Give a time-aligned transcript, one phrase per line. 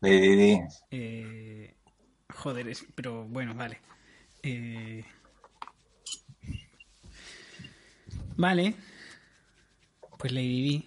[0.00, 0.60] Di.
[0.90, 1.74] Eh,
[2.34, 3.80] joder, es- pero bueno, vale.
[4.42, 5.04] Eh,
[8.36, 8.74] vale.
[10.18, 10.86] Pues Lady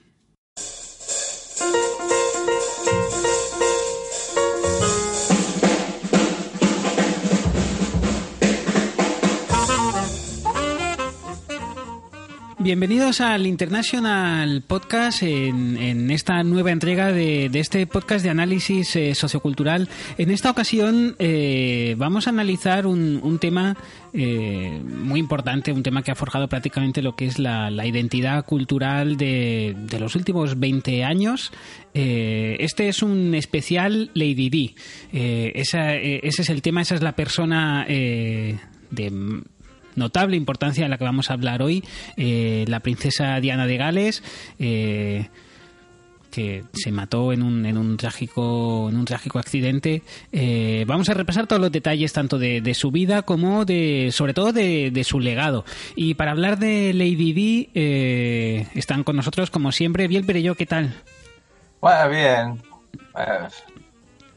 [12.64, 19.16] Bienvenidos al International Podcast en, en esta nueva entrega de, este podcast de análisis eh,
[19.16, 19.90] sociocultural.
[20.20, 23.76] En esta ocasión eh, vamos a analizar un, un tema
[24.14, 29.18] eh, muy importante, un tema que ha forjado prácticamente lo que es la, identidad cultural
[29.18, 31.52] de, los últimos 20 años.
[31.96, 34.76] Eh, este es un especial Lady.
[35.12, 39.44] Eh, esa, ese es el tema, esa es la persona de
[39.96, 41.84] notable importancia de la que vamos a hablar hoy,
[42.18, 44.24] eh, la princesa Diana de Gales,
[44.60, 45.28] eh,
[46.32, 50.02] que se mató en un, en un trágico en un trágico accidente.
[50.32, 54.34] Eh, vamos a repasar todos los detalles tanto de, de su vida como de sobre
[54.34, 55.66] todo de, de su legado.
[55.96, 60.66] Y para hablar de Lady Di eh, están con nosotros como siempre Biel Perello, ¿qué
[60.66, 60.94] tal?
[61.82, 62.62] Bueno, bien.
[63.18, 63.48] Eh,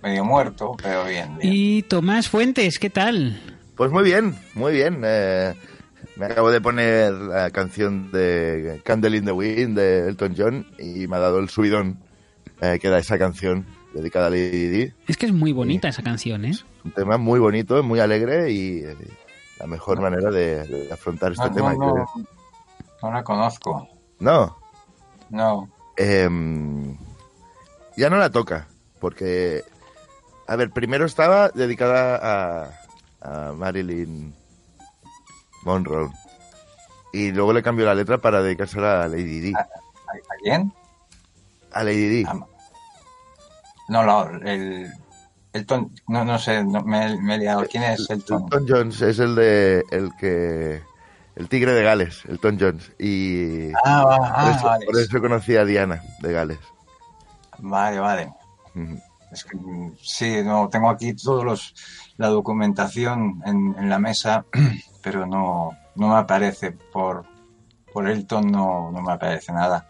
[0.03, 1.55] medio muerto, pero bien, bien.
[1.55, 3.41] Y Tomás Fuentes, ¿qué tal?
[3.77, 5.01] Pues muy bien, muy bien.
[5.05, 5.55] Eh,
[6.17, 11.07] me acabo de poner la canción de Candle in the Wind de Elton John y
[11.09, 11.99] me ha dado el subidón
[12.61, 14.93] eh, que da esa canción dedicada a Lady Di.
[15.09, 16.53] Es que es muy bonita esa canción, ¿eh?
[16.85, 18.97] Un tema muy bonito, muy alegre y eh,
[19.59, 21.75] la mejor manera de, de afrontar este no, tema.
[21.75, 22.07] no, no,
[23.03, 23.89] no la conozco.
[24.21, 24.57] No,
[25.31, 25.69] No.
[25.97, 26.97] em,
[27.97, 28.69] ya no la toca,
[29.01, 29.63] porque,
[30.47, 32.19] a ver, primero estaba dedicada
[32.67, 32.84] a,
[33.25, 34.35] a Marilyn
[35.65, 36.11] Monroe
[37.13, 39.55] y luego le cambió la letra para dedicársela a Lady Di.
[39.55, 39.69] ¿A, a
[40.43, 40.73] quién?
[41.73, 42.25] A Lady Di.
[42.29, 42.39] Ah,
[43.89, 44.93] No, no, el.
[45.53, 47.65] Elton, no, no sé, no, me, me he liado.
[47.71, 48.43] ¿Quién es Elton?
[48.51, 50.83] Elton Jones es el de el que
[51.37, 54.87] el tigre de Gales, Elton Jones y Ah, va- por, ah, eso, vale.
[54.87, 56.59] por eso conocí a Diana de Gales.
[57.59, 58.33] Vale, vale.
[59.31, 61.75] Es que, mm, sí, no, tengo aquí todos los
[62.17, 64.45] la documentación en, en la mesa,
[65.03, 67.25] pero no, no me aparece por
[67.93, 69.87] por Elton no, no me aparece nada.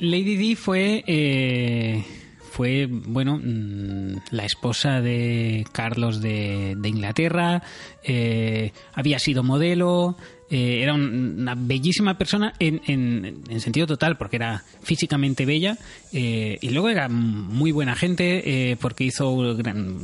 [0.00, 2.04] Lady Di fue eh,
[2.52, 7.62] fue bueno mm, la esposa de Carlos de, de Inglaterra
[8.02, 10.16] eh, había sido modelo
[10.50, 15.76] eh, era un- una bellísima persona en, en- en sentido total porque era físicamente bella
[16.12, 19.98] eh, y luego era muy buena gente eh, porque hizo gran-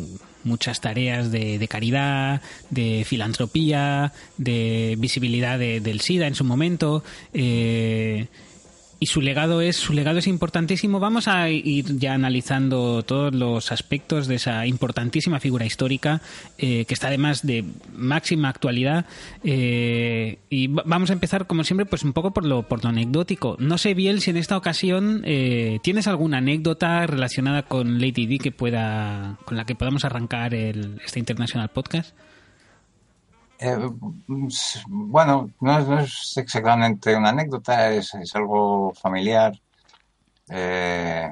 [0.46, 2.40] muchas tareas de, de caridad,
[2.70, 7.04] de filantropía, de visibilidad de- del SIDA en su momento.
[7.34, 8.26] eh,
[8.98, 11.00] y su legado es su legado es importantísimo.
[11.00, 16.22] Vamos a ir ya analizando todos los aspectos de esa importantísima figura histórica
[16.58, 17.64] eh, que está además de
[17.94, 19.04] máxima actualidad.
[19.44, 22.90] Eh, y va- vamos a empezar como siempre, pues un poco por lo por lo
[22.90, 23.56] anecdótico.
[23.58, 28.38] No sé Biel si en esta ocasión eh, tienes alguna anécdota relacionada con Lady Di
[28.38, 32.14] que pueda con la que podamos arrancar el, este International Podcast.
[33.58, 33.76] Eh,
[34.28, 39.52] mm, s- bueno, no es, exactamente una anécdota, es, algo familiar.
[40.50, 41.30] Eh,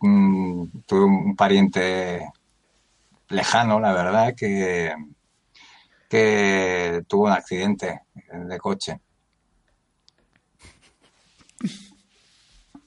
[0.00, 2.30] mm, tuve un pariente
[3.28, 4.94] lejano, la verdad, que,
[6.08, 8.02] que tuvo un accidente
[8.32, 9.00] de coche.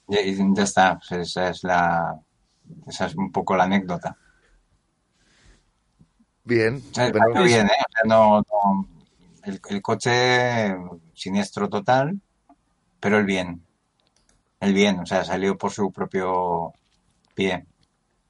[0.08, 2.20] Y ya está, esa es la,
[2.88, 4.18] esa es un poco la anécdota.
[6.48, 6.82] Bien.
[6.92, 7.70] O sea, bueno, salió bien, ¿eh?
[7.88, 8.88] O sea, no, no-
[9.44, 10.76] el, el coche
[11.14, 12.20] siniestro total,
[13.00, 13.64] pero el bien.
[14.60, 16.74] El bien, o sea, salió por su propio
[17.36, 17.66] pie.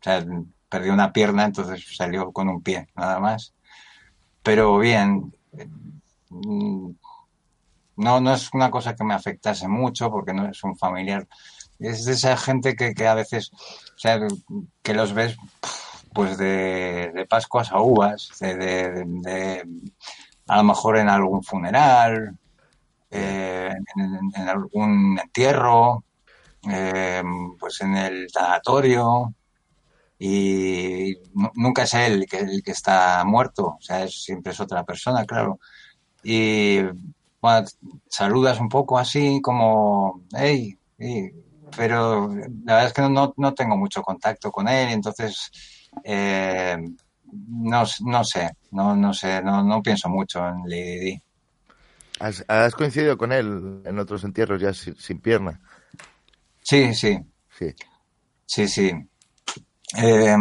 [0.01, 0.25] O sea,
[0.69, 3.53] perdió una pierna, entonces salió con un pie, nada más.
[4.43, 5.33] Pero bien.
[6.29, 6.91] Mm,
[7.97, 11.27] No, no es una cosa que me afectase mucho porque no es un familiar.
[11.79, 14.19] Es de esa gente que, que a veces, o sea,
[14.83, 15.35] que los ves
[16.17, 19.63] pues de, Pascuas a uvas, de,
[20.47, 22.35] a lo mejor en algún funeral,
[23.11, 26.03] eh, en, algún entierro,
[26.67, 27.21] eh,
[27.59, 29.31] pues en el tanatorio,
[30.17, 34.59] y nu- nunca es él el que, el que está muerto, o sea, siempre es
[34.59, 35.59] otra persona, claro.
[36.23, 36.79] Y
[37.39, 37.67] bueno,
[38.09, 40.79] saludas un poco así como, hey,
[41.75, 45.51] pero la verdad es que no, no tengo mucho contacto con él, entonces
[46.03, 46.77] eh,
[47.31, 51.21] no, no sé, no, no sé, no, no pienso mucho en Lady Di.
[52.19, 55.59] ¿Has, has coincidido con él en otros entierros ya sin, sin pierna?
[56.61, 57.19] Sí, sí,
[57.57, 57.73] Sí.
[58.45, 58.91] sí, sí.
[59.97, 60.35] Eh,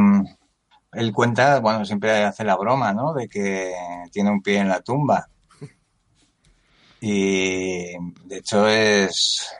[0.92, 3.12] él cuenta, bueno, siempre hace la broma, ¿no?
[3.12, 3.74] De que
[4.10, 5.28] tiene un pie en la tumba.
[7.00, 7.92] Y
[8.24, 9.52] de hecho es,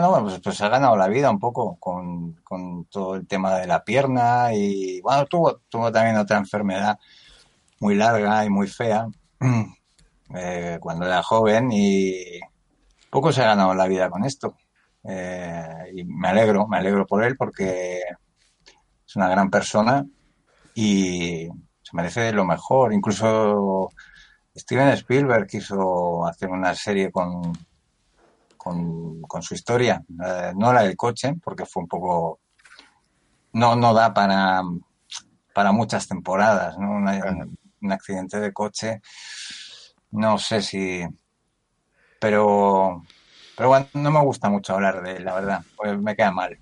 [0.00, 3.68] bueno, pues, pues ha ganado la vida un poco con, con todo el tema de
[3.68, 6.98] la pierna y, bueno, tuvo, tuvo también otra enfermedad
[7.78, 9.06] muy larga y muy fea
[10.34, 12.40] eh, cuando era joven y
[13.08, 14.56] poco se ha ganado la vida con esto.
[15.04, 18.00] Eh, y me alegro, me alegro por él porque
[19.06, 20.04] es una gran persona
[20.74, 21.46] y
[21.82, 22.92] se merece lo mejor.
[22.92, 23.90] Incluso
[24.56, 27.52] Steven Spielberg quiso hacer una serie con,
[28.64, 32.40] con, con su historia, eh, no la del coche, porque fue un poco...
[33.52, 34.62] No, no da para,
[35.52, 36.92] para muchas temporadas, ¿no?
[36.92, 37.46] Una-
[37.82, 39.00] un accidente de coche,
[40.12, 41.04] no sé si...
[42.18, 43.02] Pero,
[43.56, 46.58] pero bueno, no me gusta mucho hablar de él, la verdad, pues me queda mal.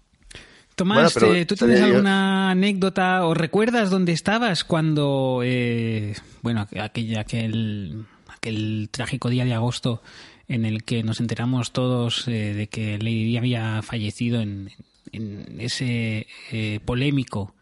[0.74, 6.14] Tomás, Bueno, pero eh, ¿tú tienes yo- alguna anécdota o recuerdas dónde estabas cuando, eh,
[6.42, 10.02] bueno, aquel, aquel, aquel trágico día de agosto
[10.48, 14.70] en el que nos enteramos todos eh, de que Lady Di había fallecido en,
[15.12, 17.54] en ese eh, polémico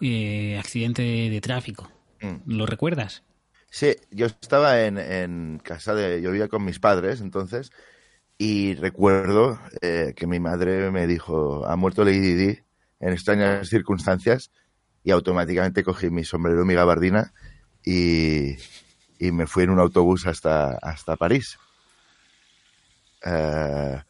[0.00, 1.90] eh, accidente de, de tráfico?
[2.20, 2.36] Mm.
[2.46, 3.22] ¿Lo recuerdas?
[3.70, 6.22] Sí, yo estaba en, en casa de...
[6.22, 7.72] Yo vivía con mis padres entonces
[8.38, 12.58] y recuerdo eh, que mi madre me dijo, ha muerto Lady Di
[13.00, 14.50] en extrañas circunstancias
[15.04, 17.32] y automáticamente cogí mi sombrero mi gabardina
[17.84, 18.56] y,
[19.18, 21.58] y me fui en un autobús hasta, hasta París.
[23.26, 24.00] Eh,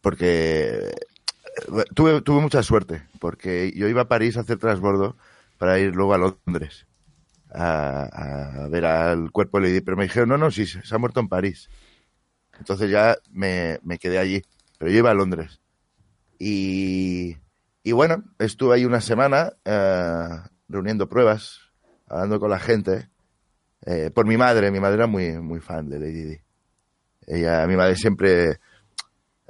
[0.00, 5.16] porque eh, tuve, tuve mucha suerte, porque yo iba a París a hacer transbordo
[5.58, 6.86] para ir luego a Londres
[7.52, 10.98] a, a ver al cuerpo de Lady, pero me dijeron, no, no, sí, se ha
[10.98, 11.68] muerto en París.
[12.58, 14.42] Entonces ya me, quedé allí,
[14.78, 15.60] pero yo iba a Londres.
[16.38, 17.36] Y,
[17.82, 20.28] y bueno, estuve ahí una semana eh,
[20.68, 21.60] reuniendo pruebas,
[22.06, 23.10] hablando con la gente,
[24.14, 26.47] por mi madre, mi madre era muy, muy fan de Lady Di.
[27.30, 28.58] Ella, mi madre siempre,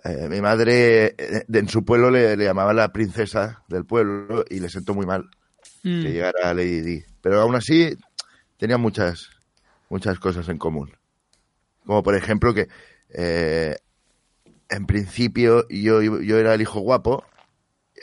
[0.05, 4.59] eh, mi madre eh, en su pueblo le, le llamaba la princesa del pueblo y
[4.61, 5.31] le sentó muy mal
[5.85, 6.03] Mm.
[6.03, 7.05] que llegara a Lady Di.
[7.21, 7.97] Pero aún así
[8.57, 9.31] tenía muchas,
[9.89, 10.91] muchas cosas en común.
[11.87, 12.69] Como por ejemplo que
[13.11, 13.77] eh,
[14.69, 17.25] en principio yo, yo era el hijo guapo,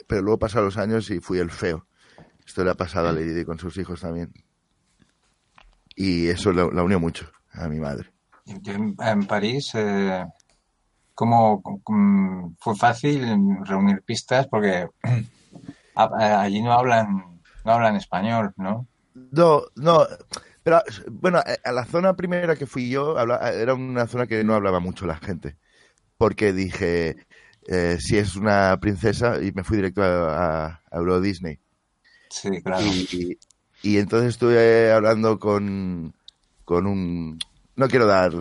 [0.06, 1.86] pero luego pasaron los años y fui el feo.
[2.46, 4.32] Esto le ha pasado a Lady Di con sus hijos también.
[5.94, 8.10] Y eso la, la unió mucho a mi madre.
[8.46, 10.24] Yo en, en París, eh,
[11.14, 13.22] ¿cómo, cómo- fue fácil
[13.64, 14.46] reunir pistas?
[14.48, 14.88] Porque
[15.94, 18.86] a- a- allí no hablan, no hablan español, ¿no?
[19.14, 20.06] No, no,
[20.62, 24.54] pero bueno, a- a la zona primera que fui yo era una zona que no
[24.54, 25.56] hablaba mucho la gente,
[26.18, 27.16] porque dije,
[27.68, 31.58] eh, si es una princesa, y me fui directo a, a Euro Disney.
[32.30, 32.86] Sí, claro.
[32.86, 33.38] Y,
[33.82, 36.14] y entonces estuve hablando con,
[36.64, 37.38] con un,
[37.76, 38.32] no quiero dar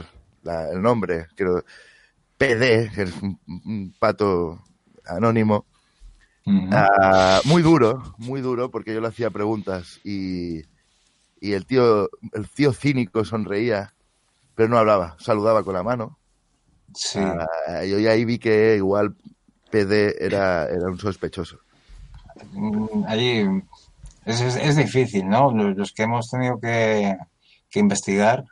[0.43, 1.63] la- el nombre, quiero,
[2.37, 4.61] PD, que es un, un pato
[5.05, 5.65] anónimo.
[6.71, 10.61] Ah, muy duro, muy duro, porque yo le hacía preguntas y,
[11.39, 13.93] y el tío, el tío cínico sonreía,
[14.55, 16.17] pero no hablaba, saludaba con la mano.
[16.93, 17.19] Sí.
[17.19, 19.15] Ah, yo ya ahí vi que igual
[19.69, 21.59] PD era, era un sospechoso.
[22.51, 23.45] Mm, Allí
[24.25, 25.51] es, es, es difícil, ¿no?
[25.51, 27.15] Los, los que hemos tenido que,
[27.69, 28.43] que investigar,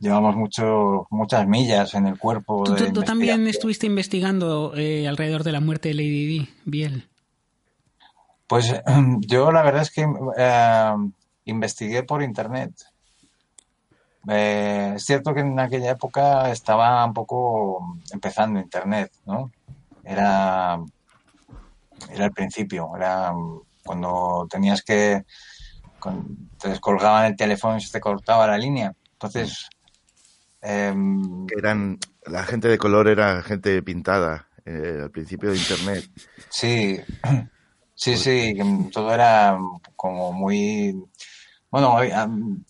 [0.00, 5.44] llevamos mucho, muchas millas en el cuerpo ¿Tú, de tú- también estuviste investigando eh, alrededor
[5.44, 7.08] de la muerte de Lady Di, Biel.
[8.46, 8.74] Pues
[9.20, 10.92] yo la verdad es que eh,
[11.44, 12.72] investigué por internet.
[14.28, 19.50] Eh, es cierto que en aquella época estaba un poco empezando internet, ¿no?
[20.04, 20.78] Era,
[22.10, 23.32] era el principio, era
[23.84, 25.24] cuando tenías que,
[26.00, 28.92] con- te descolgaban el teléfono y se te cortaba la línea.
[29.12, 29.68] Entonces,
[30.62, 36.04] em, eran, la gente de color era gente pintada eh, al principio de internet.
[36.50, 36.98] Sí,
[37.94, 39.58] sí, sí, que todo era
[39.96, 40.94] como muy...
[41.70, 42.64] Bueno, hoy, am,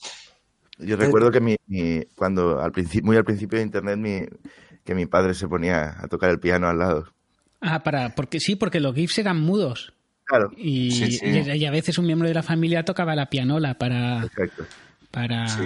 [0.79, 4.21] Yo recuerdo que mi, mi- cuando al principio, muy al principio de internet, mi,
[4.85, 7.07] que mi padre se ponía a tocar el piano al lado.
[7.61, 9.93] Ah, para, porque sí, porque los GIFs eran mudos.
[10.31, 11.27] Claro, Y, Sí, sí.
[11.27, 14.29] y- y a veces un miembro de la familia tocaba la pianola para,
[15.11, 15.65] para Sí.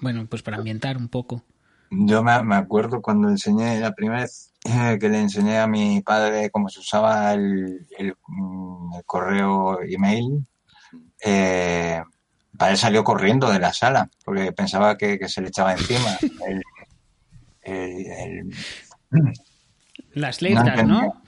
[0.00, 1.44] bueno, pues para ambientar un poco.
[1.90, 6.00] yo me, me acuerdo cuando enseñé la primera vez eh, que le enseñé a mi
[6.02, 10.44] padre cómo se usaba el, el, mm, el correo email,
[11.24, 12.02] eh,
[12.58, 16.18] él salió corriendo de la sala porque pensaba que, que se le echaba encima
[16.48, 16.62] el,
[17.62, 18.06] el-
[19.12, 19.32] el-
[20.14, 20.84] Las letras.
[20.84, 21.22] ¿no?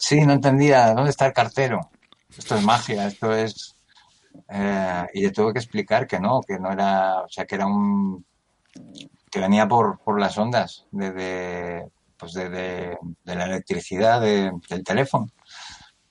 [0.00, 1.78] Sí, no entendía dónde está el cartero.
[2.36, 3.76] esto es magia, esto es...
[4.48, 7.66] eh, y le tuve que explicar que no, que no era, o sea, que era
[7.66, 8.24] un...
[9.30, 14.52] que venía por, por las ondas de, de, pues de, de- de la electricidad de-
[14.68, 15.28] del teléfono.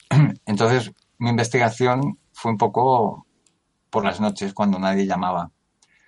[0.45, 3.25] Entonces, mi investigación fue un poco
[3.89, 5.49] por las noches, cuando nadie llamaba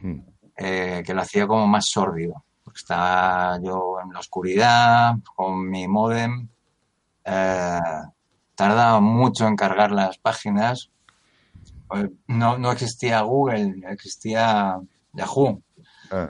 [0.04, 0.20] Mm.
[0.58, 2.44] eh, que lo hacía como más sórdido.
[2.64, 6.48] Porque estaba yo en la oscuridad, con mi modem,
[7.26, 7.80] eh,
[8.56, 10.90] tardaba mucho en cargar las páginas.
[11.96, 14.80] Eh, No, no existía Google, existía
[15.14, 15.62] Yahoo.
[16.12, 16.30] Ah,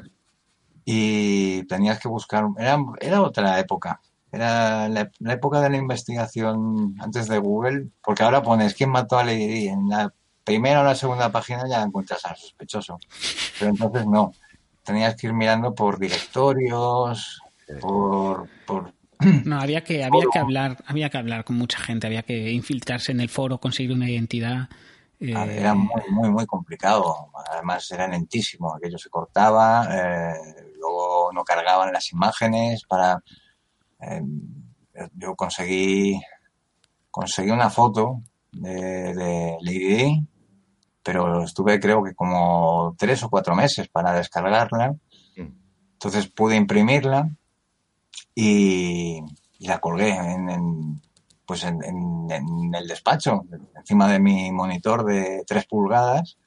[0.86, 4.00] Y tenías que buscar, era, era otra época.
[4.32, 9.20] Era la, la época de la investigación antes de Google, porque ahora pones quién mató
[9.20, 9.68] a Lady Di?
[9.68, 12.98] En la primera o la segunda página ya encuentras al sospechoso.
[13.60, 14.32] Pero entonces no.
[14.84, 17.42] Tenías que ir mirando por directorios,
[17.82, 18.94] por, por
[19.46, 23.12] No, había que, había que hablar, había que hablar con mucha gente, había que infiltrarse
[23.12, 24.70] en el foro, conseguir una identidad.
[25.20, 27.32] eh, Era muy, muy, muy complicado.
[27.52, 28.74] Además, era lentísimo.
[28.76, 30.34] Aquello se cortaba, eh,
[30.80, 33.22] luego no cargaban las imágenes para...
[34.00, 34.22] eh,
[35.14, 36.20] yo conseguí,
[37.10, 40.28] conseguí una foto de, de Lady Di,
[41.02, 44.92] pero estuve creo que como tres o cuatro meses para descargarla.
[45.38, 45.48] Mm.
[45.94, 47.30] Entonces pude imprimirla
[48.42, 49.22] y,
[49.60, 51.00] la colgué en,
[51.46, 51.80] pues en,
[52.74, 53.44] el despacho,
[53.76, 56.38] encima de mi monitor de 3 pulgadas,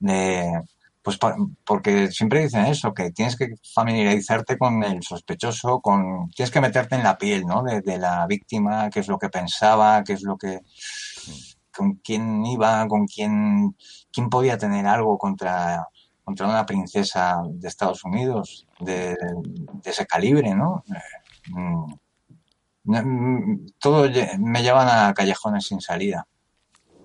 [0.00, 0.60] de,
[1.02, 1.18] pues
[1.64, 6.96] porque siempre dicen eso, que tienes que familiarizarte con el sospechoso, con tienes que meterte
[6.96, 7.62] en la piel, ¿no?
[7.62, 10.60] De, de la víctima, qué es lo que pensaba, qué es lo que
[11.74, 13.76] con quién iba, con quién
[14.12, 15.86] quién podía tener algo contra
[16.24, 19.16] contra una princesa de Estados Unidos de,
[19.82, 20.84] de ese calibre, ¿no?
[21.50, 21.92] Mm,
[22.84, 26.26] mm, todo me llevan a callejones sin salida.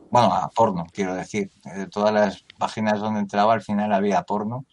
[0.09, 1.51] Bueno, a porno, quiero decir.
[1.65, 4.65] Eh, todas las páginas donde entraba al final había porno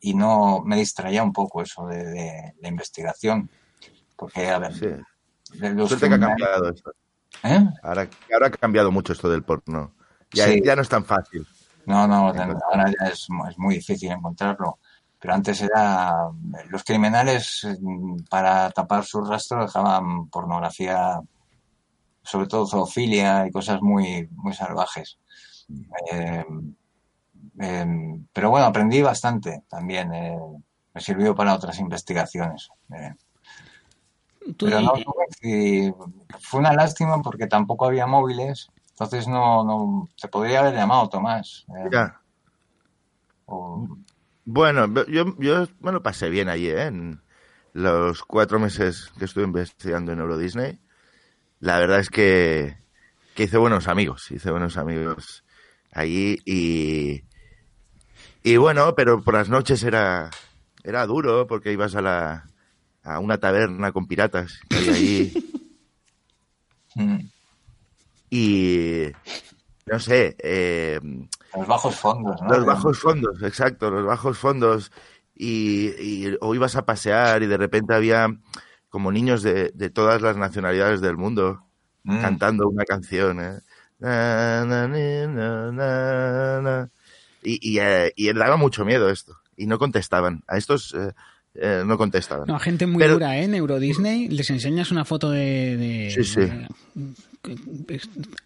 [0.00, 3.50] y no me distraía un poco eso de, de la investigación.
[4.16, 4.86] Porque, a ver, sí.
[5.58, 6.92] de los Suerte que ha criminales- cambiado esto.
[7.42, 7.68] ¿Eh?
[7.82, 9.92] Ahora, ahora ha cambiado mucho esto del porno.
[10.32, 10.62] Ya, Sí.
[10.64, 11.46] ya no es tan fácil.
[11.84, 14.78] No, no, ahora ya es, es muy difícil encontrarlo.
[15.18, 16.28] Pero antes era.
[16.68, 17.76] Los criminales, eh,
[18.30, 21.20] para tapar su rastro, dejaban pornografía,
[22.22, 25.18] sobre todo zoofilia y cosas muy, muy salvajes.
[26.12, 26.44] Eh,
[27.60, 27.86] eh,
[28.32, 30.12] pero bueno, aprendí bastante también.
[30.12, 30.38] eh,
[30.94, 32.68] me sirvió para otras investigaciones.
[32.94, 33.14] eh.
[34.58, 34.92] Pero no,
[36.40, 38.68] fue una lástima porque tampoco había móviles.
[38.90, 41.66] Entonces no, no, te podría haber llamado Tomás.
[41.68, 41.88] eh,
[43.46, 43.86] o-
[44.46, 46.84] Bueno, yo, yo me lo pasé bien allí, ¿eh?
[46.86, 47.20] En
[47.72, 50.78] los cuatro meses que estuve investigando en Euro Disney.
[51.60, 52.76] La verdad es que,
[53.34, 55.44] que hice buenos amigos, hice buenos amigos
[55.90, 57.24] allí y,
[58.44, 60.30] y bueno, pero por las noches era,
[60.84, 62.46] era duro porque ibas a la,
[63.02, 65.32] a una taberna con piratas que allí
[66.98, 67.18] Mm.
[68.30, 69.02] y
[69.84, 70.98] no sé, eh,
[71.56, 72.48] Los bajos fondos, ¿no?
[72.48, 74.92] Los bajos fondos, exacto, los bajos fondos.
[75.34, 78.28] Y, y- o ibas a pasear y de repente había
[78.88, 81.62] como niños de, de todas las nacionalidades del mundo
[82.04, 82.20] Mm.
[82.20, 83.40] cantando una canción.
[83.40, 83.58] ¿eh?
[83.98, 84.86] Na, na,
[86.60, 86.90] na.
[87.42, 89.36] Y, y, eh, y daba mucho miedo esto.
[89.56, 90.42] Y no contestaban.
[90.46, 91.12] A estos eh,
[91.60, 92.46] eh, no contestaban.
[92.46, 93.44] No, gente muy Pero- dura, ¿eh?
[93.44, 95.76] En Euro Disney les enseñas una foto de...
[95.76, 96.40] de- Sí, sí.
[96.40, 96.66] de-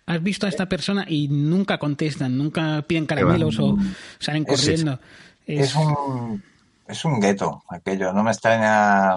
[0.07, 3.77] Has visto a esta persona y nunca contestan, nunca piden caramelos o
[4.19, 4.99] salen Es- corriendo.
[5.47, 6.43] Es un,
[6.87, 8.13] es un gueto aquello.
[8.13, 9.15] No me extraña.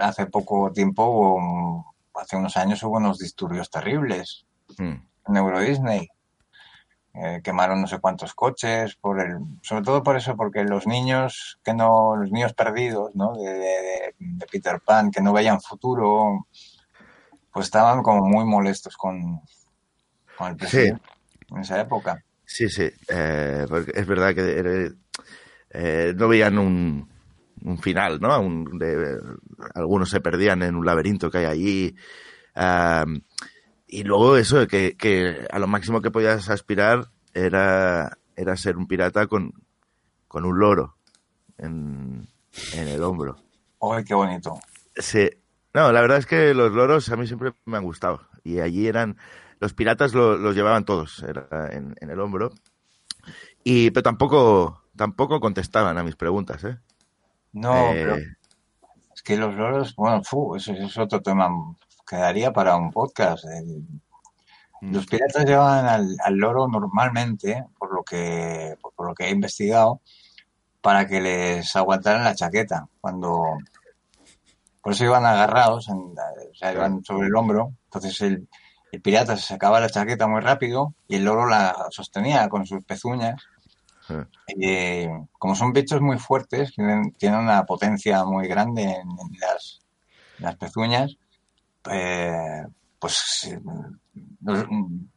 [0.00, 4.44] Hace poco tiempo, hace unos años, hubo unos disturbios terribles
[4.78, 4.92] Mm.
[5.28, 6.08] en Euro Disney.
[7.14, 11.58] Eh, quemaron no sé cuántos coches, por el, sobre todo por eso, porque los niños
[11.62, 13.36] que no, los niños perdidos, ¿no?
[13.36, 16.46] De, de- de Peter Pan, que no veían futuro,
[17.52, 19.40] pues estaban como muy molestos con,
[20.38, 21.02] con el presidente
[21.50, 22.24] en esa época.
[22.46, 22.88] Sí, sí.
[23.08, 24.90] eh, porque es verdad que
[25.70, 27.08] eh, no veían un,
[27.62, 28.40] un final, ¿no?
[28.40, 29.18] Un- de-
[29.74, 31.96] algunos se perdían en un laberinto que hay allí.
[33.92, 38.86] Y luego eso, que, que a lo máximo que podías aspirar era, era ser un
[38.88, 39.52] pirata con,
[40.28, 40.96] con un loro
[41.58, 42.28] en,
[42.74, 43.36] en el hombro.
[43.80, 44.58] ¡Ay, qué bonito!
[44.96, 45.30] Sí.
[45.74, 48.28] No, la verdad es que los loros a mí siempre me han gustado.
[48.44, 49.16] Y allí eran.
[49.60, 52.50] Los piratas lo- los llevaban todos era en, en el hombro.
[53.64, 56.78] Y, pero tampoco, tampoco contestaban a mis preguntas, ¿eh?
[57.52, 58.16] No, Eh, pero
[59.14, 61.48] es que los loros, bueno, fu, eso, eso es otro tema.
[62.12, 63.44] Quedaría para un podcast.
[63.46, 63.84] El,
[64.84, 64.94] Mm.
[64.94, 70.00] Los piratas llevaban al, al loro normalmente, por lo que por lo que he investigado,
[70.80, 73.44] para que les aguantaran la chaqueta cuando
[74.82, 77.74] por eso iban agarrados, en- o sea, iban sobre el hombro.
[77.84, 78.48] Entonces el,
[78.90, 82.82] el pirata se sacaba la chaqueta muy rápido y el loro la sostenía con sus
[82.84, 83.40] pezuñas.
[84.08, 84.26] Ah.
[84.60, 89.78] Eh, como son bichos muy fuertes, tienen, tienen una potencia muy grande en, en las,
[90.40, 91.16] en las pezuñas,
[91.90, 92.64] eh,
[92.98, 93.58] pues eh,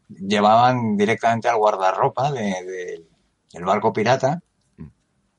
[0.10, 3.06] llevaban directamente al guardarropa de- de-
[3.54, 4.42] del barco pirata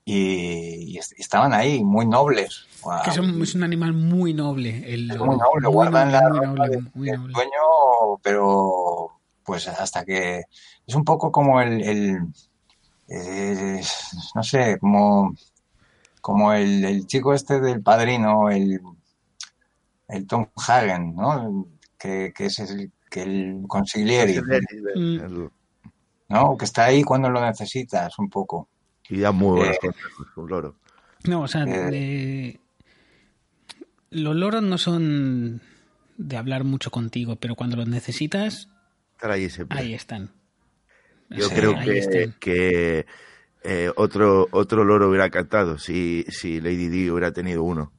[0.05, 2.67] y, y est- estaban ahí muy nobles.
[3.05, 4.93] Que es un, es un animal muy noble.
[4.93, 5.33] El Es loro.
[5.33, 7.35] muy noble, Muy guardan noble, la muy ropa noble, de- muy del noble.
[7.35, 9.11] dueño, pero
[9.45, 10.43] pues hasta que
[10.87, 12.19] es un poco como el, el
[13.09, 13.81] eh,
[14.35, 15.35] no sé, como
[16.21, 18.81] como el, el chico este del padrino, el,
[20.09, 21.67] el Tom Hagen, ¿no?
[21.99, 24.41] Que, que es el, que el consigliere,
[24.95, 25.21] Mm.
[25.25, 25.51] El-
[26.29, 26.57] ¿no?
[26.57, 28.69] Que está ahí cuando lo necesitas un poco.
[29.09, 29.79] Y da muy buenos Eh.
[29.81, 30.77] consejos, un loro.
[31.29, 31.91] No, o sea, Eh.
[31.91, 32.61] de-
[34.11, 35.61] los loros no son
[36.17, 38.69] de hablar mucho contigo, pero cuando los necesitas,
[39.21, 39.79] ahí siempre.
[39.79, 40.31] ahí están.
[41.31, 43.07] Yo Sí, creo que, que,
[43.65, 47.93] eh, otro, otro loro hubiera cantado si, si Lady Di hubiera tenido uno.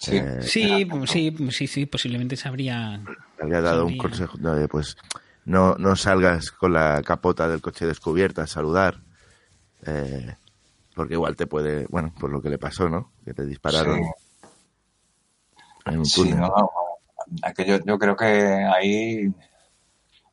[0.00, 0.16] Sí.
[0.16, 2.98] Eh, Sí, sí, sí, sí, posiblemente sabría.
[3.38, 4.02] Le había dado un Sabría.
[4.02, 4.96] consejo de, pues
[5.44, 9.02] no, no salgas con la capota del coche descubierta a saludar.
[9.86, 10.34] eh,
[10.94, 13.12] porque igual te puede, bueno, por lo que le pasó, ¿no?
[13.24, 14.02] Que te dispararon Sí.
[15.86, 16.40] en un Sí, túnel.
[16.40, 16.70] no, no,
[17.42, 19.32] aquello, yo creo que ahí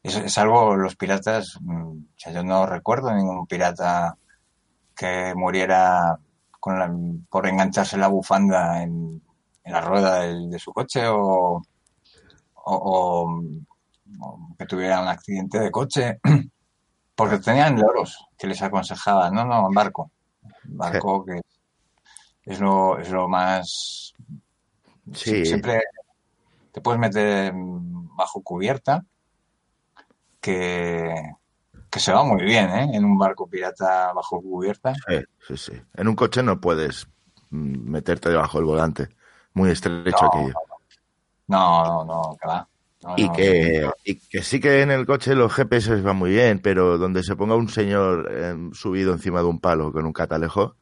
[0.04, 4.18] es, es algo, los piratas, mm, o sea, yo no recuerdo ningún pirata
[4.96, 6.18] que muriera
[6.60, 6.94] con la-
[7.30, 9.22] por engancharse la bufanda en,
[9.68, 11.18] en la rueda del- de su coche o,
[11.60, 11.64] o-
[12.64, 13.42] o-
[14.22, 16.20] o que tuviera un accidente de coche,
[17.16, 20.12] porque tenían loros que les aconsejaban, no, no, en barco,
[20.64, 21.42] barco que
[22.44, 24.14] es lo, es lo más
[25.14, 25.46] Sí.
[25.46, 25.82] Siempre
[26.72, 29.04] te puedes meter bajo cubierta,
[30.42, 31.14] que,
[31.90, 32.90] que se va muy bien, ¿eh?
[32.94, 34.94] En un barco pirata bajo cubierta.
[35.08, 35.16] Sí,
[35.48, 35.82] sí, sí.
[35.94, 37.08] En un coche no puedes
[37.52, 39.10] mm, meterte debajo del volante.
[39.58, 40.54] Muy estrecho No, aquello.
[41.48, 42.68] No, no, no.
[43.04, 46.60] No, Y que, y que sí que en el coche los GPS van muy bien,
[46.62, 50.76] pero donde se ponga un señor eh, subido encima de un palo con un catalejo,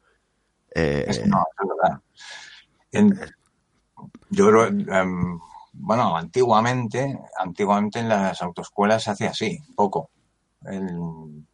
[0.74, 2.00] eh, es- no, es verdad.
[2.92, 3.20] En-
[4.30, 5.38] yo creo, em,
[5.72, 10.10] bueno, antiguamente, antiguamente en las autoescuelas se hacía así, poco.
[10.64, 11.46] El-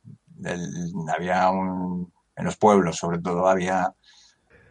[0.45, 3.93] el- había un, en los pueblos sobre todo había,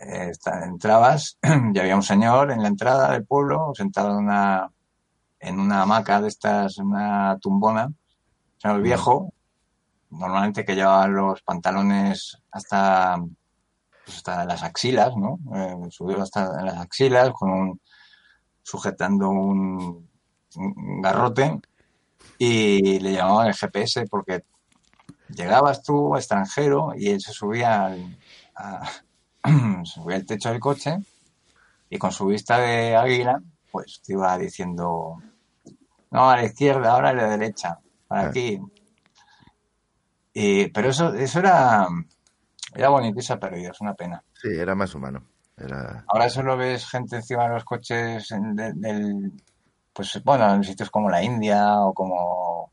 [0.02, 0.32] eh,
[0.64, 1.38] entrabas
[1.74, 4.70] y había un señor en la entrada del pueblo sentado en una,
[5.40, 7.96] en una hamaca de estas, una tumbona, un
[8.58, 9.34] señor viejo,
[10.10, 13.18] normalmente que llevaba los pantalones hasta,
[14.06, 15.40] pues hasta las axilas, ¿no?
[15.56, 17.82] Eh, subido hasta las axilas con un,
[18.64, 20.10] sujetando un,
[20.56, 21.60] un garrote
[22.38, 24.44] y le llamaban el GPS porque
[25.30, 28.18] llegabas tú extranjero y él se subía al,
[28.56, 28.90] a-
[29.86, 30.98] subía al techo del coche
[31.90, 35.18] y con su vista de águila pues te iba diciendo
[36.12, 38.60] no a la izquierda ahora a la derecha para aquí
[40.34, 41.88] y, pero eso eso era
[42.74, 45.26] era bonito y se ha perdido es una pena sí, era más humano.
[45.58, 46.04] Era...
[46.08, 49.32] Ahora solo ves gente encima de los coches en- de- del,
[49.94, 52.72] pues bueno, en sitios como la India o como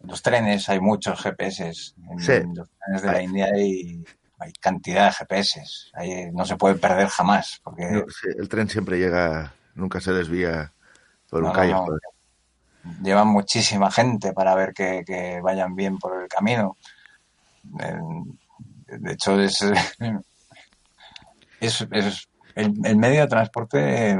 [0.00, 1.94] los trenes hay muchos GPS.
[2.10, 2.32] En Sí.
[2.54, 4.04] los trenes de la India hay,
[4.38, 5.60] hay cantidad de GPS.
[5.94, 8.04] Ahí no se puede perder jamás porque No,
[8.38, 10.72] el tren siempre llega, nunca se desvía
[11.30, 11.98] por un No, no, callejón.
[13.02, 16.76] llevan muchísima gente para ver que, que vayan bien por el camino.
[18.88, 19.60] De hecho, es,
[21.60, 24.18] es, es el, el medio de transporte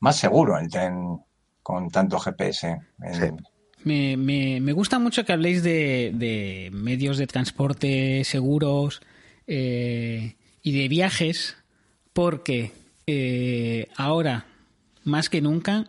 [0.00, 1.18] más seguro, el tren
[1.62, 2.80] con tanto GPS.
[3.02, 3.44] En- Sí.
[3.84, 9.00] Me, me, me gusta mucho que habléis de, de medios de transporte seguros
[9.46, 11.56] eh, y de viajes,
[12.12, 12.72] porque
[13.06, 14.44] eh, ahora,
[15.04, 15.86] más que nunca,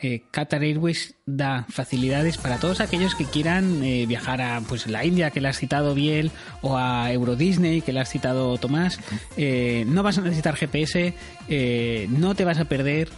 [0.00, 5.30] eh, Qatar Airways da facilidades para todos aquellos que quieran viajar a pues la India,
[5.30, 6.30] que la has citado Biel,
[6.60, 9.00] o a Euro Disney, que la has citado Tomás.
[9.38, 11.14] Eh, no vas a necesitar GPS,
[12.10, 13.08] no te vas a perder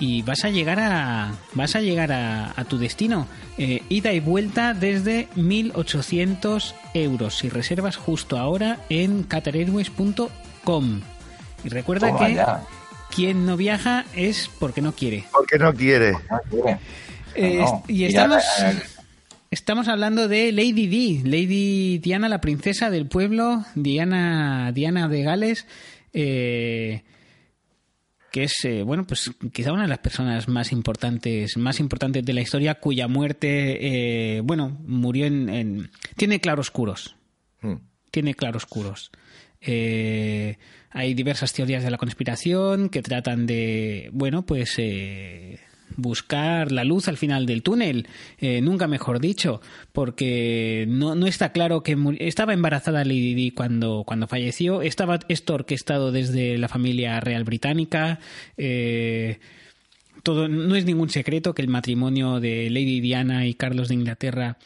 [0.00, 4.20] y vas a llegar a vas a llegar a, a tu destino Eh, ida y
[4.20, 7.36] vuelta desde 1800 euros.
[7.36, 11.00] Si reservas justo ahora en qatarairways.com
[11.62, 12.62] y recuerda Toma que ya,
[13.14, 15.24] quien no viaja es porque no quiere.
[15.30, 16.12] Porque no quiere.
[16.12, 16.78] no quiere.
[17.34, 18.42] Eh, No, y estamos,
[19.50, 25.66] estamos hablando de Lady Di, Lady Diana, la princesa del pueblo, Diana, Diana de Gales,
[26.14, 27.02] eh,
[28.32, 32.32] que es, eh, bueno, pues quizá una de las personas más importantes, más importantes de
[32.32, 37.16] la historia, cuya muerte, eh, bueno, murió en, en- tiene claroscuros,
[37.62, 37.74] Mm.
[38.10, 39.10] tiene claroscuros.
[39.60, 40.56] Eh,
[40.90, 45.58] hay diversas teorías de la conspiración que tratan de, bueno, pues eh,
[45.96, 49.60] buscar la luz al final del túnel, eh, nunca mejor dicho,
[49.92, 55.54] porque no, no está claro que estaba embarazada Lady Di cuando, cuando falleció, estaba esto
[55.54, 58.18] orquestado desde la familia real británica.
[58.56, 59.38] eh,
[60.22, 64.58] todo, no es ningún secreto que el matrimonio de Lady Diana y Carlos de Inglaterra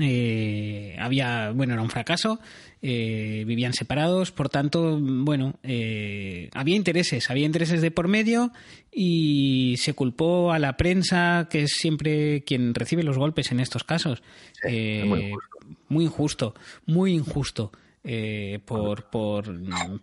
[0.00, 2.40] eh, había bueno era un fracaso
[2.82, 8.50] vivían separados por tanto bueno había intereses había intereses de por medio
[8.94, 13.82] y se culpó a la prensa que es siempre quien recibe los golpes en estos
[13.84, 14.22] casos
[14.62, 15.58] Sí, Eh, es muy injusto.
[15.88, 16.54] muy injusto
[16.86, 17.72] muy injusto
[18.06, 19.46] eh, por, por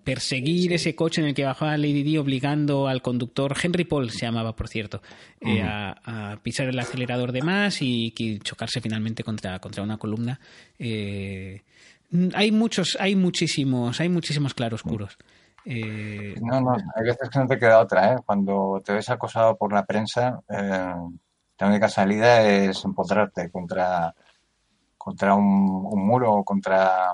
[0.03, 4.25] perseguir ese coche en el que bajaba Lady Di obligando al conductor, Henry Paul se
[4.25, 5.03] llamaba por cierto,
[5.39, 8.11] eh, a, a pisar el acelerador de más y,
[8.43, 10.39] chocarse finalmente contra, contra una columna.
[10.79, 11.61] Eh,
[12.33, 15.17] hay muchos, hay muchísimos, hay muchísimos claroscuros.
[15.65, 18.17] Eh, No, no, hay veces que no te queda otra, ¿eh?
[18.25, 20.93] Cuando te ves acosado por la prensa, eh,
[21.59, 24.13] la única salida es empotrarte contra,
[24.97, 27.13] contra un, un muro o contra...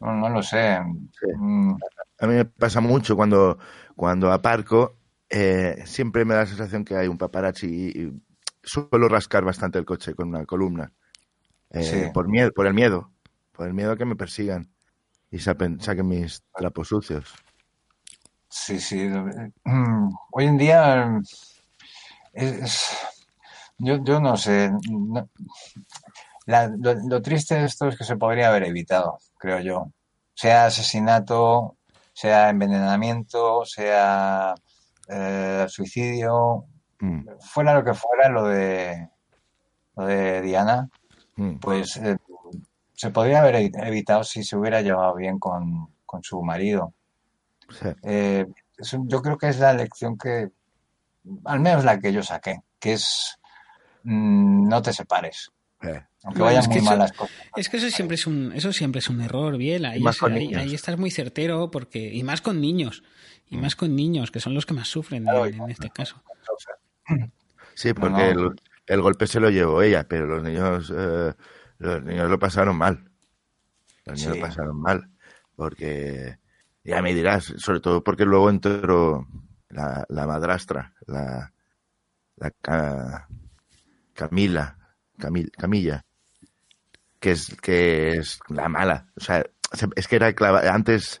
[0.00, 0.78] No, no lo sé.
[1.18, 1.26] Sí.
[1.36, 1.76] Mm,
[2.20, 3.58] A mí me pasa mucho cuando,
[3.94, 4.96] cuando aparco,
[5.28, 8.22] eh, siempre me da la sensación que hay un paparazzi y, y
[8.62, 10.90] suelo rascar bastante el coche con una columna.
[11.70, 12.10] Eh, Sí.
[12.14, 13.10] por, miedo, por el miedo,
[13.52, 14.70] por el miedo a que me persigan
[15.30, 17.34] y saquen mis trapos sucios.
[18.48, 19.08] Sí, sí.
[19.64, 21.20] Mm, Hoy en día
[22.32, 22.98] es, es-
[23.78, 24.70] yo, yo no sé.
[24.90, 25.28] no-
[26.46, 29.92] la- lo, lo triste de esto es que se podría haber evitado, creo yo.
[30.34, 31.76] Sea asesinato,
[32.12, 34.54] sea envenenamiento, sea
[35.08, 36.64] eh, suicidio,
[37.02, 39.08] Mm, fuera lo que fuera lo de
[39.96, 40.86] lo de Diana,
[41.36, 41.54] mm.
[41.60, 42.18] pues eh,
[43.00, 46.92] se podría haber evi- evitado si se hubiera llevado bien con, con su marido.
[47.70, 47.88] Sí.
[48.02, 50.50] Eh, es un- yo creo que es la lección que,
[51.46, 53.38] al menos la que yo saqué, que es
[54.02, 57.36] mm, no te separes, aunque Bueno, vayan es que muy eso- mal las cosas.
[57.56, 59.86] Es que eso siempre es un, eso siempre es un error, Biel.
[59.86, 60.60] Ahí, más es- con ahí- niños.
[60.60, 63.02] ahí estás muy certero porque y más con niños
[63.48, 66.22] y más con niños que son los que más sufren Claro, en, este caso.
[67.74, 68.48] Sí, porque no.
[68.50, 71.32] El, el golpe se lo llevó ella, pero los niños, eh,
[71.80, 73.10] los niños lo pasaron mal.
[74.06, 74.40] Los niños Sí.
[74.40, 75.10] lo pasaron mal,
[75.56, 76.38] porque
[76.84, 79.26] ya me dirás, sobre todo porque luego entró
[79.68, 81.52] la, la madrastra, la,
[82.36, 83.26] la Ca-
[84.14, 84.76] Camila,
[85.18, 86.04] Camil- Camilla,
[87.18, 89.06] que es que es la mala.
[89.16, 91.20] O sea, se- es que era clava- antes.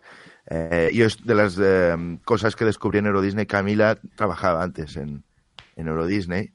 [0.52, 1.94] eh, yo de las eh,
[2.24, 5.22] cosas que descubrí en Euro Disney, Camila trabajaba antes en,
[5.76, 6.52] en Euro Disney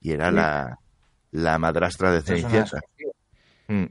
[0.00, 0.36] y era Sí.
[0.36, 0.78] la,
[1.32, 2.78] la madrastra de Cenicienta.
[3.68, 3.84] Mm.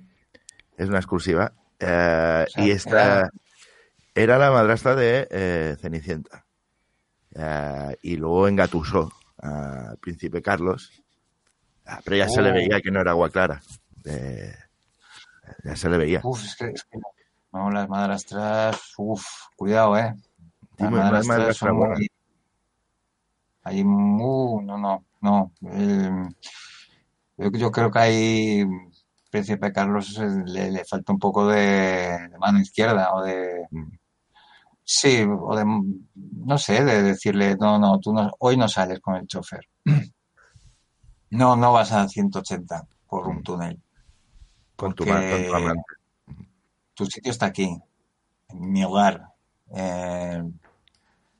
[0.77, 1.53] Es una exclusiva.
[1.79, 3.29] Eh, O sea, y esta era-
[4.13, 4.37] era...
[4.37, 6.45] la madrastra de eh, Cenicienta.
[7.35, 10.91] Eh, y luego engatusó al príncipe Carlos.
[11.85, 12.53] Ah, pero ya se le Oh.
[12.53, 13.61] veía que no era agua clara.
[15.63, 16.21] Ya se le veía.
[16.23, 16.97] Uf, es que, es que
[17.51, 19.23] no, las madrastras, uf,
[19.55, 20.13] cuidado, eh.
[20.77, 21.95] Las muy- muy madrastras madrastra son buena.
[21.95, 22.07] muy,
[23.63, 25.51] hay muy, no, no, no.
[27.37, 28.65] yo, yo creo que ahí
[29.35, 33.91] Príncipe Carlos le, le falta un poco de, de mano izquierda o de, Mm.
[34.81, 35.65] sí, o de,
[36.45, 39.67] no sé, de decirle, no, no, tú no, hoy no sales con el chofer.
[41.31, 43.43] No, no vas a 180 por un Mm.
[43.43, 43.81] túnel.
[44.77, 45.83] Con tu, con tu
[46.93, 47.77] tu sitio está aquí,
[48.47, 49.33] en mi hogar.
[49.75, 50.41] Eh,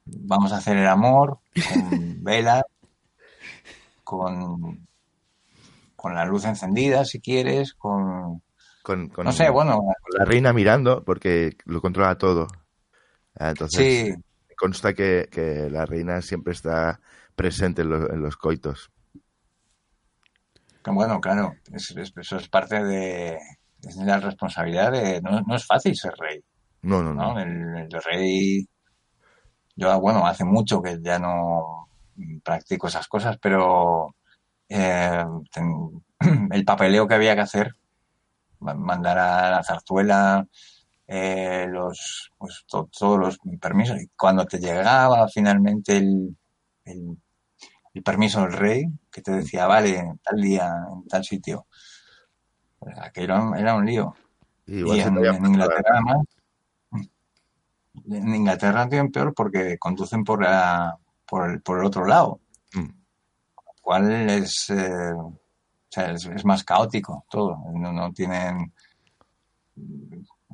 [0.06, 2.64] vamos a hacer el amor con velas,
[4.04, 4.86] con,
[6.06, 8.44] con la luz encendida, si quieres, con...
[8.84, 12.46] Con, con- No sé, bueno, con la reina mirando, porque lo controla todo.
[13.40, 14.12] Ah, Entonces, sí,
[14.48, 17.02] me consta que, que la reina siempre está
[17.36, 18.92] presente en, los- en los coitos.
[20.86, 23.40] bueno, claro, es- es- eso es parte de,
[23.82, 25.20] es la responsabilidad de...
[25.24, 26.40] No, no es fácil ser rey,
[26.84, 27.34] No, no, no.
[27.34, 27.40] ¿no?
[27.40, 27.50] El,
[27.92, 28.68] el rey...
[29.76, 31.90] Yo, bueno, hace mucho que ya no
[32.44, 34.15] practico esas cosas, pero
[34.70, 35.24] eh,
[36.52, 37.76] el papeleo que había que hacer,
[38.60, 40.48] ma- mandar a la zarzuela
[41.08, 46.36] eh, los, pues, to- todos los permisos, y cuando te llegaba finalmente el,
[46.86, 47.18] el,
[47.94, 51.68] el permiso del rey, que te decía, vale, tal día, en tal sitio.
[52.80, 54.14] Pues aquello era un lío.
[54.66, 55.46] Y en, en.
[55.46, 56.18] Inglaterra además,
[58.10, 62.40] en Inglaterra tienen peor porque conducen por, la- por, el, por el otro lado,
[63.86, 65.40] cual es, eh, o
[65.90, 67.58] sea, es, es más caótico todo.
[67.74, 68.74] No, no tienen...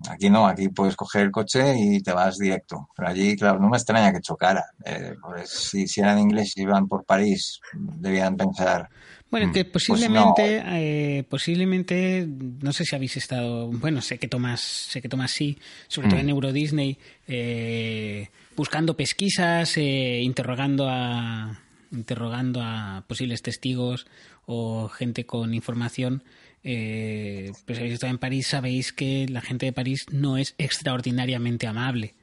[0.09, 2.89] Aquí no, aquí puedes coger el coche y te vas directo.
[2.95, 4.65] Pero allí, claro, no me extraña que chocara.
[4.83, 8.89] Eh, pues si, si eran ingleses y iban por París, debían pensar,
[9.29, 14.59] Bueno, que Pues posiblemente, eh, posiblemente, no sé si habéis estado, bueno, sé que Tomás,
[14.61, 21.59] sé que Tomás sí, sobre todo en Euro Disney, eh, buscando pesquisas, eh, interrogando a,
[21.91, 24.07] interrogando a posibles testigos
[24.45, 26.23] o gente con información.
[26.63, 31.67] Eh, pues habéis estado en París, sabéis que la gente de París no es extraordinariamente
[31.67, 32.13] amable.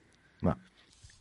[0.40, 0.56] No.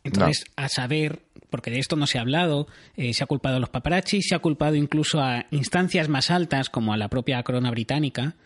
[0.04, 3.60] Entonces, a saber, porque de esto no se ha hablado, eh, se ha culpado a
[3.60, 7.70] los paparazzi, se ha culpado incluso a instancias más altas, como a la propia corona
[7.70, 8.36] británica,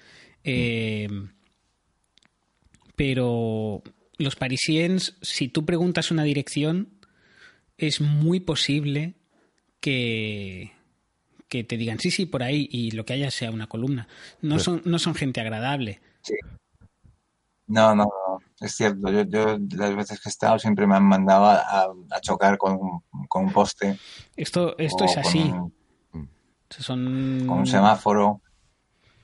[0.44, 1.08] eh,
[2.96, 3.82] pero
[4.18, 6.88] los parisiens, si tú preguntas una dirección,
[7.76, 9.14] es muy posible
[9.82, 10.72] que,
[11.48, 14.08] que te digan sí, sí, por ahí, y lo que haya sea una columna.
[14.40, 16.00] No, son, no son gente agradable.
[17.66, 19.10] No, no, no, es cierto.
[19.10, 22.58] Yo, yo las veces que he estado siempre me han mandado a, a- a chocar
[22.58, 23.98] con, un- con un poste
[24.36, 25.38] Esto, esto es con así.
[25.40, 25.72] un-
[26.70, 27.44] Son...
[27.46, 28.40] con un semáforo.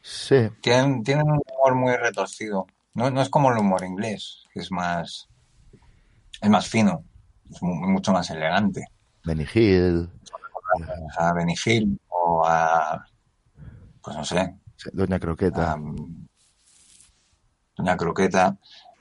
[0.03, 2.67] Sí, Tienen, tienen un humor muy retorcido.
[2.95, 5.29] No, no es como el humor inglés, que es más,
[6.41, 7.05] es más fino,
[7.51, 8.85] es mu- mucho más elegante.
[9.25, 10.09] Benny Hill,
[11.19, 13.05] A Benny Hill o a,
[14.03, 14.55] pues no sé,
[14.93, 15.73] Doña Croqueta.
[15.73, 15.79] a
[17.79, 18.57] una croqueta.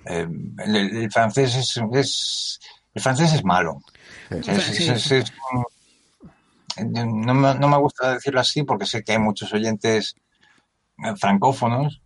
[0.06, 0.28] Eh,
[0.66, 2.60] el, francés es, es-
[2.94, 3.80] el francés es malo.
[4.30, 4.38] Sí.
[4.52, 5.34] Es- es- es
[6.86, 10.16] no, me, no me gusta decirlo así porque sé que hay muchos oyentes
[11.04, 12.02] eh, francófonos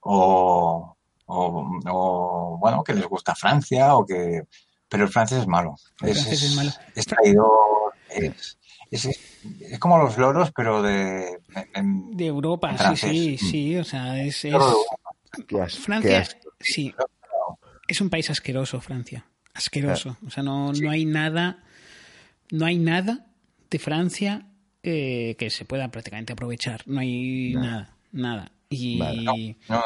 [0.00, 4.42] o, o- o, bueno que les gusta Francia o que
[4.88, 6.70] pero el francés es malo El francés es malo.
[6.94, 7.48] es traidor
[8.16, 8.58] es,
[8.90, 9.20] es-
[9.60, 11.38] es como los loros pero de
[11.74, 14.44] en- De Europa, sí, sí, sí, o sea, es...
[14.44, 14.52] es-
[15.78, 16.26] Francia,
[16.60, 16.94] sí,
[17.88, 19.24] es un país asqueroso, Francia,
[19.54, 20.16] asqueroso.
[20.26, 21.62] O sea, no, no hay nada,
[22.50, 23.26] no hay nada
[23.70, 24.46] de Francia
[24.82, 26.82] eh, que se pueda prácticamente aprovechar.
[26.86, 28.50] No hay nada, nada.
[28.68, 29.56] Y Vale.
[29.68, 29.82] no, no,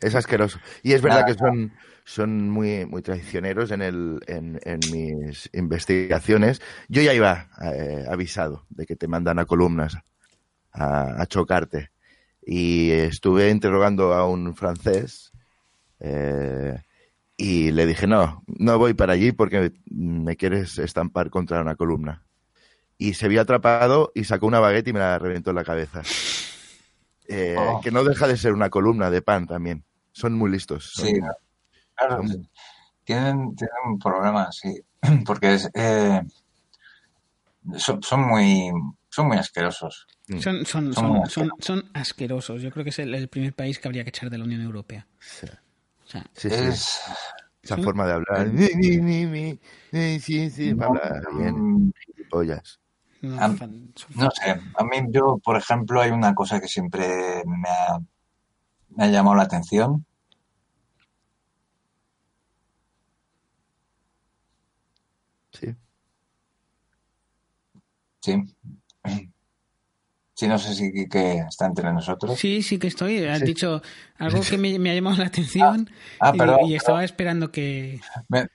[0.00, 0.58] Es asqueroso.
[0.82, 1.72] Y es verdad Nada, que son,
[2.08, 6.62] son muy, muy traicioneros en, el, en, en mis investigaciones.
[6.88, 9.94] Yo ya iba eh, avisado de que te mandan a columnas
[10.72, 11.90] a, a chocarte.
[12.46, 15.32] Y estuve interrogando a un francés
[16.00, 16.78] eh,
[17.36, 22.24] y le dije, no, no voy para allí porque me quieres estampar contra una columna.
[22.96, 26.00] Y se vio atrapado y sacó una baguette y me la reventó en la cabeza.
[27.28, 27.80] Eh, Oh.
[27.82, 29.84] Que no deja de ser una columna de pan también.
[30.12, 30.90] Son muy listos.
[30.94, 31.20] son- Sí,
[31.98, 32.22] claro,
[33.04, 34.80] tienen, tienen problemas, sí,
[35.26, 36.22] porque es, eh,
[37.76, 38.70] son, son muy
[39.10, 40.06] son muy asquerosos.
[40.28, 42.62] son, son, Son son, muy son, son asquerosos.
[42.62, 44.60] Yo creo que es el, el primer país que habría que echar de la Unión
[44.60, 45.06] Europea.
[45.18, 45.46] Sí.
[46.04, 46.54] O sea, Sí, sí.
[46.56, 47.00] Es,
[47.62, 47.82] Esa Sí.
[47.82, 48.46] forma de hablar.
[48.48, 49.60] Ni, ni, ni, ni,
[49.92, 51.54] ni, sí, sí, habla bien.
[51.86, 51.92] mm,
[52.30, 52.78] Pollas.
[53.20, 57.68] no, fan- no sé, a mí yo, por ejemplo, hay una cosa que siempre me
[57.68, 57.98] ha,
[58.90, 60.06] me ha llamado la atención.
[65.52, 65.74] Sí.
[69.04, 69.30] Sí.
[70.34, 72.38] Sí, no sé si que está entre nosotros.
[72.38, 73.24] Sí, sí que estoy.
[73.24, 73.44] Has Sí.
[73.46, 73.82] dicho
[74.18, 78.00] algo que me, me ha llamado la atención Ah, y- perdón, y, estaba esperando que...
[78.28, 78.46] Me-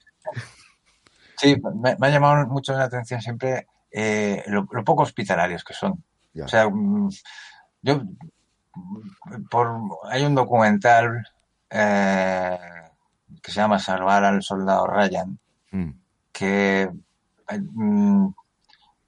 [1.37, 5.73] sí, me, me ha llamado mucho la atención siempre eh, lo, lo poco hospitalarios que
[5.73, 6.01] son.
[6.33, 6.45] Ya.
[6.45, 7.09] O sea, mm,
[7.81, 8.01] yo
[9.49, 9.77] por,
[10.09, 11.27] hay un documental
[11.69, 12.57] eh,
[13.41, 15.37] que se llama Salvar al soldado Ryan,
[15.71, 15.89] Mm.
[16.31, 18.27] que eh, mm,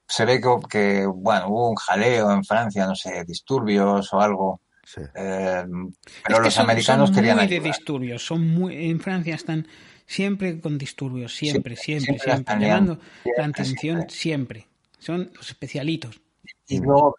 [0.07, 4.61] se ve que, que, bueno, hubo un jaleo en Francia, no sé, disturbios o algo,
[4.83, 5.01] Sí.
[5.15, 8.25] eh, Es pero que los son- americanos son querían muy de disturbios.
[8.25, 9.67] Son muy, en Francia están
[10.05, 12.99] siempre con disturbios, siempre, Siempre, siempre, siempre la siempre, están llamando
[13.37, 14.67] la atención siempre.
[14.99, 16.21] Son los especialitos.
[16.67, 17.15] Y luego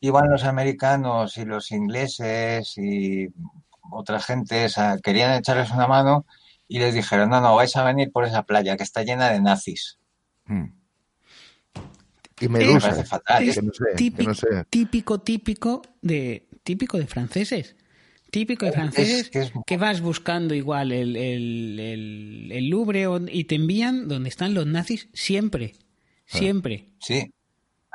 [0.00, 3.28] iban los americanos y los ingleses y
[3.92, 6.26] otra gente, esa, querían echarles una mano
[6.66, 9.40] y les dijeron, no, no, vais a venir por esa playa que está llena de
[9.40, 9.98] nazis.
[10.46, 10.64] Mm.
[12.40, 12.48] Y
[13.04, 13.48] fatal.
[13.48, 14.46] Es que no sé, que típico, no sé.
[14.70, 17.76] típico, típico de típico de franceses.
[18.30, 23.06] Típico de Es- franceses que es- que vas buscando igual el, el, el, el Louvre
[23.30, 25.74] y te envían donde están los nazis siempre.
[26.32, 26.38] Ah.
[26.38, 26.88] Siempre.
[27.00, 27.30] Sí.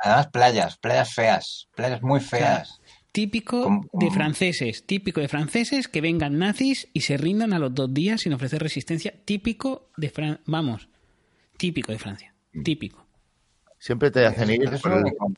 [0.02, 2.80] además playas, playas feas, playas muy feas.
[3.12, 7.74] Típico Como- de franceses, típico de franceses que vengan nazis y se rindan a los
[7.74, 9.12] dos días sin ofrecer resistencia.
[9.26, 10.88] Típico de Francia, vamos,
[11.58, 12.62] típico de Francia, Mm.
[12.62, 12.99] típico.
[13.80, 15.32] Siempre te hacen ir por el, único.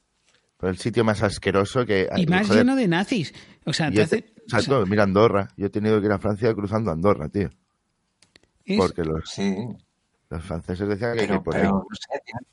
[0.59, 2.09] por el sitio más asqueroso que...
[2.17, 3.33] Y más joder, lleno de nazis.
[3.65, 5.49] O sea, te yo hace- te- exacto, mira Andorra.
[5.57, 7.49] Yo he tenido que ir a Francia cruzando Andorra, tío.
[8.65, 9.57] es- Porque los, Sí,
[10.29, 11.73] los franceses decían que hay que ir pero, por pero, ahí.
[11.73, 12.47] no sé, tienen,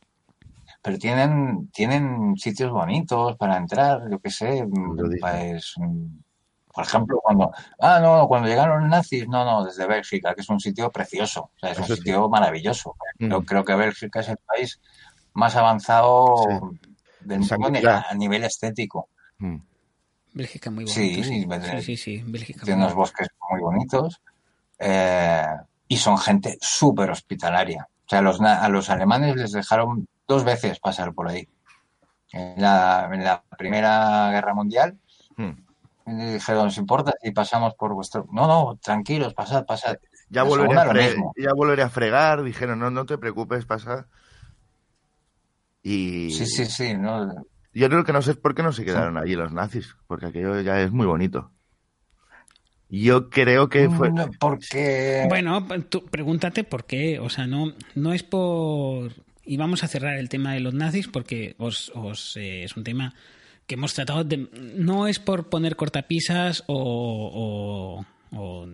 [0.82, 5.20] pero tienen, tienen sitios bonitos para entrar, yo qué sé, Lo dicen.
[5.20, 6.06] pues, mm,
[6.72, 10.50] por ejemplo, cuando, ah, no, cuando llegaron los nazis, no, no, desde Bélgica, que es
[10.50, 11.96] un sitio precioso, o sea, es un sí.
[11.96, 12.96] sitio maravilloso.
[13.18, 13.46] Yo Mm.
[13.46, 14.80] creo que Bélgica es el país
[15.40, 16.72] más avanzado
[17.22, 19.10] del mundo a nivel estético.
[19.40, 19.58] Mm.
[20.34, 21.24] Bélgica muy Sí, bonito.
[21.24, 22.62] Sí, sí, sí, sí, sí, Bélgica.
[22.64, 24.22] tiene unos bosques muy bonitos
[24.78, 25.46] eh,
[25.88, 27.88] y son gente súper hospitalaria.
[28.06, 31.48] O sea, los, na- a los alemanes les dejaron dos veces pasar por ahí.
[32.32, 34.98] En la, en la Primera Guerra Mundial
[35.38, 36.34] Mm.
[36.34, 38.28] dijeron, ¿os importa si pasamos por vuestro...?
[38.32, 39.96] No, no, tranquilos, pasad, pasad.
[40.30, 42.44] Ya volveré, a fre- ya volveré a fregar.
[42.44, 44.08] Dijeron, no, no te preocupes, pasa.
[45.92, 46.94] Y Sí, sí, sí.
[46.96, 47.46] ¿no?
[47.74, 50.60] yo creo que no sé por qué no se quedaron allí los nazis, porque aquello
[50.62, 51.52] ya es muy bonito.
[52.90, 54.10] Yo creo que fue...
[54.12, 55.26] No, Porque...
[55.30, 57.20] Bueno, tú pregúntate por qué.
[57.20, 59.12] O sea, no, no es por.
[59.46, 62.84] Y vamos a cerrar el tema de los nazis porque os, os, eh, es un
[62.84, 63.14] tema
[63.68, 64.50] que hemos tratado de.
[64.76, 68.68] No es por poner cortapisas o, o- o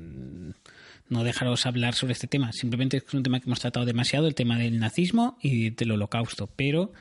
[1.10, 2.52] no dejaros hablar sobre este tema.
[2.52, 6.48] Simplemente es un tema que hemos tratado demasiado, el tema del nazismo y del holocausto.
[6.56, 6.92] Pero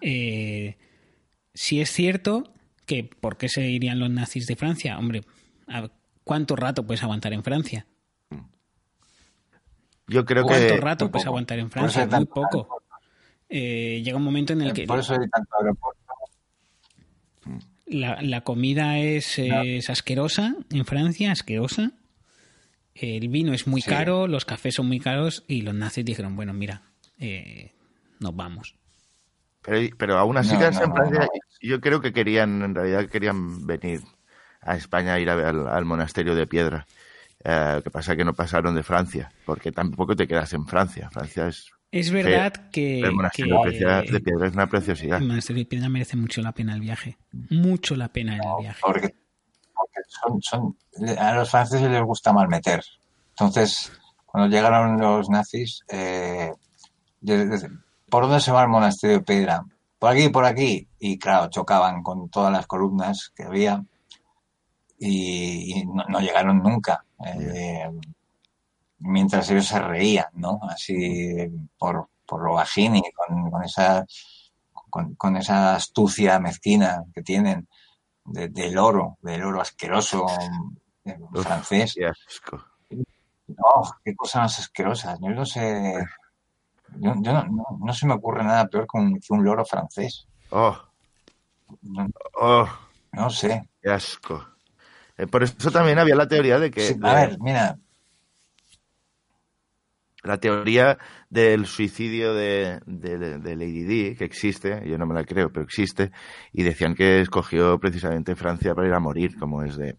[0.00, 0.76] eh,
[1.54, 2.52] sí es cierto
[2.84, 4.98] que ¿por qué se irían los nazis de Francia?
[4.98, 5.22] Hombre,
[5.68, 5.88] ¿a
[6.24, 7.86] ¿cuánto rato puedes aguantar en Francia?
[10.08, 10.80] Yo creo ¿Cuánto que...
[10.80, 12.06] rato puedes aguantar en Francia?
[12.06, 12.82] Muy poco.
[13.48, 16.02] Eh, llega un momento en el que Por eso hay tanto aeropuerto.
[17.86, 21.92] la, la comida es, eh, es asquerosa en Francia, asquerosa.
[22.98, 23.90] El vino es muy Sí.
[23.90, 26.82] caro, los cafés son muy caros y los nazis dijeron, bueno, mira,
[27.18, 27.72] eh,
[28.20, 28.74] nos vamos.
[29.62, 31.28] Pero, pero aún así No, quedarse no, en no, Francia, no.
[31.68, 34.00] yo creo que querían, en realidad querían venir
[34.60, 36.86] a España a ir a ver al, al monasterio de piedra.
[37.44, 40.66] Eh, lo que pasa es que no pasaron de Francia, porque tampoco te quedas en
[40.66, 41.10] Francia.
[41.10, 41.70] Francia es...
[41.92, 45.18] Es verdad que, el monasterio que de piedra, de piedra es una preciosidad.
[45.22, 47.16] el monasterio de Piedra merece mucho la pena el viaje.
[47.48, 48.80] Mucho la pena el viaje.
[48.84, 49.14] Porque
[50.08, 50.76] son, son,
[51.18, 52.82] a los franceses les gusta mal meter.
[53.30, 53.92] Entonces,
[54.24, 56.52] cuando llegaron los nazis, eh,
[58.10, 59.64] ¿por dónde se va el monasterio de piedra?
[59.98, 60.88] Por aquí, por aquí.
[60.98, 63.82] Y claro, chocaban con todas las columnas que había
[64.98, 67.04] y, no, llegaron nunca.
[67.24, 67.90] Eh,
[68.98, 70.60] mientras ellos se reían, ¿no?
[70.62, 72.56] Así por, por lo
[73.14, 74.04] con, con esa
[74.90, 77.68] con, con esa astucia mezquina que tienen
[78.28, 80.26] de- del oro, del oro asqueroso
[81.04, 81.94] eh, Uf, francés.
[81.94, 82.64] qué asco.
[83.48, 85.18] No, qué cosas más asquerosas.
[85.20, 85.94] Yo no sé,
[86.98, 89.64] yo, yo no, no, no se me ocurre nada peor que un, que un loro
[89.64, 90.26] francés.
[90.50, 90.76] Oh,
[91.82, 92.08] No,
[92.40, 92.68] oh,
[93.12, 93.68] no sé.
[93.80, 94.44] qué asco.
[95.16, 96.80] Eh, por eso también había la teoría de que...
[96.80, 97.78] Sí, de- a ver, mira,
[100.26, 100.98] la teoría
[101.30, 105.64] del suicidio de, de- de Lady Di, que existe, yo no me la creo, pero
[105.64, 106.10] existe,
[106.52, 109.96] y decían que escogió precisamente Francia para ir a morir, como es de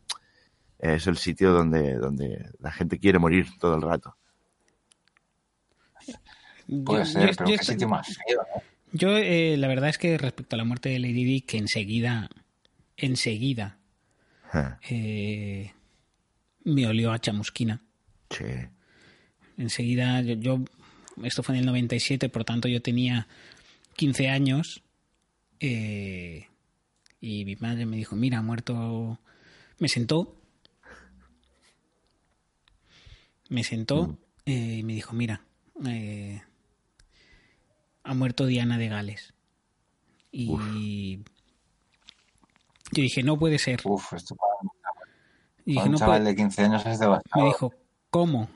[0.79, 4.15] es el sitio donde, donde la gente quiere morir todo el rato.
[6.85, 8.41] puede Yo- ser, yo- pero yo qué estoy- sitio más feo.
[8.55, 8.61] ¿no?
[8.93, 12.29] Yo, eh, la verdad es que respecto a la muerte de Lady Di, que enseguida,
[12.95, 13.77] enseguida,
[14.51, 15.73] Ja, eh,
[16.63, 17.81] me olió a chamusquina.
[18.29, 18.45] Sí.
[19.57, 20.65] Enseguida, yo, yo-
[21.23, 23.27] esto fue en el 97, por tanto yo tenía
[23.95, 24.83] 15 años
[25.59, 26.47] eh,
[27.19, 29.19] y mi madre me dijo, mira, ha muerto,
[29.79, 30.35] me sentó,
[33.49, 35.41] me sentó eh, y me dijo, mira,
[35.87, 36.41] eh,
[38.03, 39.33] ha muerto Diana de Gales.
[40.31, 41.17] Y
[42.91, 43.81] yo dije, no puede ser.
[43.85, 44.51] Uf, esto para,
[45.65, 47.47] Y dije, un no chaval puede- de 15 años es me devastador.
[47.47, 47.73] dijo,
[48.09, 48.49] ¿cómo?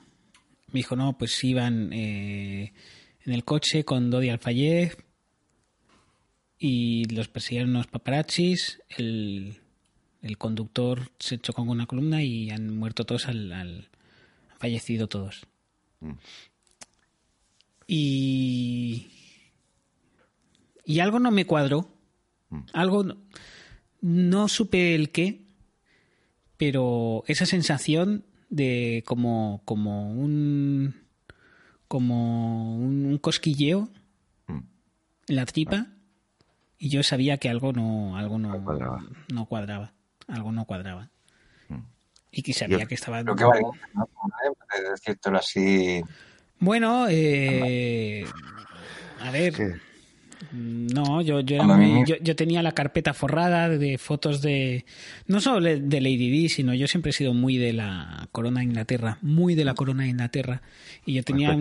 [0.72, 2.74] Me dijo, no, pues iban eh,
[3.26, 4.98] en el coche con Dodi Alfayez
[6.58, 8.82] y los persiguieron unos paparazzis.
[8.90, 9.56] El,
[10.22, 13.52] el conductor se chocó con una columna y han muerto todos al.
[13.52, 13.90] al-
[14.52, 15.42] han fallecido todos.
[16.00, 16.12] Mm.
[17.88, 19.08] Y.
[20.86, 21.92] Y algo no me cuadró.
[22.74, 23.04] Algo.
[23.04, 23.18] no-
[24.02, 25.42] No supe el qué,
[26.58, 30.94] pero esa sensación de como, como un.
[31.88, 33.90] como un, un cosquilleo
[34.48, 34.60] Mm.
[35.30, 35.88] en la tripa
[36.78, 39.04] y yo sabía que algo no, algo no, No cuadraba.
[39.34, 39.94] no cuadraba.
[40.28, 41.10] Algo no cuadraba.
[41.70, 41.80] Mm.
[42.32, 43.24] Y que sabía Yo- que estaba...
[43.24, 43.62] Que vale,
[43.94, 44.06] ¿no?
[44.08, 46.02] Puedes decírtelo así.
[46.60, 48.24] Bueno, eh,
[49.20, 49.76] a ver, ¿Qué?
[50.52, 54.86] No, yo, yo, era muy- yo, yo tenía la carpeta forrada de fotos de,
[55.28, 58.66] no solo de Lady Di, sino yo siempre he sido muy de la corona de
[58.66, 60.62] Inglaterra, muy de la corona de Inglaterra.
[61.06, 61.54] Y yo tenía,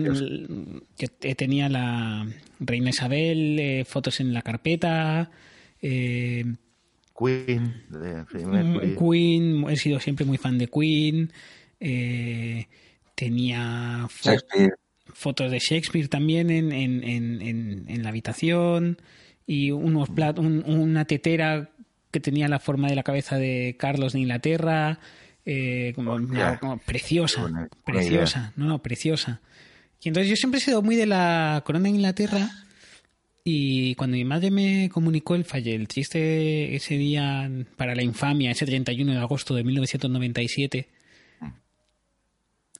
[0.97, 2.27] yo te- tenía la
[2.59, 5.31] reina Isabel, eh, fotos en la carpeta,
[5.81, 6.45] eh,
[7.17, 8.97] Queen, de Mm.
[8.97, 11.31] Queen, he sido siempre muy fan de Queen.
[11.79, 12.67] eh,
[13.15, 14.73] tenía Shakespeare.
[15.13, 18.97] Fotos de Shakespeare también en, en, en, en- en la habitación
[19.47, 21.69] y unos plat- un- una tetera
[22.11, 24.99] que tenía la forma de la cabeza de Carlos de Inglaterra.
[25.45, 27.41] eh, como, preciosa,
[27.85, 29.41] preciosa, no, no, preciosa.
[30.03, 32.49] Y entonces yo siempre he sido muy de la corona de Inglaterra
[33.43, 38.51] y cuando mi madre me comunicó el falle, el triste ese día para la infamia,
[38.51, 40.89] ese 31 de agosto de 1997,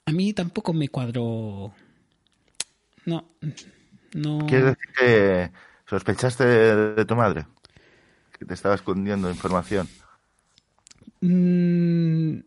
[0.06, 1.74] a mí tampoco me cuadró.
[3.06, 3.26] No,
[4.14, 4.40] no.
[4.48, 5.52] ¿Quieres decir que
[5.88, 7.46] sospechaste de, tu madre?
[8.38, 9.88] Que te estaba escondiendo información.
[11.22, 12.40] Mm,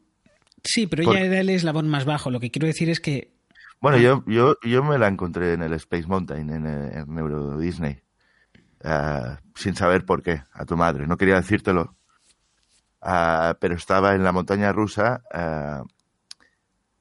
[0.63, 2.31] sí, pero Por- ella era el eslabón más bajo.
[2.31, 3.33] Lo que quiero decir es que
[3.81, 8.01] Bueno, yo, yo, yo me la encontré en el Space Mountain, en, en Euro Disney.
[8.83, 11.07] Ah, sin saber por qué, a tu madre.
[11.07, 11.97] No quería decírtelo.
[13.01, 15.85] Ah, pero estaba en la montaña rusa ah,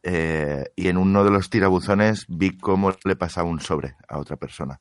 [0.04, 4.36] eh, y en uno de los tirabuzones vi cómo le pasaba un sobre a otra
[4.38, 4.80] persona.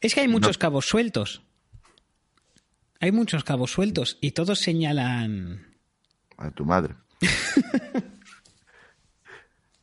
[0.00, 1.42] es que hay muchos cabos sueltos.
[3.00, 5.66] Hay muchos cabos sueltos y todos señalan.
[6.36, 6.94] A tu madre.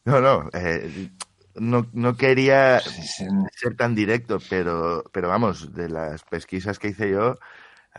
[0.05, 1.09] no, no, eh,
[1.55, 7.35] no, no quería ser tan directo, pero, pero vamos, de las pesquisas que hice yo,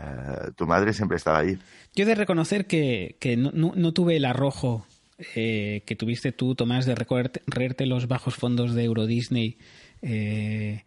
[0.00, 1.58] eh, tu madre siempre estaba ahí.
[1.94, 4.86] Yo he de reconocer que, que no, no- no tuve el arrojo
[5.34, 9.58] eh, que tuviste tú, Tomás, de recorrerte los bajos fondos de Euro Disney
[10.02, 10.84] eh,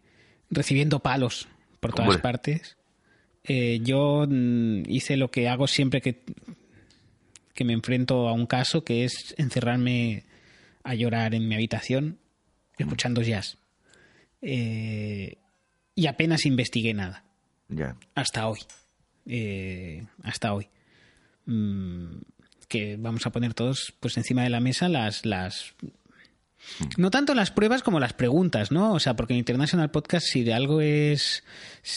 [0.50, 1.48] recibiendo palos
[1.80, 2.22] por todas Hombre.
[2.22, 2.76] partes.
[3.44, 6.22] Eh, yo mm, hice lo que hago siempre que,
[7.54, 10.24] que me enfrento a un caso, que es encerrarme
[10.84, 12.18] a llorar en mi habitación
[12.78, 13.58] escuchando jazz.
[14.40, 15.36] Eh,
[15.94, 17.24] y apenas investigué nada
[17.68, 17.96] Ya.
[18.14, 18.58] hasta hoy.
[19.26, 20.66] Eh, hasta hoy.
[21.46, 22.16] Mm,
[22.72, 25.74] que vamos a poner todos pues encima de la mesa las las
[26.96, 28.92] no tanto las pruebas como las preguntas, ¿no?
[28.94, 31.44] O sea, porque en International Podcast si de algo es,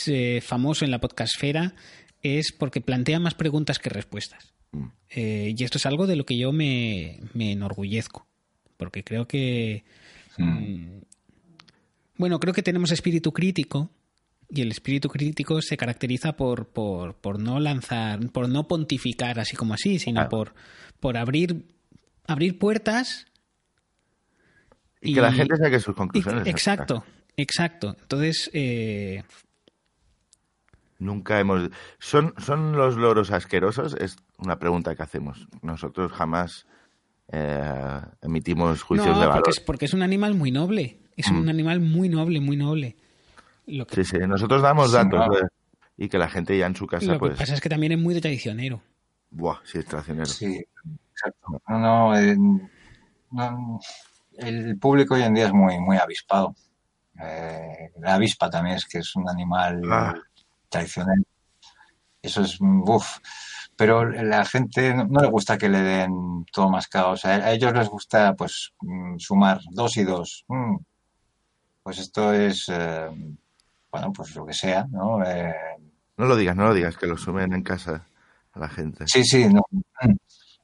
[0.07, 1.75] eh, famoso en la podcastfera
[2.21, 4.53] es porque plantea más preguntas que respuestas.
[4.71, 4.85] Mm.
[5.11, 8.27] Eh, y esto es algo de lo que yo me, me enorgullezco.
[8.75, 9.85] Porque creo que
[10.37, 10.99] Mm.
[12.17, 13.89] bueno, creo que tenemos espíritu crítico
[14.49, 19.55] y el espíritu crítico se caracteriza por, por, por no lanzar, por no pontificar así
[19.55, 20.29] como así, sino Claro.
[20.29, 20.53] por,
[20.99, 21.65] por abrir,
[22.27, 23.25] abrir puertas.
[25.01, 26.47] Y, que la gente saque sus y- conclusiones.
[26.47, 27.03] exacto,
[27.37, 27.95] exacto.
[28.01, 29.23] Entonces, eh,
[30.97, 31.69] Nunca hemos...
[31.99, 33.95] ¿Son, ¿Son los loros asquerosos?
[33.99, 35.47] Es una pregunta que hacemos.
[35.61, 36.65] Nosotros jamás
[37.31, 39.43] eh, emitimos juicios no, de valor.
[39.43, 40.99] porque es, porque es un animal muy noble.
[41.17, 41.39] Es Mm.
[41.39, 42.95] un animal muy noble, muy noble.
[43.67, 45.35] Lo que, Sí, sí, nosotros damos Sí, datos claro.
[45.45, 45.49] eh,
[45.97, 47.37] y que la gente ya en su casa, lo que pues...
[47.39, 48.81] pasa es que también es muy traicionero.
[49.31, 50.25] Buah, sí, es traicionero.
[50.25, 50.63] Sí,
[51.11, 51.61] exacto.
[51.67, 52.37] No, no, eh,
[53.31, 53.79] no,
[54.37, 56.55] el público hoy en día es muy, muy avispado.
[57.21, 60.13] Eh, la avispa también es que es un animal Ah.
[60.69, 61.23] traicionero.
[62.21, 63.19] Eso es, uff.
[63.77, 67.11] Pero la gente no, no le gusta que le den todo mascado.
[67.11, 70.45] O sea, a ellos les gusta, pues, mm, sumar dos y dos.
[70.47, 70.77] Mm.
[71.83, 73.09] Pues esto es, eh,
[73.95, 75.23] bueno, pues lo que sea, ¿no?
[75.25, 75.53] Eh,
[76.17, 78.05] No lo digas, no lo digas, que lo sumen en casa
[78.51, 79.05] a la gente.
[79.07, 79.61] Sí, sí, no.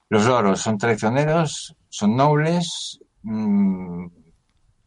[0.09, 4.05] Los loros son traicioneros, son nobles, mm,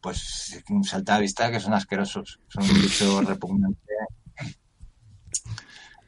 [0.02, 3.80] pues salta a vista que son asquerosos, son un bicho repugnante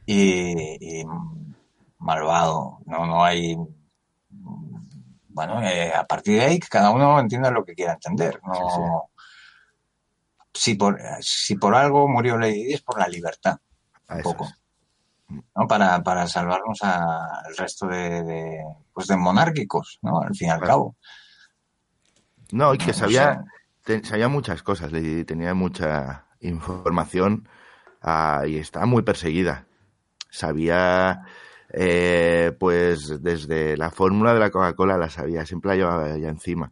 [0.05, 1.05] y, y
[1.97, 2.77] malvado.
[2.85, 3.57] No, no hay.
[5.29, 8.39] Bueno, eh, a partir de ahí que cada uno entienda lo que quiera entender.
[8.45, 9.09] No,
[10.59, 13.57] Si, por, si por algo murió Lady Di es por la libertad
[14.09, 14.33] un esas.
[14.33, 14.49] poco.
[15.55, 15.67] ¿no?
[15.67, 20.21] Para, para salvarnos al resto de, de, pues de monárquicos, ¿no?
[20.21, 20.73] Al fin y al Claro.
[20.73, 20.95] cabo.
[22.51, 23.43] No, y que No sabía,
[24.03, 27.47] sabía muchas cosas, le- tenía mucha información
[28.01, 29.67] ah, y estaba muy perseguida.
[30.29, 31.23] Sabía,
[31.73, 36.71] eh, pues, desde la fórmula de la Coca-Cola la sabía, siempre la llevaba ya encima.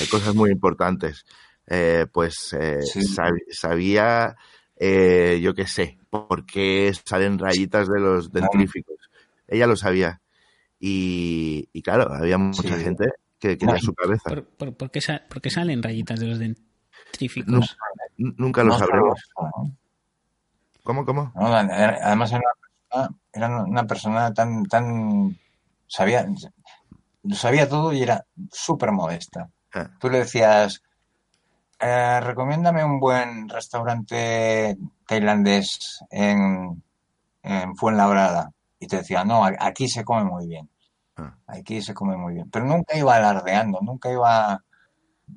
[0.00, 1.24] Hay cosas muy importantes.
[1.72, 2.98] Eh, pues eh, Sí.
[3.00, 4.36] sab- sabía
[4.76, 8.96] eh, yo qué sé, por qué salen rayitas de los dentríficos.
[9.46, 10.20] Ella lo sabía.
[10.80, 12.84] Y, y claro, había mucha Sí.
[12.84, 14.28] gente que quería su cabeza.
[14.28, 17.52] ¿Por, por, por qué sa- por qué salen rayitas de los dentríficos?
[17.52, 17.60] No,
[18.18, 19.20] N- Nunca lo sabremos.
[20.82, 21.32] ¿Cómo, cómo?
[21.36, 22.54] No, además era una
[22.88, 25.38] persona, era una persona tan, tan,
[25.86, 26.26] sabía,
[27.22, 29.48] lo sabía todo y era súper modesta.
[29.74, 30.82] Ah, Tú le decías,
[31.80, 34.76] eh, recomiéndame un buen restaurante
[35.06, 36.82] tailandés en,
[37.42, 38.50] en Fuenlabrada.
[38.78, 40.68] Y te decía, no, aquí se come muy bien.
[41.16, 41.36] ah.
[41.46, 42.50] Aquí se come muy bien.
[42.50, 44.62] Pero nunca iba alardeando, nunca iba,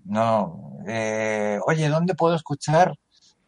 [0.06, 2.98] no, eh, oye, ¿dónde puedo escuchar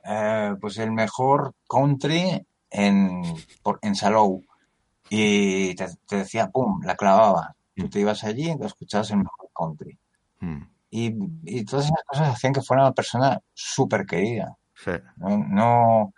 [0.03, 3.21] eh, pues el mejor country en,
[3.63, 4.43] por- en Salou?
[5.09, 7.55] Y te, te decía, pum, la clavaba.
[7.75, 9.97] Tú te ibas allí y escuchabas el mejor country.
[10.39, 11.13] Mm, Y,
[11.43, 14.57] y todas esas cosas hacían que fuera una persona súper querida.
[14.75, 14.91] sí.
[15.17, 16.13] No, no,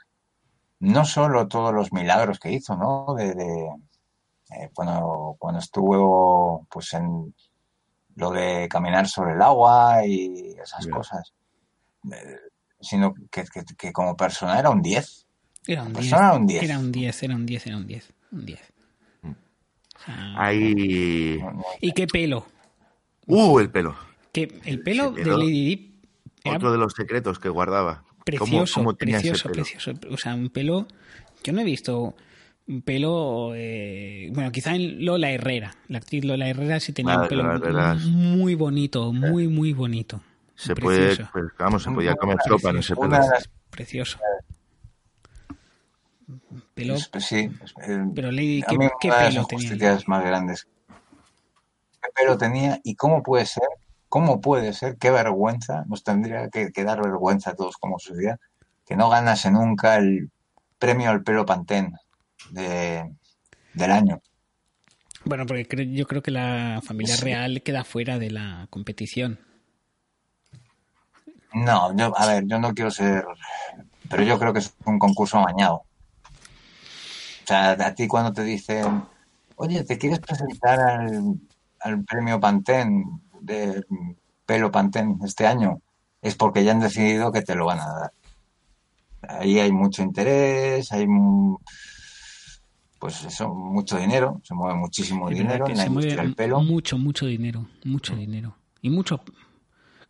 [0.80, 3.13] no solo todos los milagros que hizo, ¿no?
[3.15, 3.65] De, de,
[4.51, 7.34] eh, cuando, cuando estuvo pues en
[8.15, 10.91] lo de caminar sobre el agua y esas Ya.
[10.91, 11.34] cosas,
[12.11, 12.38] Eh,
[12.80, 15.26] sino que, que- que como persona era un 10.
[15.65, 16.11] Era un La 10.
[16.11, 16.63] persona era un 10.
[16.63, 18.13] Era un 10, era un 10, era un 10.
[18.32, 18.74] Un 10.
[19.24, 19.32] Mm.
[20.05, 21.39] Sea, Ahí.
[21.82, 22.45] ¿Y qué pelo?
[23.28, 23.95] ¡Uh, el pelo!
[24.34, 25.38] Que el pelo de pelo.
[25.38, 25.93] Lady Di
[26.43, 28.03] era Otro de los secretos que guardaba.
[28.03, 29.63] ¿Cómo- precioso, cómo tenía ese precioso, pelo?
[29.63, 29.91] precioso.
[30.11, 30.88] O sea, un pelo.
[31.43, 32.15] Yo no he visto
[32.67, 33.53] un pelo.
[33.55, 35.73] eh, bueno, quizá en Lola Herrera.
[35.88, 40.21] La actriz Lola Herrera sí tenía Ah, un pelo muy bonito, muy, muy bonito.
[40.55, 41.30] Se puede, Precioso.
[41.32, 43.17] pues, vamos, se podía comer sopa en ese pelo.
[43.69, 44.17] Precioso.
[46.73, 46.95] Pelo.
[47.11, 47.49] pues, sí,
[47.88, 49.99] eh, Pero Lady, a ¿qué, mí qué una de las pelo tenía?
[50.07, 50.67] más grandes.
[52.01, 53.63] ¿Qué pelo tenía y cómo puede ser?
[54.10, 54.97] ¿Cómo puede ser?
[54.97, 55.84] Qué vergüenza.
[55.88, 58.39] Nos tendría que, que dar vergüenza a todos como sociedad
[58.86, 60.32] que no ganase nunca el
[60.80, 61.93] premio al pelo Pantén
[62.51, 63.14] de,
[63.74, 64.22] del año.
[65.26, 67.26] Bueno, porque yo creo que la familia Sí.
[67.26, 69.39] real queda fuera de la competición.
[71.53, 73.26] No, yo, a ver, yo no quiero ser,
[74.10, 75.76] pero yo creo que es un concurso amañado.
[77.43, 79.03] O sea, a ti cuando te dicen,
[79.55, 81.39] oye, ¿te quieres presentar al,
[81.82, 83.03] al premio Pantén
[83.47, 83.83] de
[84.45, 85.81] pelo Pantén este año?
[86.21, 88.11] Es porque ya han decidido que te lo van a dar.
[89.39, 91.07] Ahí hay mucho interés, hay
[92.99, 96.35] pues eso, mucho dinero, se mueve muchísimo Es dinero en la se industria mueve del
[96.35, 96.61] pelo.
[96.61, 98.55] mucho, mucho dinero, mucho dinero.
[98.81, 99.21] Y muchos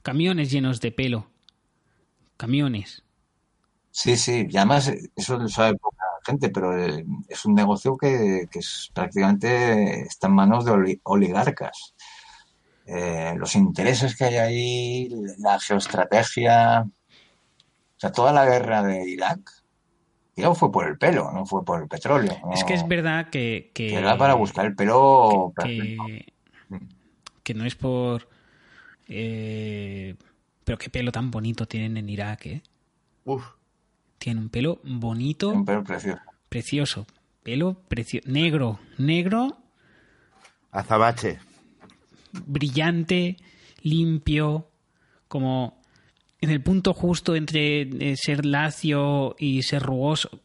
[0.02, 1.28] camiones llenos de pelo.
[2.38, 3.04] Camiones.
[3.92, 7.98] Sí, sí, y además eh, eso lo sabe poca gente, pero eh, es un negocio
[7.98, 11.96] que, que es prácticamente está en manos de oli- oligarcas.
[12.88, 15.10] Eh, los intereses que hay ahí,
[15.40, 19.40] la geoestrategia, o sea, toda la guerra de Irak,
[20.38, 22.32] Irak fue por el pelo, no fue por el petróleo.
[22.54, 23.72] Es que es verdad que...
[23.74, 25.98] que que era para buscar el pelo que,
[27.44, 28.30] que no es por...
[29.08, 30.16] eh,
[30.64, 32.62] pero qué pelo tan bonito tienen en Irak, ¿eh?
[33.26, 33.44] Uf,
[34.18, 36.22] Tienen un pelo bonito, Un pelo precioso.
[36.50, 37.08] precioso.
[37.44, 38.30] Pelo precioso.
[38.30, 39.58] Negro, negro,
[40.72, 41.40] azabache.
[42.46, 43.38] Brillante,
[43.82, 44.70] limpio,
[45.28, 45.82] como
[46.42, 50.42] en el punto justo entre eh, ser lacio y ser rugoso.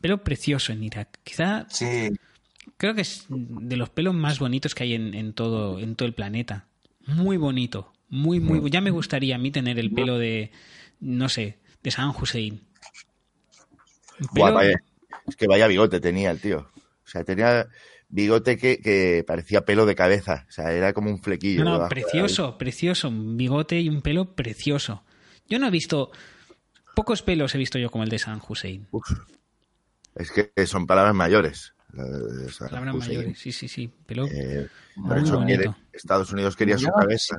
[0.00, 1.18] Pelo precioso en Irak.
[1.24, 2.10] Quizá Sí,
[2.76, 6.06] creo que es de los pelos más bonitos que hay en, en todo en todo
[6.06, 6.66] el planeta.
[7.06, 8.70] Muy bonito, muy muy.
[8.70, 10.52] Ya me gustaría a mí tener el pelo de
[11.00, 12.60] no sé de San Hussein.
[14.32, 14.80] Vaya-
[15.26, 16.68] es que vaya bigote tenía el tío.
[17.08, 17.66] O sea, tenía
[18.10, 20.44] bigote que, que parecía pelo de cabeza.
[20.46, 21.64] O sea, era como un flequillo.
[21.64, 23.08] No, no, precioso, precioso.
[23.08, 25.04] Un bigote y un pelo precioso.
[25.48, 26.10] Yo no he visto.
[26.94, 28.86] Pocos pelos he visto yo como el de San Hussein.
[28.90, 29.08] Uf.
[30.14, 31.72] Es que son palabras mayores.
[32.58, 33.90] Palabras mayores, sí, sí, sí.
[34.04, 34.68] Pelo Eh,
[35.06, 35.70] por eso quiere-.
[35.92, 37.38] Estados Unidos quería su cabeza.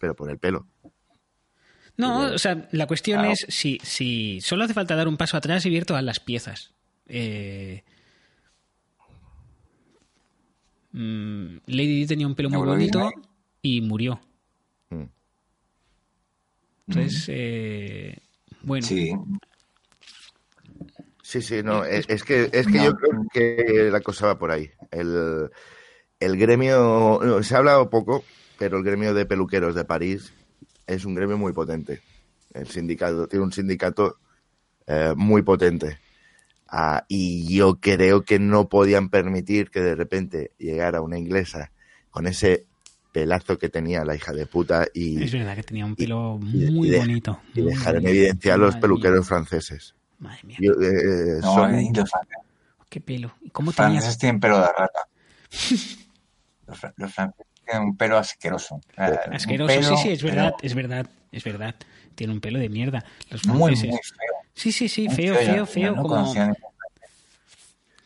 [0.00, 0.66] Pero por el pelo.
[1.96, 3.32] No, o sea, la cuestión Claro.
[3.34, 6.72] es si, si solo hace falta dar un paso atrás y ver todas las piezas.
[7.06, 7.84] Eh,
[10.94, 13.10] mm, Lady Di tenía un pelo muy bonito
[13.60, 14.20] y murió.
[14.90, 15.04] Mm.
[16.88, 18.18] Entonces, eh,
[18.62, 19.12] bueno, sí.
[21.22, 21.84] Sí, sí, no.
[21.84, 24.70] Es, es que, es que yo creo que la cosa va por ahí.
[24.90, 25.50] El,
[26.20, 27.18] el gremio.
[27.22, 28.24] no, se ha hablado poco,
[28.58, 30.32] pero el gremio de peluqueros de París
[30.86, 32.02] es un gremio muy potente.
[32.52, 34.18] El sindicato tiene un sindicato
[34.86, 35.98] eh, muy potente.
[36.76, 41.70] Ah, y yo creo que no podían permitir que de repente llegara una inglesa
[42.10, 42.66] con ese
[43.12, 46.72] pelazo que tenía la hija de puta y, es verdad que tenía un pelo y-
[46.72, 47.40] muy y de- bonito.
[47.54, 49.24] y dejar en evidencia a los peluqueros mía.
[49.28, 49.94] franceses.
[50.18, 52.26] Madre mía, Yo, eh, No, son- los fran-
[52.88, 53.32] qué pelo.
[53.40, 53.90] ¿Y cómo tenía?
[54.00, 55.00] franceses tienen pelo de rata.
[56.66, 58.80] Los, los franceses tienen un pelo asqueroso.
[58.96, 61.74] Asqueroso, pelo, sí, sí, es pero verdad, es verdad, es verdad.
[62.16, 63.04] Tiene un pelo de mierda.
[63.30, 64.12] Los Muy, muy franceses.
[64.18, 64.33] feo.
[64.54, 66.34] Sí, sí, sí, feo, feo, feo, no como,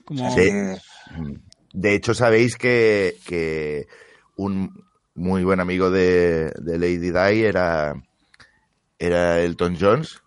[0.05, 0.37] como.
[1.73, 3.87] De hecho, sabéis que, que
[4.37, 4.85] un
[5.15, 7.95] muy buen amigo de, de Lady Di era,
[8.99, 10.21] era Elton Jones,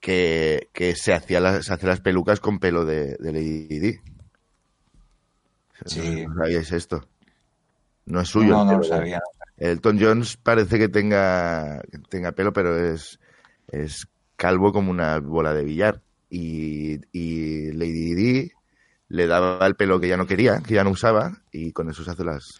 [0.00, 3.98] que, que se, hacía las, se hace las pelucas con pelo de, de Lady Di.
[5.86, 6.24] Sí.
[6.26, 7.08] ¿No sabíais esto?
[8.06, 8.54] No es suyo.
[8.54, 9.20] No, el no lo de- sabía.
[9.56, 13.18] Elton Jones parece que tenga, que tenga pelo, pero es,
[13.66, 14.06] es
[14.38, 16.02] calvo como una bola de billar.
[16.30, 18.52] Y, y Lady Di
[19.08, 22.04] le daba el pelo que ya no quería, que ya no usaba, y con eso
[22.04, 22.58] se hace las,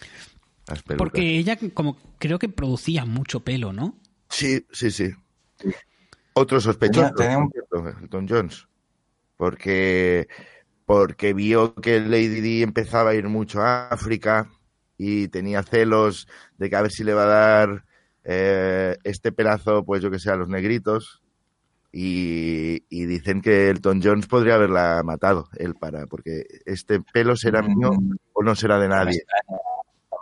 [0.68, 1.24] las pelucas.
[1.24, 3.96] porque ella como creo que producía mucho pelo, ¿no?
[4.30, 5.12] Sí, sí, sí.
[6.34, 7.52] Otro sospechoso, Tenía- tenía un-
[8.02, 8.68] Elton Jones.
[9.36, 10.28] Porque,
[10.86, 14.50] porque vio que Lady Di empezaba a ir mucho a África
[14.98, 17.84] y tenía celos de que a ver si le va a dar
[18.24, 21.22] eh, este pelazo, pues yo que sé, a los negritos.
[21.90, 27.62] Y, y dicen que Elton Jones podría haberla matado, él para, porque este pelo será
[27.62, 27.76] Mm.
[27.78, 27.90] mío
[28.34, 29.22] o no será de nadie.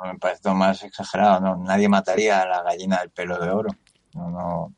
[0.04, 1.40] Me parece más exagerado.
[1.40, 1.64] ¿no?
[1.64, 3.68] Nadie mataría a la gallina del pelo de oro.
[4.14, 4.74] No, no,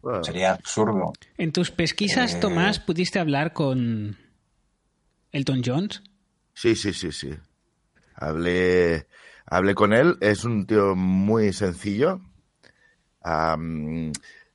[0.00, 1.12] Bueno, sería absurdo.
[1.36, 2.38] En tus pesquisas, Eh.
[2.40, 4.16] Tomás, ¿pudiste hablar con
[5.32, 6.02] Elton Jones?
[6.54, 7.30] Sí, sí, sí, sí.
[8.14, 9.06] Hablé,
[9.46, 10.16] hablé con él.
[10.20, 12.20] Es un tío muy sencillo.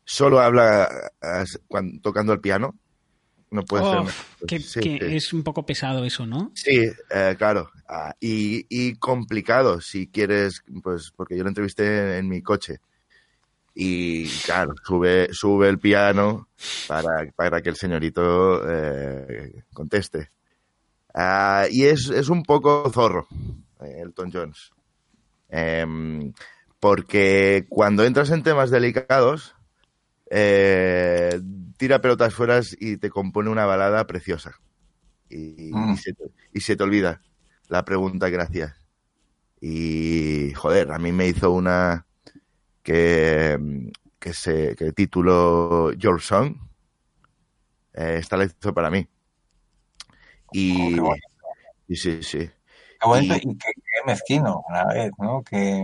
[0.08, 0.90] Solo habla
[2.02, 2.76] tocando el piano.
[3.50, 4.48] No puede Oh, ser.
[4.48, 5.16] que, sí, que sí.
[5.16, 6.52] es un poco pesado eso, ¿no?
[6.56, 7.70] Sí, eh, claro.
[7.88, 12.80] Ah, y, y complicado, si quieres, pues porque yo lo entrevisté en, mi coche.
[13.74, 16.50] Y claro, sube, sube el piano
[16.88, 20.32] para, para que el señorito eh, conteste.
[21.14, 23.28] Ah, y es, es un poco zorro,
[23.82, 24.72] eh, Elton Jones.
[25.50, 26.34] Em,
[26.80, 29.56] porque cuando entras en temas delicados,
[30.30, 31.40] eh,
[31.78, 34.54] tira pelotas fuera y te compone una balada preciosa.
[35.30, 35.94] Y, Mm.
[35.94, 36.24] y se te,
[36.54, 37.22] y se te olvida
[37.68, 38.74] la pregunta, gracias.
[39.60, 42.06] Y, joder, a mí me hizo una
[42.84, 46.56] que, que se que tituló Your Song.
[47.94, 49.08] Eh, esta la hizo para mí.
[50.52, 51.16] Y, Oh,
[51.88, 52.40] y sí, sí.
[52.40, 55.44] Qué bonito Y- y, qué, qué mezquino a la vez, ¿no?
[55.44, 55.84] Que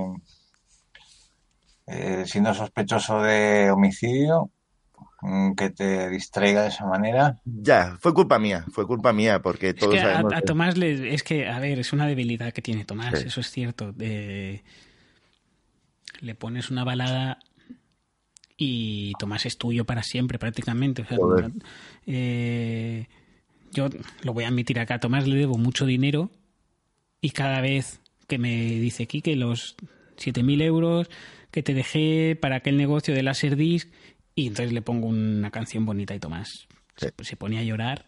[1.96, 4.50] eh, siendo sospechoso de homicidio,
[5.22, 7.40] mm, que te distraiga de esa manera.
[7.46, 10.46] Ya, fue culpa mía, fue culpa mía, porque Es todos que a, sabemos a que-
[10.48, 13.28] Tomás le, es que, a ver, es una debilidad que tiene Tomás, Sí.
[13.28, 13.92] eso es cierto.
[13.94, 14.64] De-
[16.20, 17.40] le pones una balada
[18.58, 21.02] y Tomás es tuyo para siempre, prácticamente.
[21.02, 21.52] O sea, Joder.
[22.06, 23.08] eh,
[23.72, 23.90] yo
[24.22, 26.30] lo voy a admitir acá, a Tomás le debo mucho dinero
[27.20, 29.76] y cada vez que me dice Kike los
[30.18, 31.10] 7.000 euros
[31.54, 33.88] que te dejé para aquel negocio de Laserdisc
[34.36, 37.08] y entonces le pongo una canción bonita y Tomás Sí.
[37.18, 38.06] se, se pone a llorar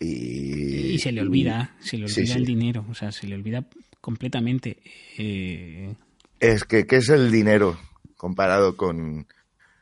[0.00, 2.32] y, y se le olvida, se le olvida sí.
[2.32, 3.64] el dinero, o sea, se le olvida
[4.00, 4.78] completamente.
[5.18, 5.94] Eh,
[6.40, 7.78] Es que, ¿qué es el dinero
[8.16, 9.26] comparado con,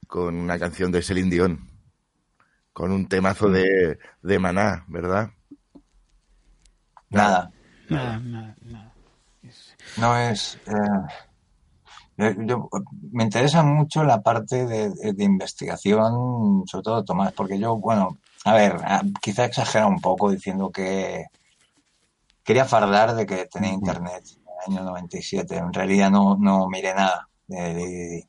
[0.07, 1.69] con una canción de Celine Dion?
[2.73, 5.31] Con un temazo de, de Maná, ¿verdad?
[7.11, 7.53] Nada.
[7.89, 8.95] nada, nada, nada.
[9.99, 10.59] No es.
[10.67, 10.73] eh,
[12.17, 12.69] yo-
[13.13, 18.77] me interesa mucho la parte de, investigación, sobre todo Tomás, porque yo, bueno, a ver,
[19.21, 21.27] quizá exagera un poco diciendo que
[22.45, 24.23] quería fardar de que tenía internet
[24.67, 25.57] en el año 97.
[25.57, 28.29] En realidad no, no miré nada de, de-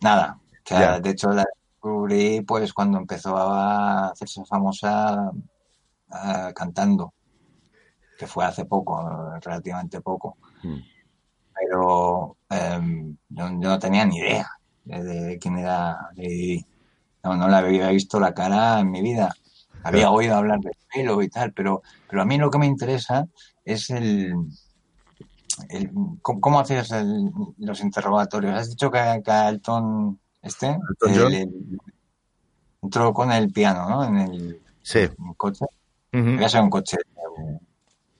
[0.00, 0.38] nada.
[0.40, 1.00] O sea, Ya.
[1.00, 5.30] de hecho la descubrí pues cuando empezó a hacerse famosa
[6.10, 7.12] ah, cantando,
[8.18, 9.02] que fue hace poco,
[9.40, 10.78] relativamente poco Mm.
[11.66, 14.48] Pero em, yo, yo no tenía ni idea
[14.84, 16.64] de, de quién era Lady.
[17.22, 19.34] No, no le había visto la cara en mi vida.
[19.82, 23.26] Había oído hablar de pelo y tal, pero, pero a mí lo que me interesa
[23.64, 24.34] es el,
[25.68, 25.90] el-
[26.22, 28.54] ¿cómo, cómo hacías el- los interrogatorios.
[28.54, 31.78] Has dicho que, que a Elton este el-
[32.82, 34.04] entró con el piano, ¿no?
[34.04, 34.98] En el, Sí.
[35.00, 35.64] en el coche.
[36.12, 36.22] Ujú.
[36.24, 37.58] Debía ser un coche eh,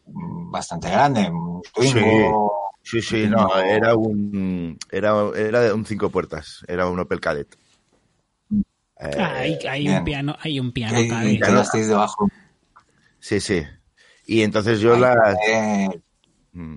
[0.07, 1.93] bastante grande, un Twingo.
[2.01, 7.57] Sí, sí, no, era un era, era de un cinco puertas, era un Opel Kadett.
[9.01, 12.29] Eh, Ah, hay, hay un piano, hay un piano que estáis debajo.
[13.19, 13.63] sí, sí.
[14.27, 15.17] Y entonces yo las,
[15.49, 15.89] eh,
[16.53, 16.77] mm,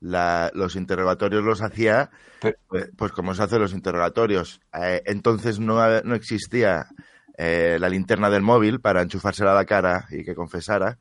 [0.00, 2.10] la- los interrogatorios los hacía
[2.40, 4.60] Pero- pues, pues como se hacen los interrogatorios.
[4.80, 6.86] Eh, entonces no, no existía
[7.38, 10.98] eh, la linterna del móvil para enchufársela a la cara y que confesara.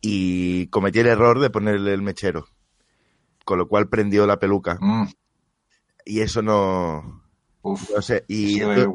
[0.00, 2.46] Y cometí el error de ponerle el mechero.
[3.46, 4.76] Con lo cual prendió la peluca.
[4.80, 5.06] Mm,
[6.04, 7.22] Y eso no.
[7.62, 7.90] uf.
[7.94, 8.24] No sé.
[8.26, 8.58] Y.
[8.60, 8.90] El,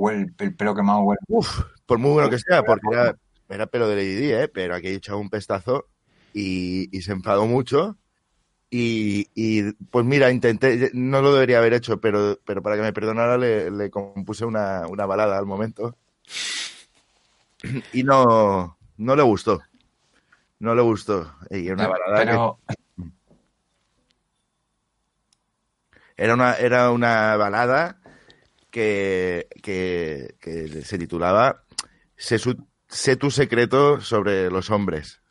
[0.58, 1.20] pelo quemado huele.
[1.30, 3.16] Uf, por muy bueno que sea, porque era,
[3.48, 4.48] era pelo de Lady Di, ¿eh?
[4.50, 5.88] pero aquí he echado un pestazo
[6.34, 7.96] y, y se enfadó mucho.
[8.70, 12.92] Y, y, pues mira, intenté, no lo debería haber hecho, pero, pero para que me
[12.92, 15.96] perdonara le, le compuse una, una balada al momento.
[17.94, 19.62] Y no, no le gustó.
[20.60, 21.34] No le gustó.
[21.50, 22.60] Y una balada que- Pero
[26.26, 28.00] Era una, era una balada
[28.72, 31.64] que, que, que se titulaba
[32.18, 35.22] sé, su- sé tu secreto sobre los hombres.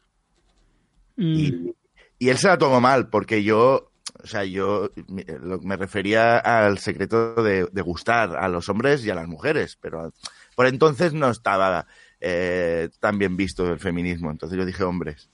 [1.19, 1.75] Mm, Y,
[2.19, 6.39] y él se la tomó mal, porque yo, o sea, yo me, lo- me refería
[6.39, 10.13] al secreto de, de gustar a los hombres y a las mujeres, pero
[10.57, 11.87] por entonces no estaba
[12.21, 15.31] eh, tan bien visto el feminismo, entonces yo dije hombres.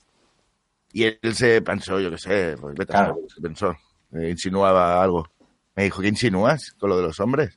[0.93, 3.19] Y él, se pensó, yo qué sé, pues Claro.
[3.41, 3.75] pensó,
[4.13, 5.25] Eh, insinuaba algo.
[5.77, 7.55] Me dijo, ¿qué insinúas con lo de los hombres?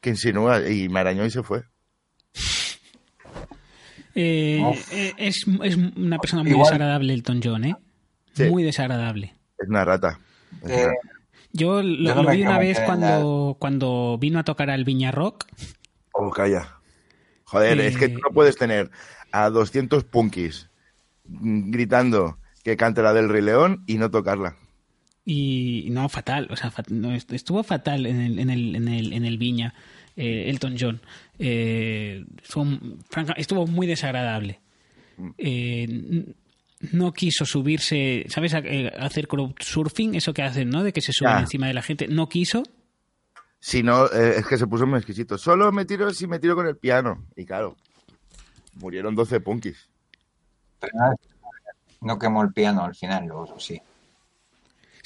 [0.00, 0.68] ¿Qué insinúas?
[0.68, 1.62] Y me arañó y se fue.
[4.14, 4.60] eh,
[4.92, 7.76] eh, es, es una persona muy Igual- desagradable Elton John, ¿eh?
[8.34, 8.44] Sí.
[8.50, 9.34] Muy desagradable.
[9.58, 10.18] Es una rata.
[10.62, 10.94] Es eh, una-
[11.52, 14.84] Yo lo, Yo no lo me vi una vez cuando, cuando vino a tocar al
[14.84, 15.46] Viña Rock.
[16.12, 16.76] Oh, calla.
[17.44, 18.90] Joder, Eh, es que tú no puedes tener
[19.32, 20.68] a 200 punkis
[21.24, 24.56] gritando que cante la del Rey León y no tocarla.
[25.28, 29.12] Y no, fatal, o sea, fat- no, estuvo fatal en el, en el, en el,
[29.12, 29.74] en el Viña,
[30.16, 31.00] eh, Elton John.
[31.40, 32.64] Eh, estuvo,
[33.10, 34.60] franca- estuvo muy desagradable.
[35.36, 36.26] Eh, n-
[36.92, 38.54] no quiso subirse, ¿sabes?
[38.54, 40.84] A- eh, hacer crowdsurfing, eso que hacen, ¿no?
[40.84, 41.40] De que se suben Ya.
[41.40, 42.06] encima de la gente.
[42.06, 42.62] No quiso.
[43.58, 45.36] Si no, eh, es que se puso muy exquisito.
[45.38, 47.24] Solo me tiro si me tiro con el piano.
[47.34, 47.74] Y claro,
[48.74, 49.88] murieron 12 punkis.
[50.78, 50.92] pero
[52.02, 53.80] no quemó el piano al final, o sí.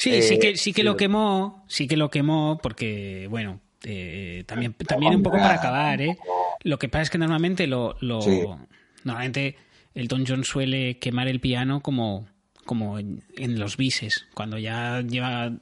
[0.02, 3.60] Sí, Eh, sí que, sí que lo lo- quemó, sí que lo quemó porque, bueno,
[3.84, 6.16] eh, también, también un poco para acabar, ¿eh?
[6.62, 8.40] Lo que pasa es que normalmente lo, lo Sí.
[9.04, 9.56] normalmente
[9.94, 12.26] Elton John suele quemar el piano como,
[12.64, 15.52] como en, en los bises, cuando ya lleva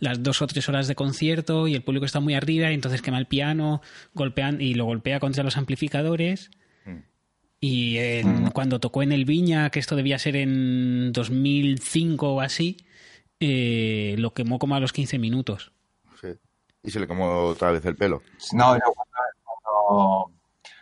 [0.00, 3.00] las dos o tres horas de concierto y el público está muy arriba y entonces
[3.02, 3.80] quema el piano
[4.14, 6.50] golpean, y lo golpea contra los amplificadores.
[6.84, 6.96] Mm.
[7.60, 8.50] Y en- Mm.
[8.50, 12.76] cuando tocó en el Viña, que esto debía ser en 2005 o así,
[13.40, 15.72] eh, lo quemó como a los 15 minutos.
[16.20, 16.28] Sí.
[16.82, 18.22] Y se le comó otra vez el pelo.
[18.52, 19.14] No, yo cuando,
[19.44, 20.30] cuando,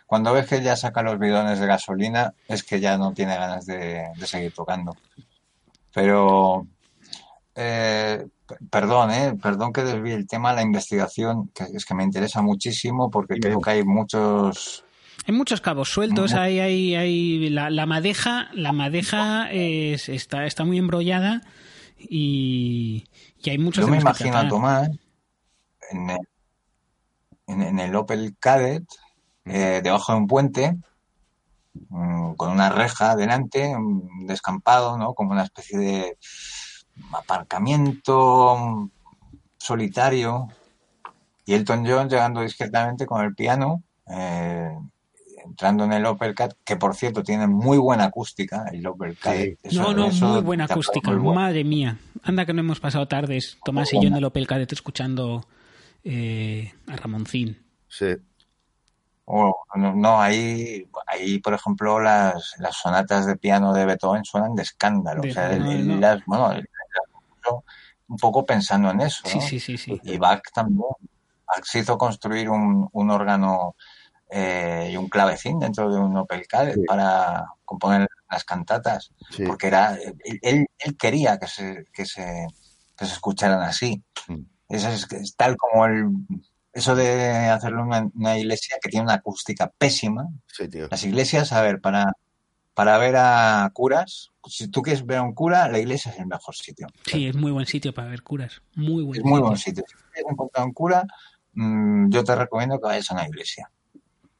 [0.05, 3.65] cuando ves que ya saca los bidones de gasolina, es que ya no tiene ganas
[3.65, 4.95] de, de seguir tocando.
[5.93, 6.67] Pero,
[7.55, 8.25] eh,
[8.69, 13.09] perdón, eh, perdón que desvíe el tema, la investigación, que es que me interesa muchísimo
[13.09, 14.83] porque creo que hay muchos...
[15.25, 20.63] Hay muchos cabos sueltos, hay, hay, hay la, la madeja, la madeja es- está, está
[20.63, 21.41] muy embrollada
[21.97, 23.05] y,
[23.41, 24.47] y hay muchos Yo me imagino a.
[24.47, 24.89] Tomás
[25.89, 26.19] en el,
[27.47, 28.85] en, en el Opel Kadett,
[29.45, 30.77] eh, debajo de un puente,
[31.89, 35.13] mm, con una reja delante, un descampado, ¿no?
[35.13, 36.17] Como una especie de
[37.11, 38.89] aparcamiento mm,
[39.57, 40.47] solitario.
[41.45, 44.77] Y Elton John llegando discretamente con el piano, eh,
[45.47, 49.59] entrando en el Opel Kadett, que por cierto tiene muy buena acústica, el Opel Kadett.
[49.63, 51.97] Eso- No, no, eso muy buena acústica, muy madre mía.
[52.23, 55.45] Anda que no hemos pasado tardes, Tomás y yo en el Opel Kadett escuchando
[56.03, 57.57] eh, a Ramoncín.
[57.87, 58.15] Sí.
[59.25, 64.55] Oh, no, no, ahí, ahí, por ejemplo, las, las sonatas de piano de Beethoven suenan
[64.55, 65.21] de escándalo.
[65.21, 66.53] De- o sea, él- no, las- bueno,
[68.07, 69.41] un poco pensando en eso, Sí, ¿no?
[69.41, 69.99] sí, sí, sí.
[70.03, 70.79] Y Bach también.
[71.45, 73.75] Bach se hizo construir un, un órgano
[74.29, 76.81] eh, y un clavecín dentro de un Opel Kadett Sí.
[76.87, 79.43] para componer las cantatas, Sí.
[79.45, 79.97] porque era,
[80.41, 82.47] él, él- quería que se, que se,
[82.97, 84.03] que se escucharan así.
[84.27, 84.41] Mm.
[84.69, 86.07] Eso es, es tal como el,
[86.73, 90.27] eso de hacerlo en una, una iglesia que tiene una acústica pésima.
[90.47, 90.87] Sí, tío.
[90.91, 92.11] Las iglesias, a ver, para,
[92.73, 96.27] para ver a curas, si tú quieres ver a un cura, la iglesia es el
[96.27, 96.87] mejor sitio.
[97.05, 98.61] Sí, es muy buen sitio para ver curas.
[98.75, 99.45] Muy buen Es muy sitio.
[99.45, 99.83] buen sitio.
[99.87, 101.03] Si quieres encontrar un cura,
[101.53, 103.71] mm, yo te recomiendo que vayas a una iglesia.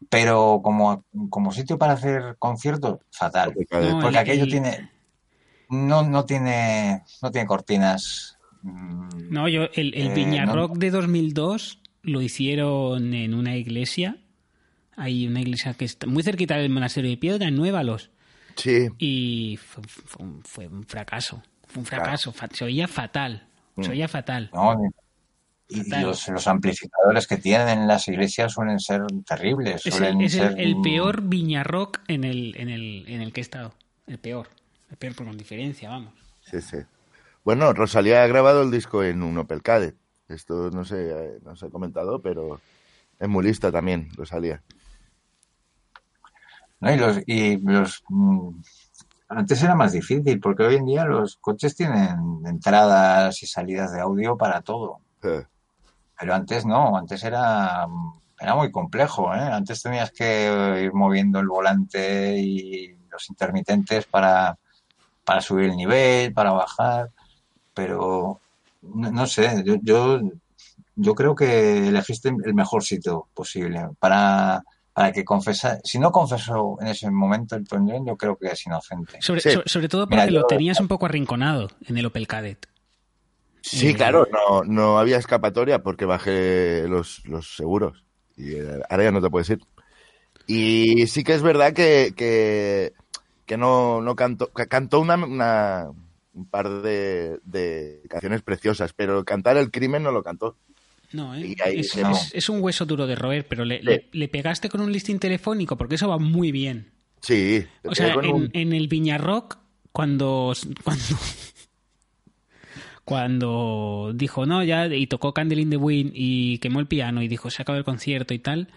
[0.09, 3.53] Pero como, como sitio para hacer conciertos, fatal.
[3.71, 4.89] No, Porque el- aquello el- tiene,
[5.69, 8.37] no, no tiene, no tiene cortinas.
[8.61, 13.55] mm, No, yo, el, el Eh, Viña no- Rock de 2002 lo hicieron en una
[13.57, 14.17] iglesia.
[14.95, 18.09] Hay una iglesia que está muy cerquita del monasterio de Piedra, en Nuévalos.
[18.55, 18.87] Sí.
[18.97, 21.43] Y fue, fue un, fue un fracaso.
[21.67, 22.03] Fue un Claro.
[22.05, 22.31] fracaso.
[22.31, 23.47] fa- Se oía fatal.
[23.79, 23.91] Se Mm.
[23.91, 24.49] oía fatal.
[24.53, 24.87] No, ni,
[25.69, 29.85] Y los, los amplificadores que tienen en las iglesias suelen ser terribles.
[29.85, 33.21] Es, Suelen el, es el- ser, el peor Viña Rock en el, en, el, en
[33.21, 33.73] el que he estado.
[34.05, 34.47] El peor.
[34.89, 36.13] El peor por con diferencia, vamos.
[36.41, 36.77] Sí, sí.
[37.43, 39.95] Bueno, Rosalía ha grabado el disco en un Opel Kadett.
[40.29, 42.61] Esto no sé, eh, no se ha comentado, pero
[43.19, 44.61] es muy lista también, Rosalía.
[46.79, 46.93] ¿no?
[46.93, 48.49] Y los, y los mm,
[49.29, 53.99] antes era más difícil, porque hoy en día los coches tienen entradas y salidas de
[54.01, 54.99] audio para todo.
[55.23, 55.43] Eh,
[56.19, 57.85] Pero antes no, antes era,
[58.39, 59.39] era muy complejo, ¿eh?
[59.39, 64.57] Antes tenías que ir moviendo el volante y los intermitentes para,
[65.23, 67.09] para subir el nivel, para bajar,
[67.73, 68.39] pero
[68.81, 70.19] no, no sé, yo, yo,
[70.95, 74.63] yo creo que elegiste el mejor sitio posible para,
[74.93, 75.79] para que confesara.
[75.83, 79.17] Si no confesó en ese momento el Toñón, yo creo que es inocente.
[79.21, 79.51] Sobre, Sí.
[79.51, 82.67] so- sobre todo porque Mira, yo- lo tenías un poco arrinconado en el Opel Kadett.
[83.69, 88.03] Sí, Eh, claro, no, no había escapatoria porque bajé los, los seguros.
[88.35, 89.59] Y eh, ahora ya no te puedes ir.
[90.47, 92.93] Y sí que es verdad que, que,
[93.45, 95.87] que no, no cantó, cantó una, una-
[96.33, 100.55] un par de, de canciones preciosas, pero cantar el crimen no lo cantó.
[101.13, 101.55] No, ¿eh?
[101.65, 103.85] Es, es- es un hueso duro de roer, pero le, Sí.
[103.85, 106.91] le- le pegaste con un listín telefónico porque eso va muy bien.
[107.21, 109.57] Sí, O sea, con en, un- en el Viña Rock,
[109.91, 110.53] cuando,
[110.83, 111.03] cuando,
[113.07, 117.29] cuando dijo no, ya, y tocó Candle in the Wind y quemó el piano y
[117.29, 118.67] dijo se acaba el concierto y tal,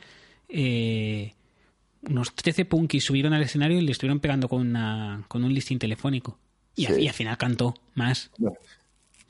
[0.49, 1.35] eh,
[2.03, 5.81] unos 13 punkis subieron al escenario y le estuvieron pegando con, una, con un listín
[5.81, 6.39] telefónico.
[6.77, 7.03] Y, a- Sí.
[7.03, 8.31] y al final cantó más.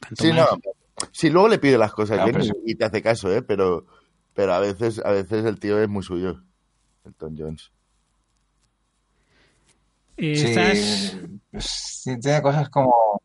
[0.01, 0.37] Cantó Sí, más.
[0.53, 1.07] no.
[1.13, 3.41] Sí, luego le pide las cosas Claro, pero y, y te hace caso, ¿eh?
[3.41, 3.87] Pero,
[4.35, 6.43] pero a veces, a veces el tío es muy suyo,
[7.07, 7.71] Elton Jones.
[10.19, 11.17] Eh, Sí, estás-
[11.59, 13.23] sí, tiene cosas como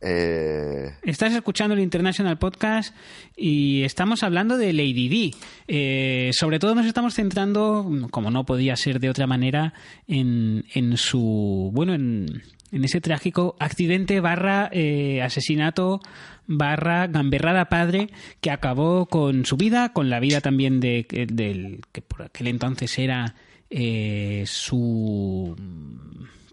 [0.00, 2.94] Eh, Estás escuchando el International Podcast
[3.36, 5.30] y estamos hablando de Lady D.
[5.68, 9.74] Eh, sobre todo nos estamos centrando, como no podía ser de otra manera,
[10.06, 12.42] en, en su, bueno, en,
[12.72, 16.00] en ese trágico accidente barra eh, asesinato
[16.46, 22.02] barra gamberrada padre que acabó con su vida, con la vida también de, del que
[22.02, 23.34] por aquel entonces era
[23.70, 25.56] eh, su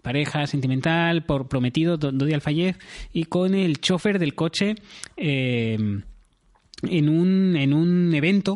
[0.04, 2.76] pareja sentimental, por prometido, Do- Dodi Alfayez,
[3.12, 4.76] y con el chofer del coche
[5.16, 5.76] eh,
[6.82, 8.54] en, un, en un evento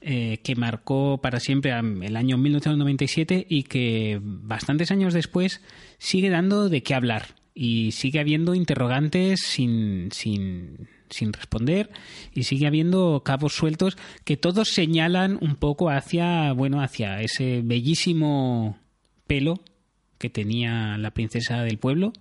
[0.00, 5.60] eh, que marcó para siempre el año 1997 y que bastantes años después
[5.98, 11.90] sigue dando de qué hablar y sigue habiendo interrogantes sin, sin, sin responder
[12.32, 18.78] y sigue habiendo cabos sueltos que todos señalan un poco hacia bueno hacia ese bellísimo
[19.26, 19.54] pelo
[20.18, 22.12] que tenía la princesa del pueblo,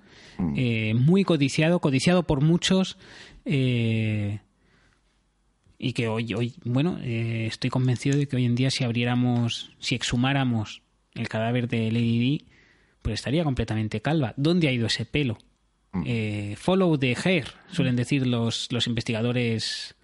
[0.55, 2.97] eh, muy codiciado, codiciado por muchos,
[3.45, 4.39] eh,
[5.79, 9.75] y que hoy, hoy bueno, eh, estoy convencido de que hoy en día si abriéramos,
[9.79, 10.81] si exhumáramos
[11.13, 12.45] el cadáver de Lady Di,
[13.01, 14.33] pues estaría completamente calva.
[14.37, 15.37] ¿Dónde ha ido ese pelo?
[16.05, 19.95] Eh, follow the hair, suelen decir los, los investigadores,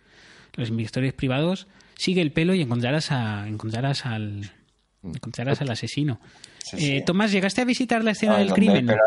[0.55, 1.67] los investigadores privados.
[1.95, 4.51] Sigue el pelo y encontrarás a, encontrarás al,
[5.03, 6.19] encontrarás al asesino.
[6.63, 7.03] Sí, Eh.
[7.05, 8.87] Tomás, ¿llegaste a visitar la escena Ah, del crimen?
[8.87, 9.01] pelo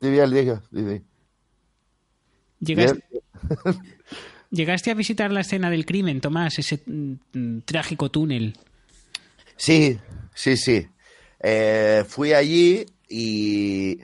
[0.00, 1.04] Di bien, Diego, di bien.
[2.60, 3.02] ¿Llegaste,
[4.50, 6.58] llegaste a visitar la escena del crimen, Tomás?
[6.58, 8.56] Ese mm, mm, trágico túnel.
[9.56, 9.98] Sí,
[10.34, 10.86] sí, sí.
[11.40, 13.98] Eh, fui allí y...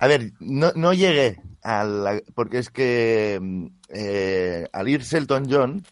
[0.00, 2.20] A ver, no, no llegué a la...
[2.34, 5.84] Porque es que mm, eh, al irse Elton John,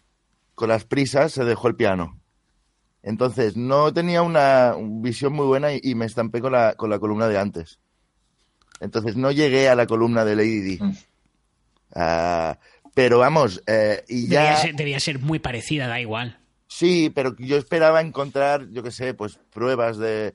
[0.55, 2.18] con las prisas se dejó el piano.
[3.01, 6.99] Entonces, no tenía una visión muy buena y, y me estampé con la, con la
[6.99, 7.79] columna de antes.
[8.79, 10.77] Entonces, no llegué a la columna de Lady Di.
[10.81, 10.97] Mm.
[11.95, 12.57] Ah,
[12.93, 14.41] pero vamos, eh, y ya...
[14.41, 16.39] Debía, ser, debía ser muy parecida, da igual.
[16.67, 20.33] Sí, pero yo esperaba encontrar, yo qué sé, pues pruebas de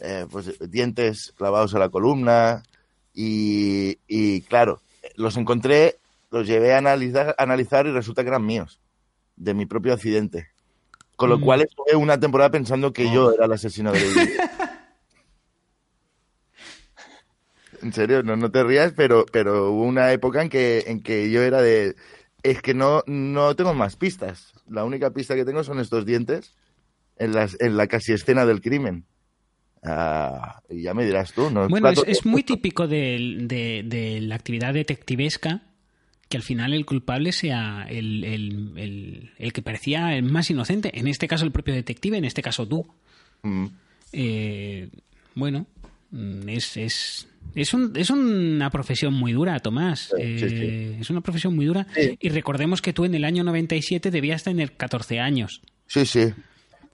[0.00, 2.62] eh, pues, dientes clavados a la columna
[3.14, 4.80] y, y, claro,
[5.16, 5.98] los encontré,
[6.30, 8.80] los llevé a analizar, a analizar y resulta que eran míos,
[9.36, 10.48] de mi propio accidente.
[11.22, 11.42] Con lo Mm.
[11.42, 14.30] cual estuve una temporada pensando que yo era el asesino de Lady.
[17.80, 21.30] En serio, no, no te rías, pero, pero hubo una época en que, en que
[21.30, 21.94] yo era de...
[22.42, 24.52] Es que no, no tengo más pistas.
[24.68, 26.54] La única pista que tengo son estos dientes
[27.18, 29.04] en, las, en la casi escena del crimen.
[29.84, 31.68] Ah, y ya me dirás tú, ¿no?
[31.68, 33.46] Bueno, es, muy típico de,
[33.84, 35.62] de la actividad detectivesca
[36.32, 40.90] que al final el culpable sea el, el- el- el que parecía el más inocente.
[40.98, 42.86] En este caso el propio detective, en este caso tú.
[43.42, 43.66] Mm.
[44.14, 44.88] Eh,
[45.34, 45.66] bueno,
[46.10, 50.10] mm, es, es, Es, un, es una profesión muy dura, Tomás.
[50.16, 50.54] Sí, sí, sí.
[50.58, 51.86] Eh, Es una profesión muy dura.
[52.20, 55.60] Y recordemos que tú en el año 97 debías tener 14 años.
[55.86, 56.26] Sí, sí.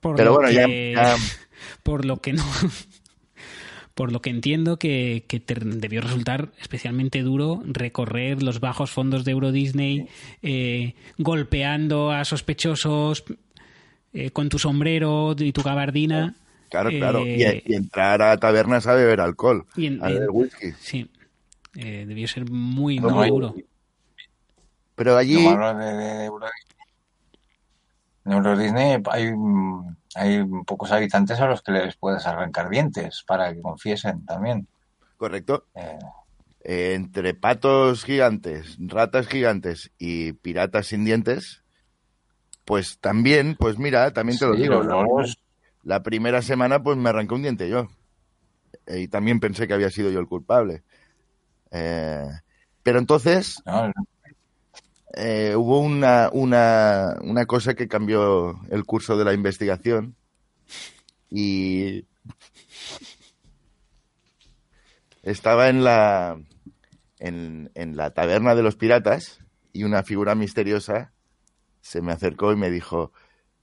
[0.01, 1.15] Por Pero bueno, ya- que, ya-
[1.83, 2.43] Por lo que no...
[3.99, 9.25] Por lo que entiendo que, que te debió resultar especialmente duro recorrer los bajos fondos
[9.25, 10.07] de Euro Disney,
[10.41, 13.25] eh, golpeando a sospechosos
[14.13, 16.33] eh, con tu sombrero y tu gabardina.
[16.69, 17.27] Claro, Eh, claro.
[17.27, 20.71] Y, y entrar a tabernas a beber alcohol, y en- a beber whisky.
[20.79, 21.09] Sí.
[21.75, 23.53] Eh, debió ser muy, No, muy duro.
[24.95, 26.47] Pero allí, Lo malo de, de Euro
[28.25, 29.25] en Euro Disney hay,
[30.15, 34.67] hay pocos habitantes a los que les puedes arrancar dientes para que confiesen también.
[35.17, 35.99] correcto, Eh,
[36.63, 41.63] eh, entre patos gigantes, ratas gigantes y piratas sin dientes,
[42.65, 45.05] pues también, pues mira, también te lo digo, la,
[45.83, 47.89] la primera semana pues me arranqué un diente yo.
[48.85, 50.83] Eh, y también pensé que había sido yo el culpable.
[51.71, 52.25] Eh,
[52.83, 53.91] pero entonces ¿no?
[55.19, 60.15] Eh, hubo una, una, una cosa que cambió el curso de la investigación
[61.29, 62.05] y
[65.23, 66.41] estaba en la
[67.19, 69.39] en, en la taberna de los piratas
[69.73, 71.11] y una figura misteriosa
[71.81, 73.11] se me acercó y me dijo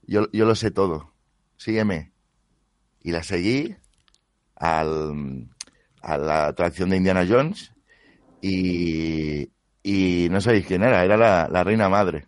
[0.07, 1.13] yo, yo lo sé todo,
[1.57, 2.13] sígueme.
[3.01, 3.75] Y la seguí
[4.55, 5.49] al,
[6.01, 7.73] a la atracción de Indiana Jones
[8.41, 9.51] y,
[9.89, 12.25] y no sabéis quién era, era la, la reina madre.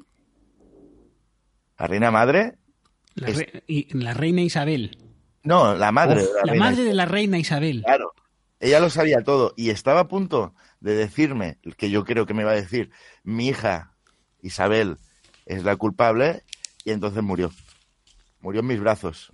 [1.78, 2.55] La reina madre,
[3.16, 4.97] La, Es- re- y la reina Isabel.
[5.43, 6.22] no, la madre.
[6.24, 7.82] Uf, de la la reina madre de la reina Isabel.
[7.84, 8.14] Claro.
[8.62, 12.41] Ella lo sabía todo y estaba a punto de decirme, que yo creo que me
[12.43, 12.91] iba a decir,
[13.24, 13.93] mi hija
[14.41, 14.97] Isabel
[15.45, 16.43] es la culpable
[16.84, 17.51] y entonces murió.
[18.41, 19.32] Murió en mis brazos.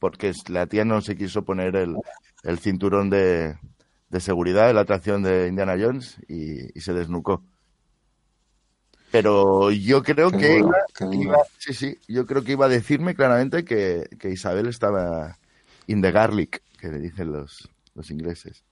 [0.00, 1.94] Porque la tía no se quiso poner el,
[2.44, 3.56] el cinturón de,
[4.10, 7.42] de seguridad de la atracción de Indiana Jones y, y se desnucó.
[9.10, 10.74] Pero yo creo Qué que duro,
[11.12, 15.36] iba, sí, sí, yo creo que iba a decirme claramente que, que Isabel estaba
[15.88, 18.62] in the garlic, que le dicen los, los ingleses.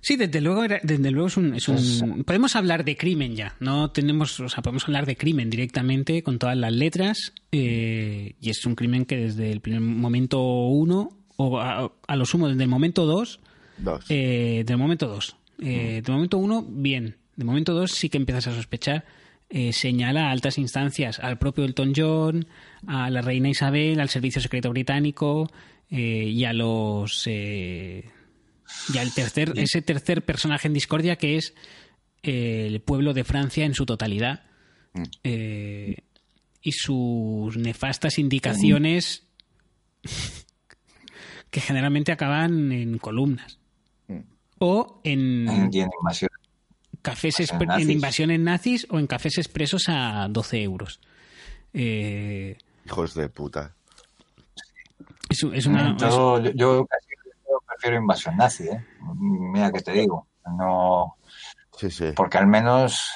[0.00, 3.56] Sí, desde luego, era- desde luego es un, es un- Podemos hablar de crimen ya,
[3.60, 8.50] no tenemos, o sea, podemos hablar de crimen directamente con todas las letras eh, y
[8.50, 12.62] es un crimen que desde el primer momento uno o a, a lo sumo desde
[12.62, 13.40] el momento dos,
[13.78, 14.04] Dos.
[14.08, 18.48] eh, del momento dos, eh, del momento uno bien, del momento dos sí que empiezas
[18.48, 19.04] a sospechar.
[19.48, 22.46] eh, señala a altas instancias al propio Elton John,
[22.86, 25.48] a la reina Isabel, al servicio secreto británico
[25.88, 28.02] y a los y
[28.98, 31.54] al tercer, ese tercer personaje en discordia que es
[32.22, 34.46] el pueblo de Francia en su totalidad.
[34.94, 35.04] Mm.
[36.62, 39.28] Y sus nefastas indicaciones
[41.50, 43.60] que generalmente acaban en columnas.
[44.58, 46.30] O en en, y en invasión.
[47.02, 47.88] cafés en nazis.
[47.90, 51.00] invasiones nazis o en cafés expresos a 12 euros.
[51.74, 53.74] Eh, Hijos de puta.
[55.28, 57.06] es, un- es una, Mm, todo- yo, yo casi
[57.66, 58.84] prefiero invasión nazi, ¿eh?
[59.20, 60.26] Mira que te digo.
[60.58, 61.16] No,
[61.76, 62.06] Sí, sí.
[62.14, 63.10] porque al menos,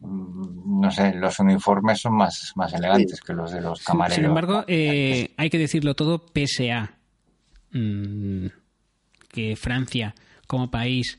[0.00, 4.14] mm, no sé, los uniformes son más, más elegantes que los de los camareros.
[4.16, 6.98] Sin embargo, eh, hay que decirlo todo pese a
[7.72, 8.46] mm,
[9.36, 10.14] que Francia
[10.46, 11.18] como país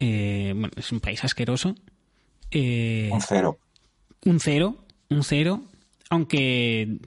[0.00, 1.74] eh, bueno, es un país asqueroso.
[2.50, 3.58] eh, Un cero.
[4.24, 4.76] un cero,
[5.10, 5.60] un cero,
[6.08, 6.98] aunque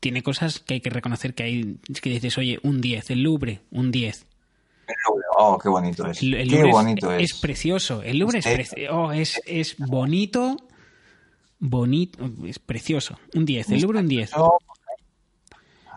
[0.00, 3.60] tiene cosas que hay que reconocer que hay, que dices, oye, un 10, el Louvre,
[3.72, 4.26] un 10.
[4.86, 6.22] El Louvre, Oh, qué bonito es.
[6.22, 7.40] El, el qué Louvre es- bonito es, es.
[7.40, 10.56] precioso, el Louvre es, preci- oh, es, es bonito,
[11.58, 14.36] bonito, es precioso, un 10, el Louvre un 10.
[14.36, 14.52] No,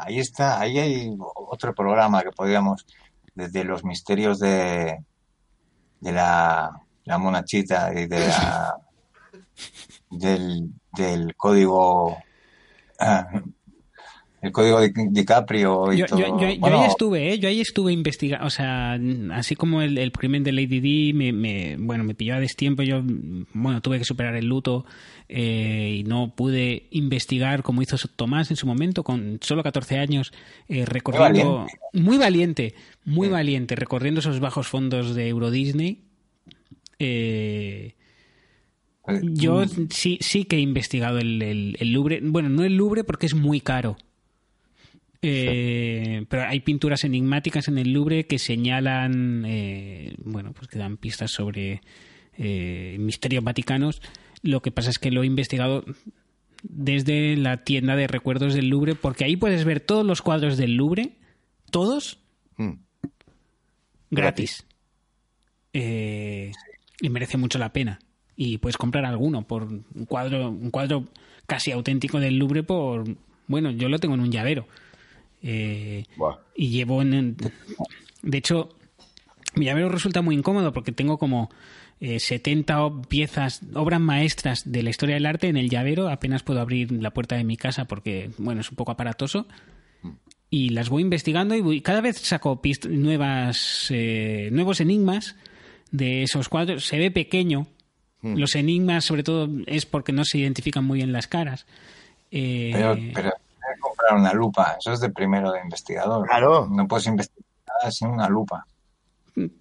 [0.03, 2.85] Ahí está, ahí hay otro programa que podríamos,
[3.33, 5.03] desde los misterios de,
[5.99, 6.71] de la,
[7.05, 8.75] la monachita y de la,
[10.09, 12.17] del, del código,
[12.99, 13.27] ah,
[14.41, 16.19] el código de DiCaprio y Yo, todo.
[16.19, 17.39] yo- yo- yo Bueno, ahí estuve, ¿eh?
[17.39, 18.99] Yo ahí estuve investigando, o sea,
[19.33, 22.81] así como el, el crimen de Lady Di me, me- bueno, me pilló a destiempo,
[22.81, 23.01] yo,
[23.53, 24.85] bueno, tuve que superar el luto
[25.29, 30.33] eh, y no pude investigar como hizo Tomás en su momento, con solo 14 años,
[30.67, 31.67] eh, recorriendo...
[31.93, 32.73] Muy valiente,
[33.05, 36.03] muy valiente, recorriendo esos bajos fondos de Euro Disney.
[36.99, 37.95] Eh,
[39.03, 42.19] pues, yo mm, sí, sí que he investigado el, el- el Louvre.
[42.23, 43.97] Bueno, no el Louvre porque es muy caro.
[45.21, 50.97] Eh, pero hay pinturas enigmáticas en el Louvre que señalan, eh, bueno, pues que dan
[50.97, 51.81] pistas sobre
[52.37, 54.01] eh, misterios vaticanos.
[54.41, 55.85] Lo que pasa es que lo he investigado
[56.63, 60.75] desde la tienda de recuerdos del Louvre, porque ahí puedes ver todos los cuadros del
[60.75, 61.11] Louvre,
[61.69, 62.17] todos,
[62.57, 62.73] Mm.
[64.11, 64.65] gratis.
[65.73, 66.51] Eh,
[66.99, 67.99] y merece mucho la pena.
[68.35, 71.05] Y puedes comprar alguno por un cuadro, un cuadro
[71.47, 73.05] casi auténtico del Louvre por,
[73.47, 74.67] bueno, yo lo tengo en un llavero.
[75.43, 76.05] Eh,
[76.55, 77.37] y llevo en, en-
[78.21, 78.69] de hecho
[79.55, 81.49] mi llavero resulta muy incómodo porque tengo como
[81.99, 86.09] eh, 70 o- piezas obras maestras de la historia del arte en el llavero.
[86.09, 89.47] Apenas puedo abrir la puerta de mi casa porque bueno es un poco aparatoso.
[90.49, 95.35] Y las voy investigando y voy- cada vez saco pist- nuevas eh, nuevos enigmas
[95.91, 96.85] de esos cuadros.
[96.85, 97.67] Se ve pequeño.
[98.23, 101.65] Los enigmas sobre todo es porque no se identifican muy bien las caras.
[102.29, 103.33] Eh, Pero, pero tienes
[103.73, 104.77] que comprar una lupa.
[104.79, 106.27] Eso es de primero de investigador.
[106.27, 106.67] Claro.
[106.69, 108.65] No puedes investigar nada sin una lupa.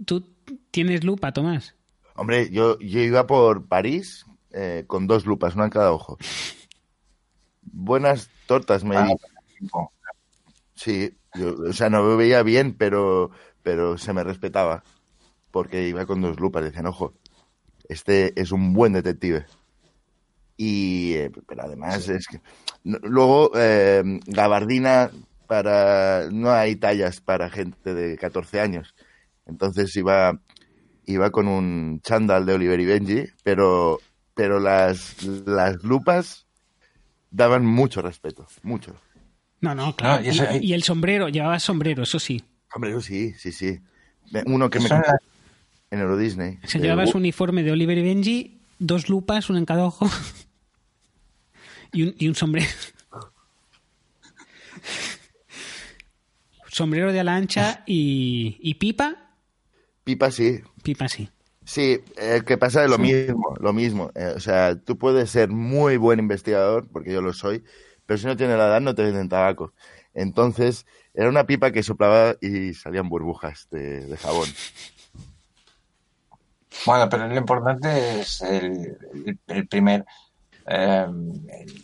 [0.05, 0.27] ¿Tú
[0.71, 1.77] tienes lupa, Tomás?
[2.15, 6.19] Hombre, yo, yo iba por París eh, con dos lupas, una en cada ojo.
[7.63, 9.09] Buenas tortas me Ah,
[10.75, 13.31] Sí, yo, o sea, no me veía bien, pero,
[13.63, 14.83] pero se me respetaba.
[15.51, 16.65] Porque iba con dos lupas.
[16.65, 17.15] Decían, ojo,
[17.89, 19.47] este es un buen detective.
[20.63, 22.39] Y, eh, pero además es que.
[22.85, 25.11] no- luego, eh, gabardina
[25.47, 26.29] para.
[26.31, 28.95] No hay tallas para gente de 14 años.
[29.47, 30.39] Entonces iba,
[31.07, 34.01] iba con un chándal de Oliver y Benji, pero,
[34.35, 36.47] pero las, las lupas
[37.31, 38.95] daban mucho respeto, mucho.
[39.63, 40.21] No, no, claro.
[40.21, 42.45] No, y eso- y, y el sombrero, llevabas sombrero, eso sí.
[42.75, 43.81] Hombre, eso sí, sí, sí.
[44.45, 44.97] Uno que me Eso
[45.91, 46.59] en Euro Disney.
[46.63, 50.07] Eh, llevabas uh, uniforme de Oliver y Benji, dos lupas, una en cada ojo
[51.93, 52.69] y un, y un sombrero.
[56.69, 59.17] sombrero de ala ancha y, y pipa.
[60.05, 60.61] Pipa sí.
[60.83, 61.29] Pipa sí.
[61.65, 64.11] Sí, eh, que pasa de lo mismo, lo mismo.
[64.15, 67.63] Eh, o sea, tú puedes ser muy buen investigador, porque yo lo soy,
[68.07, 69.73] pero si no tienes la edad no te venden tabaco.
[70.15, 74.49] Entonces, era una pipa que soplaba y salían burbujas de, de jabón.
[76.87, 80.05] Bueno, pero lo importante es el, el- el primer,
[80.71, 81.07] eh,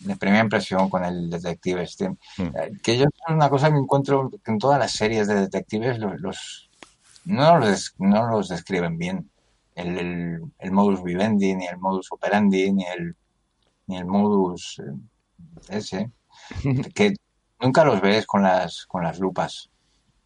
[0.07, 1.83] la primera impresión con el detective.
[1.83, 2.17] Este, Mm.
[2.57, 5.99] Eh, que yo es una cosa que encuentro que en todas las series de detectives
[5.99, 6.71] los, los-
[7.25, 9.31] no, los no los describen bien.
[9.75, 13.15] El, el, el modus vivendi, ni el modus operandi, ni el,
[13.89, 14.93] ni el modus eh,
[15.69, 16.11] ese,
[16.95, 17.15] que
[17.61, 19.69] nunca los ves con las, con las lupas.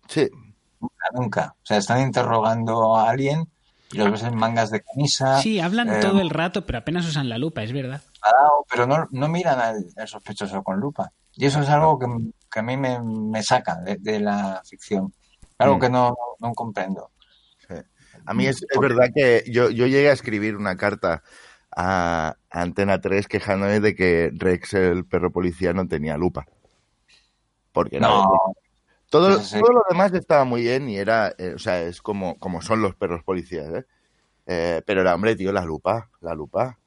[0.08, 0.28] Sí,
[0.80, 1.54] Nunca, nunca.
[1.56, 3.46] O sea, están interrogando a alguien
[3.92, 5.40] y los ves en mangas de camisa.
[5.42, 8.02] Sí, hablan eh, todo el rato, pero apenas usan la lupa, es verdad.
[8.68, 11.12] Pero no, no miran al, al sospechoso con lupa.
[11.32, 12.06] Y eso es algo que,
[12.50, 15.12] que a mí me, me saca de, de la ficción.
[15.58, 15.80] Algo Mm.
[15.80, 17.10] que no, no comprendo.
[17.68, 17.74] sí.
[18.26, 21.22] A mí es, es verdad que yo, yo llegué a escribir una carta
[21.74, 26.46] a Antena 3 quejándome de que Rex, el perro policía, no tenía lupa.
[27.72, 28.28] Porque No,
[29.08, 29.58] Todo, sí.
[29.60, 32.82] todo lo demás estaba muy bien y era, eh, o sea, es como, como son
[32.82, 33.86] los perros policías, ¿eh?
[34.46, 36.78] Eh, pero era, hombre, tío, la lupa, la lupa.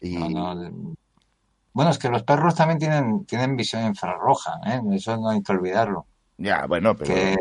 [0.00, 0.94] Y no, no.
[1.72, 4.80] Bueno, es que los perros también tienen, tienen visión infrarroja, ¿eh?
[4.92, 6.08] Eso no hay que olvidarlo.
[6.38, 7.36] ya, bueno, pero Que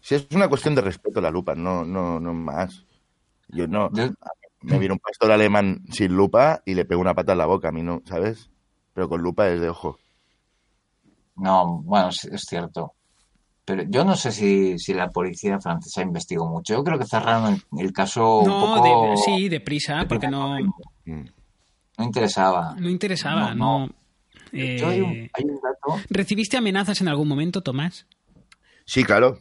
[0.00, 2.84] si es una cuestión de respeto la lupa, no, no, no más.
[3.48, 4.10] Yo no, yo-
[4.62, 7.68] me viene un pastor alemán sin lupa y le pego una pata en la boca,
[7.68, 8.50] a mí no, ¿sabes?
[8.94, 9.98] Pero con lupa es de ojo.
[11.36, 12.94] no, bueno, sí, es cierto.
[13.64, 16.74] Pero yo no sé si, si la policía francesa investigó mucho.
[16.74, 18.82] Yo creo que cerraron el, el caso un No, poco...
[18.82, 20.58] de- sí, deprisa, porque no,
[21.06, 21.24] Mm.
[22.00, 22.74] No interesaba.
[22.78, 23.86] no interesaba, No, no.
[23.86, 23.94] no.
[24.52, 26.00] Eh, Yo hay, un, hay un dato...
[26.08, 28.06] ¿Recibiste amenazas en algún momento, Tomás?
[28.86, 29.38] Sí, claro.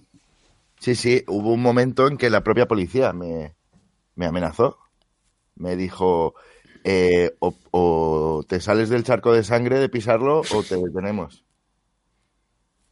[0.80, 3.56] Sí, sí, hubo un momento en que la propia policía me,
[4.16, 4.78] me amenazó.
[5.56, 6.36] Me dijo,
[6.84, 11.46] eh, o, o te sales del charco de sangre de pisarlo o te detenemos.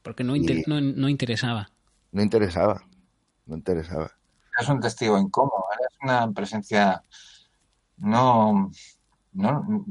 [0.02, 1.70] Porque no, inter- no, no interesaba.
[2.14, 2.82] No interesaba,
[3.46, 4.12] no interesaba.
[4.60, 7.04] Es un testigo incómodo, es una presencia
[7.98, 8.72] no,
[9.34, 9.86] no,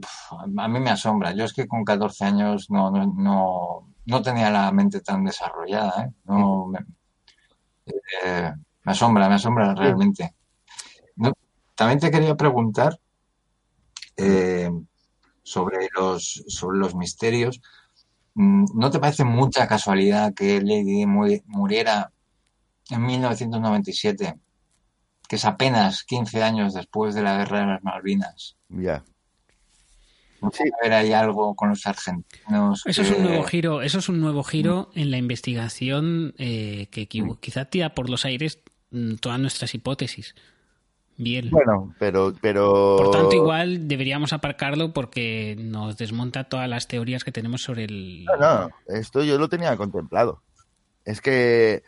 [0.59, 1.33] a mí me asombra.
[1.33, 6.05] Yo es que con 14 años no, no, no, no tenía la mente tan desarrollada,
[6.05, 6.13] ¿eh?
[6.25, 6.81] No, me,
[7.87, 8.53] eh,
[8.83, 10.35] me asombra, me asombra realmente.
[11.17, 11.33] No,
[11.75, 12.99] también te quería preguntar
[14.17, 14.71] eh,
[15.43, 17.61] sobre los, sobre los misterios.
[18.35, 22.13] Mm, ¿No te parece mucha casualidad que Lady muriera
[22.91, 24.39] en 1997,
[25.29, 28.57] que es apenas 15 años después de la Guerra de las Malvinas?
[28.69, 29.05] Ya.
[30.47, 30.65] ¿No Sí.
[30.81, 32.83] haber ahí algo con los argentinos?
[32.87, 37.09] Eso es un nuevo giro, eso es un nuevo giro en la investigación eh, que
[37.09, 38.61] qui- quizá tira por los aires
[38.91, 40.35] mm, todas nuestras hipótesis.
[41.19, 41.49] Bien.
[41.51, 42.97] Bueno, pero, pero.
[42.99, 48.25] Por tanto, igual deberíamos aparcarlo porque nos desmonta todas las teorías que tenemos sobre el.
[48.27, 50.43] No, no, esto yo lo tenía contemplado.
[51.07, 51.83] Es que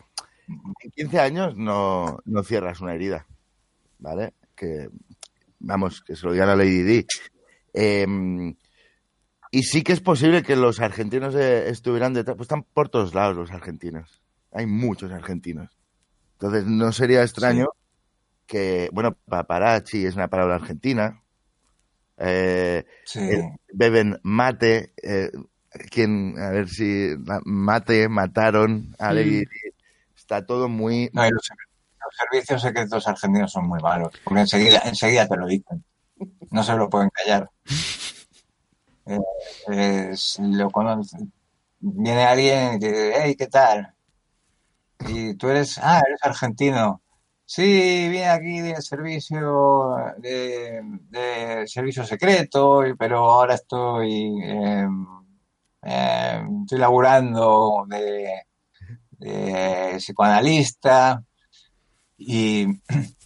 [0.49, 3.27] en 15 años no, no cierras una herida,
[3.99, 4.33] ¿vale?
[4.57, 4.89] Que,
[5.59, 7.07] vamos, que se lo digan a Lady Di.
[7.73, 8.57] Em,
[9.51, 13.15] y sí que es posible que los argentinos eh, estuvieran detrás, pues están por todos
[13.15, 14.23] lados los argentinos.
[14.53, 15.71] Hay muchos argentinos.
[16.35, 17.69] Entonces no sería extraño
[18.47, 21.23] que, bueno, paparazzi es una palabra argentina.
[22.19, 23.21] Eh, Sí.
[23.21, 23.43] eh,
[23.73, 24.93] beben mate.
[25.03, 25.31] eh,
[25.91, 29.13] quien, a ver si ma- mate, mataron a.
[30.17, 31.11] Está todo muy.
[31.13, 35.85] No, los, los servicios secretos argentinos son muy malos, porque enseguida, enseguida te lo dicen.
[36.51, 37.51] No se lo pueden callar.
[39.07, 40.71] Eh, lo
[41.81, 43.95] Viene alguien y dice, hey, ¿qué tal?
[45.07, 47.03] Y tú eres, ah, eres argentino.
[47.45, 47.63] Sí,
[48.11, 54.87] vine aquí del servicio de, de servicio secreto, pero ahora estoy, eh,
[56.63, 58.43] estoy laburando de,
[59.13, 61.23] de psicoanalista
[62.19, 62.67] y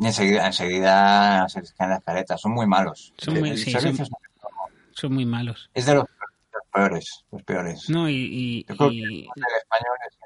[0.00, 2.40] enseguida, enseguida se les caen las caretas.
[2.40, 3.12] Son muy malos.
[3.18, 3.96] Son muy- sí, son-
[4.92, 5.70] Son muy malos.
[5.74, 6.04] es de los,
[6.72, 7.88] peores, los peores.
[7.90, 10.18] No, y, y- Yo creo que y- el español es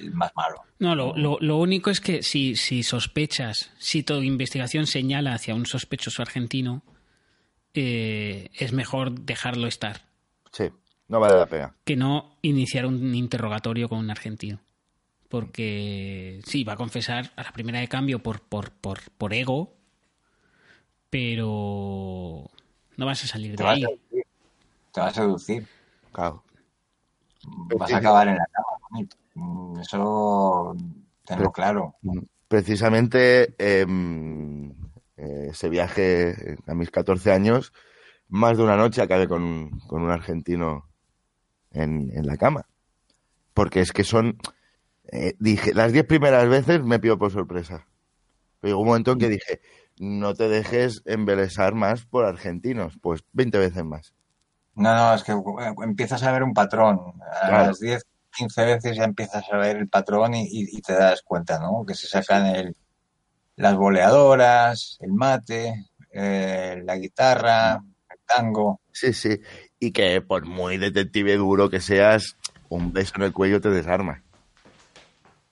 [0.00, 0.62] el, el más malo.
[0.78, 5.54] no lo, lo, lo único es que si, si sospechas, si tu investigación señala hacia
[5.54, 6.82] un sospechoso argentino,
[7.74, 10.02] eh, es mejor dejarlo estar
[10.52, 10.70] Sí,
[11.08, 11.74] no vale la pena.
[11.84, 14.60] que no iniciar un interrogatorio con un argentino.
[15.34, 19.74] Porque sí, va a confesar a la primera de cambio por, por, por, por ego,
[21.10, 22.48] pero
[22.96, 23.80] no vas a salir Te de ahí.
[23.82, 24.24] seducir.
[24.92, 25.66] Te va a seducir.
[26.12, 26.44] Claro.
[27.78, 28.66] Vas a acabar en la cama.
[28.90, 29.16] bonito.
[29.34, 30.76] Mm, Eso
[31.24, 31.96] tenlo claro.
[32.46, 34.70] Precisamente em,
[35.16, 37.72] eh, ese viaje eh, a mis 14 años,
[38.28, 40.88] más de una noche acabé con, con un argentino
[41.72, 42.66] en, en la cama.
[43.52, 44.38] Porque es que son,
[45.14, 47.86] eh, dije, las 10 primeras veces me pido por sorpresa.
[48.60, 49.60] Pero llegó un momento en que dije,
[49.98, 54.12] no te dejes embelesar más por argentinos, pues 20 veces más.
[54.74, 56.98] No, no, es que eh, empiezas a ver un patrón.
[57.42, 57.66] A Claro.
[57.66, 58.02] las 10,
[58.36, 61.84] 15 veces ya empiezas a ver el patrón y te das cuenta, ¿no?
[61.86, 62.74] Que se sacan el,
[63.54, 67.74] las boleadoras, el mate, eh, la guitarra,
[68.10, 68.80] el tango.
[68.90, 69.40] Sí, sí.
[69.78, 72.36] Y que por muy detective duro que seas,
[72.68, 74.23] un beso en el cuello te desarma.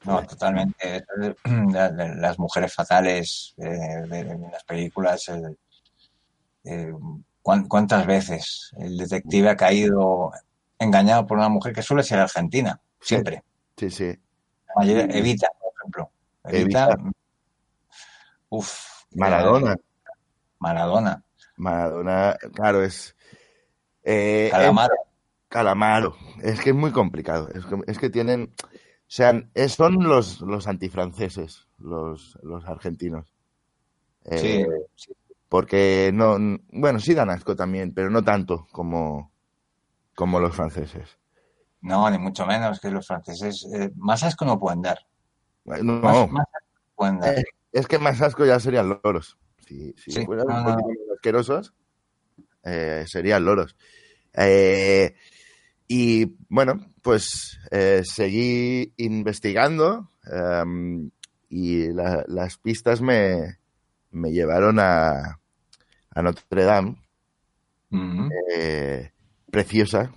[0.04, 1.04] No, totalmente.
[1.70, 3.68] Las mujeres fatales eh,
[4.08, 5.28] de las películas.
[5.28, 5.42] eh,
[6.64, 6.92] eh,
[7.42, 10.32] ¿cuán- ¿Cuántas veces el detective ha caído
[10.78, 12.80] engañado por una mujer que suele ser argentina?
[13.00, 13.42] Siempre.
[13.76, 14.12] Sí, sí.
[14.76, 16.10] Evita, por ejemplo.
[16.44, 16.84] Evita.
[16.92, 17.10] Evita.
[18.48, 18.78] Uf.
[19.14, 19.72] Maradona.
[19.74, 19.76] eh,
[20.58, 21.24] Maradona.
[21.56, 23.14] Maradona, claro, es.
[24.04, 24.94] eh, Calamaro.
[24.94, 25.00] es-
[25.48, 26.16] Calamaro.
[26.42, 27.48] Es que es muy complicado.
[27.54, 28.52] Es que, es que tienen.
[29.12, 33.26] O sea, son los, los antifranceses, los, los argentinos.
[34.24, 34.66] Sí, Eh,
[35.51, 36.39] Porque no.
[36.72, 39.30] Bueno, sí dan asco también, pero no tanto como,
[40.14, 41.18] como los franceses.
[41.82, 43.66] no, ni mucho menos que los franceses.
[43.74, 44.98] eh, más asco no pueden dar.
[45.64, 47.39] No, Más, más asco no pueden dar.
[47.39, 49.36] Eh, es que más asco ya serían loros.
[49.66, 50.76] Si, si Sí, fueran no, no.
[51.14, 51.74] asquerosos,
[53.06, 53.76] serían loros.
[54.34, 55.14] Eh,
[55.94, 61.10] y bueno, pues eh, seguí investigando em,
[61.51, 63.59] y la- las pistas me,
[64.10, 65.39] me llevaron a,
[66.14, 66.97] a Notre Dame,
[68.56, 69.10] eh,
[69.51, 70.10] preciosa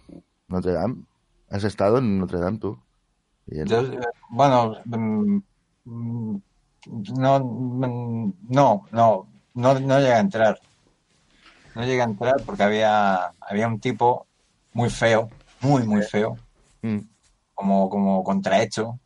[0.47, 1.03] Notre Dame.
[1.49, 2.79] ¿Has estado en Notre Dame tú?
[3.47, 3.99] Yo, eh,
[4.29, 5.37] bueno, mm,
[5.83, 6.37] mm,
[7.19, 10.57] no, mm, no, no, no, no llegué a entrar.
[11.75, 14.25] No llegué a entrar porque había, había un tipo
[14.73, 15.29] muy feo,
[15.65, 16.37] muy, muy feo,
[16.81, 16.99] Mm,
[17.53, 18.99] como, como contrahecho,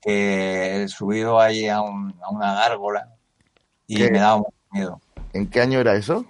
[0.00, 3.14] que subido ahí a, un- a una gárgola
[3.86, 4.10] y ¿Qué?
[4.10, 5.00] me daba mucho miedo.
[5.32, 6.24] ¿En qué año era eso?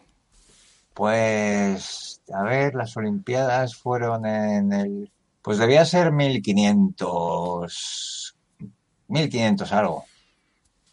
[0.94, 5.12] Pues, a ver, las Olimpiadas fueron en el...
[5.42, 8.34] Pues debía ser 1500...
[9.08, 10.04] 1500 algo.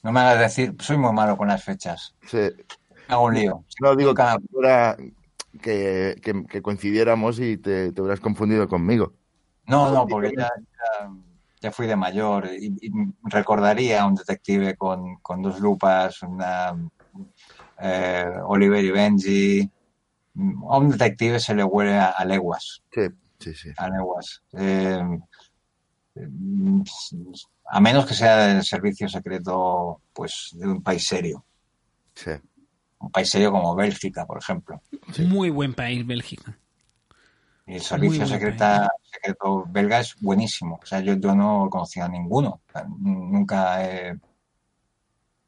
[0.03, 2.13] No me hagas decir, soy muy malo con las fechas.
[2.27, 2.49] Sí.
[3.07, 3.63] Hago un lío.
[3.81, 4.21] No, digo que
[5.61, 9.13] que, que- que coincidiéramos y te, te hubieras confundido conmigo.
[9.67, 11.09] No, no, porque ya, ya,
[11.61, 12.91] ya fui de mayor y, y
[13.23, 16.75] recordaría a un detective con, con dos lupas, una
[17.79, 19.71] eh, Oliver y Benji.
[20.69, 22.83] A un detective se le huele a, a leguas.
[22.91, 23.01] Sí,
[23.39, 23.69] sí, sí.
[23.77, 24.43] a leguas.
[24.53, 25.01] Eh,
[26.15, 26.81] mm,
[27.67, 31.45] a menos que sea del servicio secreto, pues, de un país serio.
[32.15, 32.31] sí.
[32.99, 34.81] Un país serio como Bélgica, por ejemplo.
[35.13, 35.23] Sí.
[35.25, 36.57] Muy buen país, Bélgica.
[37.67, 40.79] Y el servicio secreta, secreto belga es buenísimo.
[40.81, 42.61] O sea, yo, yo no conocía a ninguno.
[42.67, 44.13] O sea, nunca he...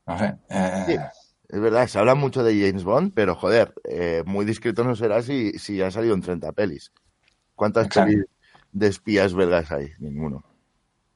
[0.06, 0.36] No sé.
[0.50, 0.96] eh, Sí.
[1.50, 5.22] Es verdad, se habla mucho de James Bond, pero joder, eh, muy discreto no será
[5.22, 6.92] si, si ha salido en 30 pelis.
[7.56, 8.12] ¿Cuántas Exacto.
[8.12, 8.26] pelis
[8.74, 9.92] de espías belgas hay?
[10.00, 10.44] Ninguno.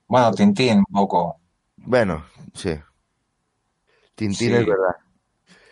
[0.08, 1.38] Bueno, Tintín, un poco.
[1.76, 2.72] Bueno, sí.
[4.16, 4.46] Tintín Sí.
[4.54, 4.96] es verdad.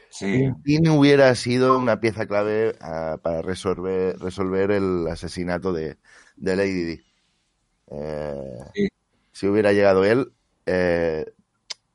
[0.10, 0.52] Sí.
[0.64, 5.98] Tintín hubiera sido una pieza clave ah, para resolver, resolver el asesinato de,
[6.36, 7.02] de Lady Di.
[7.92, 8.88] Eh, Sí.
[9.32, 10.32] Si hubiera llegado él,
[10.66, 11.26] eh,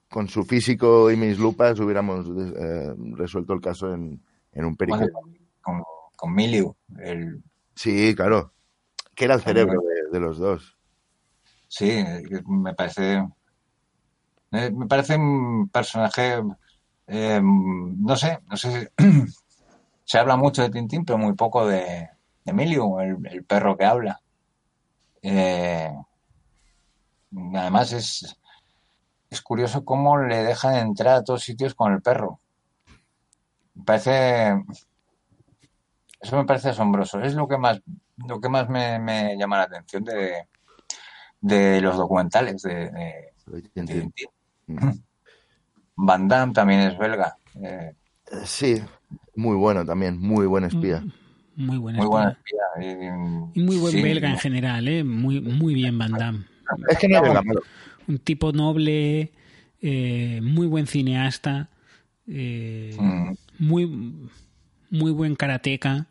[0.09, 2.27] con su físico y mis lupas hubiéramos
[2.57, 4.23] eh, resuelto el caso en,
[4.53, 4.99] en un perico.
[4.99, 5.13] Bueno,
[5.61, 5.83] con,
[6.17, 7.43] con Miliu, el,
[7.75, 8.53] Sí, claro.
[9.15, 10.77] Que era el cerebro de, de los dos.
[11.69, 12.03] sí,
[12.47, 13.27] me parece.
[14.51, 16.41] Me parece un personaje.
[17.07, 18.91] Eh, no sé, no sé.
[18.99, 19.05] si-
[20.07, 22.11] Se habla mucho de Tintín, pero muy poco de,
[22.45, 24.21] de Miliu, el, el perro que habla.
[25.23, 25.91] Eh,
[27.55, 28.37] además, es,
[29.31, 32.39] es curioso cómo le dejan entrar a todos sitios con el perro.
[33.75, 34.63] Me parece.
[36.21, 37.21] Eso me parece asombroso.
[37.21, 37.81] Es lo que más,
[38.17, 40.49] lo que más me, me llama la atención de,
[41.41, 44.13] de los documentales de, de- de Tintín.
[44.67, 45.05] Tintín.
[45.97, 47.37] Van Damme también es belga.
[47.63, 47.93] Eh,
[48.33, 48.81] Eh, Sí,
[49.37, 51.01] muy bueno también, muy buen espía.
[51.01, 52.61] Mm, Muy buena muy buena espía.
[52.77, 53.05] espía.
[53.55, 55.05] Y, Y muy buen sí, belga en general, ¿eh?
[55.05, 56.45] Muy, muy bien Van Damme.
[56.89, 57.61] Es que no malo.
[58.09, 59.31] Un tipo noble,
[59.83, 61.69] eh, muy buen cineasta,
[62.27, 63.87] eh, Mm, muy,
[64.91, 66.07] muy buen karateca,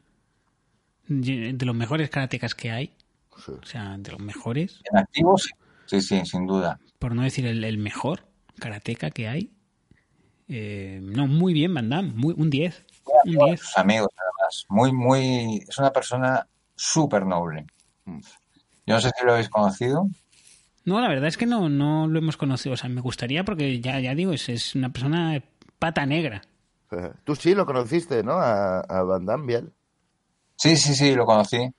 [1.08, 2.92] de los mejores karatecas que hay,
[3.38, 3.52] Sí.
[3.52, 5.50] o sea, de los mejores, en activo, sí.
[5.86, 6.80] Sí, sí, sin duda.
[7.00, 8.26] por no decir el, el mejor
[8.60, 9.50] karateca que hay.
[10.48, 12.86] Eh, no, muy bien Van Damme, muy, un 10.
[13.26, 13.60] Un 10.
[13.60, 14.66] Sus amigos, además.
[14.70, 15.64] Muy, muy.
[15.68, 17.66] Es una persona súper noble.
[18.06, 18.20] Mm.
[18.86, 20.08] Yo no sé si lo habéis conocido.
[20.86, 22.74] No, la verdad es que no, no lo hemos conocido.
[22.74, 25.42] O sea, me gustaría porque ya, ya digo, es, es una persona
[25.80, 26.42] pata negra.
[26.92, 28.34] Eh, Tú sí lo conociste, ¿no?
[28.34, 29.74] A, a Van Damme, bien.
[30.58, 31.70] Sí, sí, sí, lo conocí.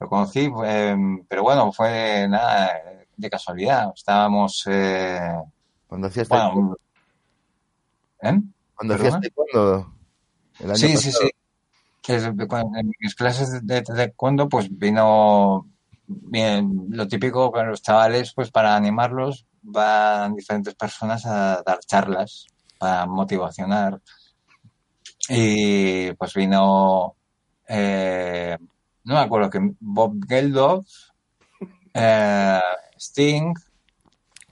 [0.00, 0.96] Lo conocí, eh,
[1.28, 2.72] pero bueno, fue nada
[3.16, 3.92] de casualidad.
[3.94, 4.64] Estábamos.
[4.66, 5.20] Eh,
[5.86, 6.28] Cuando hacías
[8.22, 8.40] ¿eh?
[8.74, 9.16] Cuando ¿perdona?
[9.18, 9.94] hacías taekwondo.
[10.60, 11.24] El año Sí, sí, pasado.
[11.26, 11.30] sí.
[12.02, 15.68] Que es- cuando- en mis clases de taekwondo, pues vino
[16.06, 22.46] bien, lo típico con los chavales, pues para animarlos, van diferentes personas a dar charlas
[22.78, 24.00] para motivacionar.
[25.28, 27.14] Y pues vino,
[27.68, 28.58] eh,
[29.04, 30.86] no me acuerdo que Bob Geldof,
[31.94, 32.60] eh,
[32.98, 33.54] Sting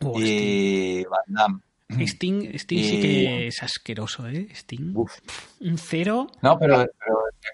[0.02, 1.60] Oh, y Van Damme.
[1.90, 4.48] Sting, Sting, Sting sí Y- que es asqueroso, ¿eh?
[4.54, 4.92] Sting.
[4.94, 5.18] Uf,
[5.60, 6.26] Un cero.
[6.42, 6.86] No, pero,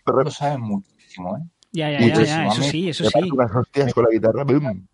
[0.05, 1.43] pero lo saben muchísimo, ¿eh?
[1.73, 2.43] Ya, ya, ya, Muchísimo.
[2.43, 3.31] ya, eso sí, eso sí.
[3.33, 4.45] unas hostias con la guitarra.
[4.45, 4.87] ¡bum!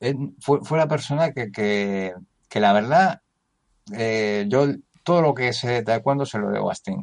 [0.00, 2.14] Eh, fue, fue la persona que, que,
[2.48, 3.20] que la verdad,
[3.92, 4.66] eh, yo
[5.02, 7.02] todo lo que sé de taekwondo se lo debo a Sting.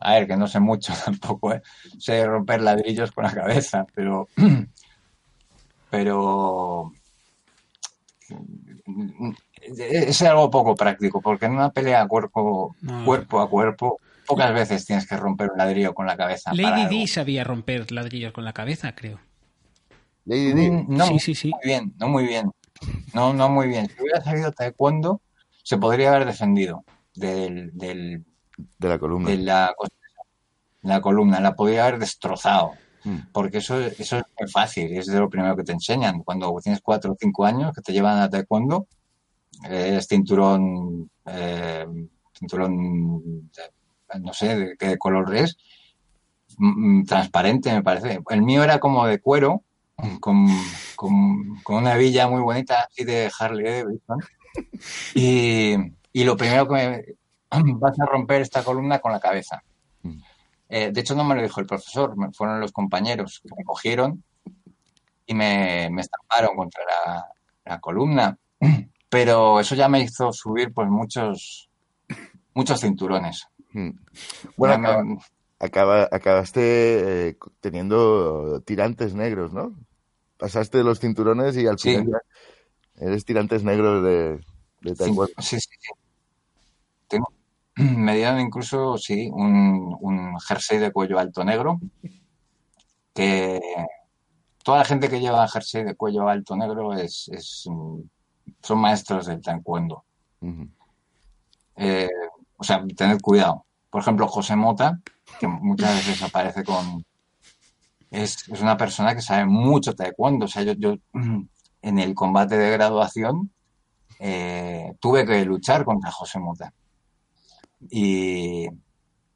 [0.00, 1.62] A ver, que no sé mucho tampoco, ¿eh?
[1.98, 4.28] Sé romper ladrillos con la cabeza, pero,
[5.90, 6.92] pero
[9.62, 13.04] es algo poco práctico, porque en una pelea cuerpo, No.
[13.04, 16.52] cuerpo a cuerpo, pocas veces tienes que romper un ladrillo con la cabeza.
[16.54, 16.88] Lady algo.
[16.90, 19.20] D sabía romper ladrillos con la cabeza, creo.
[20.24, 20.70] Lady Di.
[20.70, 21.50] Mm, No, Sí, sí, sí.
[21.50, 22.50] muy bien, no muy bien.
[23.12, 23.88] No, no muy bien.
[23.88, 25.20] Si hubiera salido taekwondo,
[25.62, 26.84] se podría haber defendido
[27.14, 28.24] del, del,
[28.78, 29.30] de la columna.
[29.30, 29.74] de la,
[30.82, 32.72] la columna, la podría haber destrozado.
[33.04, 33.18] Mm.
[33.32, 36.22] Porque eso, eso es muy fácil, es de lo primero que te enseñan.
[36.22, 38.86] Cuando tienes cuatro o cinco años que te llevan a taekwondo,
[39.68, 41.86] eh, es cinturón, eh,
[42.38, 45.56] cinturón, de- no sé de qué color es,
[46.58, 48.20] mm, mm, transparente me parece.
[48.30, 49.62] El mío era como de cuero,
[50.20, 50.46] con,
[50.96, 54.18] con, con una hebilla muy bonita así de Harley Davidson.
[55.16, 55.74] Y,
[56.12, 57.04] y lo primero que me,
[57.78, 59.62] vas a romper esta columna con la cabeza.
[60.68, 63.64] Eh, de hecho, no me lo dijo el profesor, me- fueron los compañeros que me
[63.64, 64.24] cogieron
[65.26, 67.26] y me, me estamparon contra la,
[67.64, 68.36] la columna.
[69.08, 71.68] Pero eso ya me hizo subir pues muchos,
[72.54, 73.46] muchos cinturones.
[73.72, 73.90] Mm.
[74.56, 75.18] Bueno, me-
[75.60, 79.74] acaba- acabaste eh, teniendo tirantes negros, ¿no?
[80.38, 81.90] Pasaste los cinturones y al Sí.
[81.90, 82.08] final
[82.96, 84.40] ya eres tirantes negros de,
[84.80, 85.32] de taekwondo.
[85.38, 85.90] Sí, sí, sí.
[87.08, 87.32] Tengo-
[87.76, 91.80] me dieron incluso, sí, un, un jersey de cuello alto negro,
[93.12, 93.60] que
[94.62, 97.68] toda la gente que lleva jersey de cuello alto negro es, es,
[98.62, 100.04] son maestros del taekwondo.
[101.76, 102.08] Eh,
[102.56, 103.64] o sea, tened cuidado.
[103.90, 105.00] Por ejemplo, José Mota,
[105.38, 107.04] que muchas veces aparece con,
[108.10, 110.46] es, es una persona que sabe mucho taekwondo.
[110.46, 110.96] O sea, yo, yo
[111.82, 113.50] en el combate de graduación
[114.18, 116.72] eh, tuve que luchar contra José Mota.
[117.90, 118.68] Y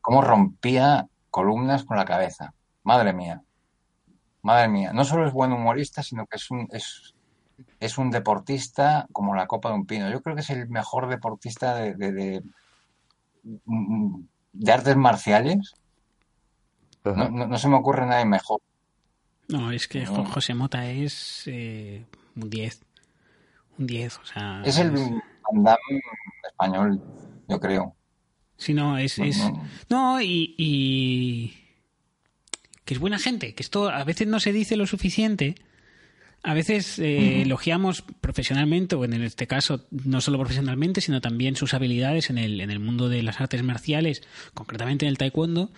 [0.00, 2.54] cómo rompía columnas con la cabeza.
[2.82, 3.42] Madre mía.
[4.42, 4.92] Madre mía.
[4.92, 7.14] No solo es buen humorista, sino que es un, es,
[7.80, 10.10] es un deportista como la copa de un pino.
[10.10, 12.42] Yo creo que es el mejor deportista de, de, de,
[14.52, 15.74] de artes marciales.
[17.04, 18.60] No, no, no, se me ocurre nadie mejor.
[19.48, 20.24] No, es que no.
[20.26, 22.04] José Mota es eh,
[22.36, 22.82] un 10.
[23.78, 24.62] Un 10, o sea.
[24.64, 24.92] Es el
[25.52, 26.00] Damme
[26.46, 27.02] español,
[27.48, 27.94] yo creo.
[28.58, 29.18] Sí, no, es.
[29.18, 29.40] es...
[29.88, 31.54] No, y, y.
[32.84, 35.54] que es buena gente, que esto a veces no se dice lo suficiente.
[36.42, 37.42] A veces eh, uh -huh.
[37.42, 42.60] elogiamos profesionalmente, o en este caso no solo profesionalmente, sino también sus habilidades en el,
[42.60, 44.22] en el mundo de las artes marciales,
[44.54, 45.70] concretamente en el taekwondo,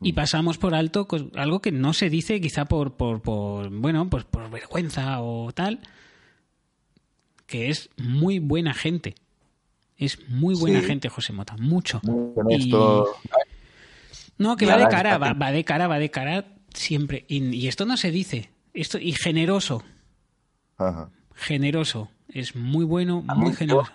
[0.00, 4.24] y pasamos por alto algo que no se dice quizá por, por, por bueno, pues
[4.24, 5.80] por vergüenza o tal,
[7.46, 9.14] que es muy buena gente.
[9.98, 10.86] Es muy buena sí.
[10.86, 12.00] gente José Mota, mucho.
[12.48, 12.72] Y...
[14.38, 17.24] No, que va de cara, va, va, de cara, va de cara siempre.
[17.28, 18.50] Y, y, esto no se dice.
[18.72, 19.82] Esto, y generoso.
[20.76, 21.10] Ajá.
[21.34, 22.10] Generoso.
[22.28, 23.90] Es muy bueno, muy generoso.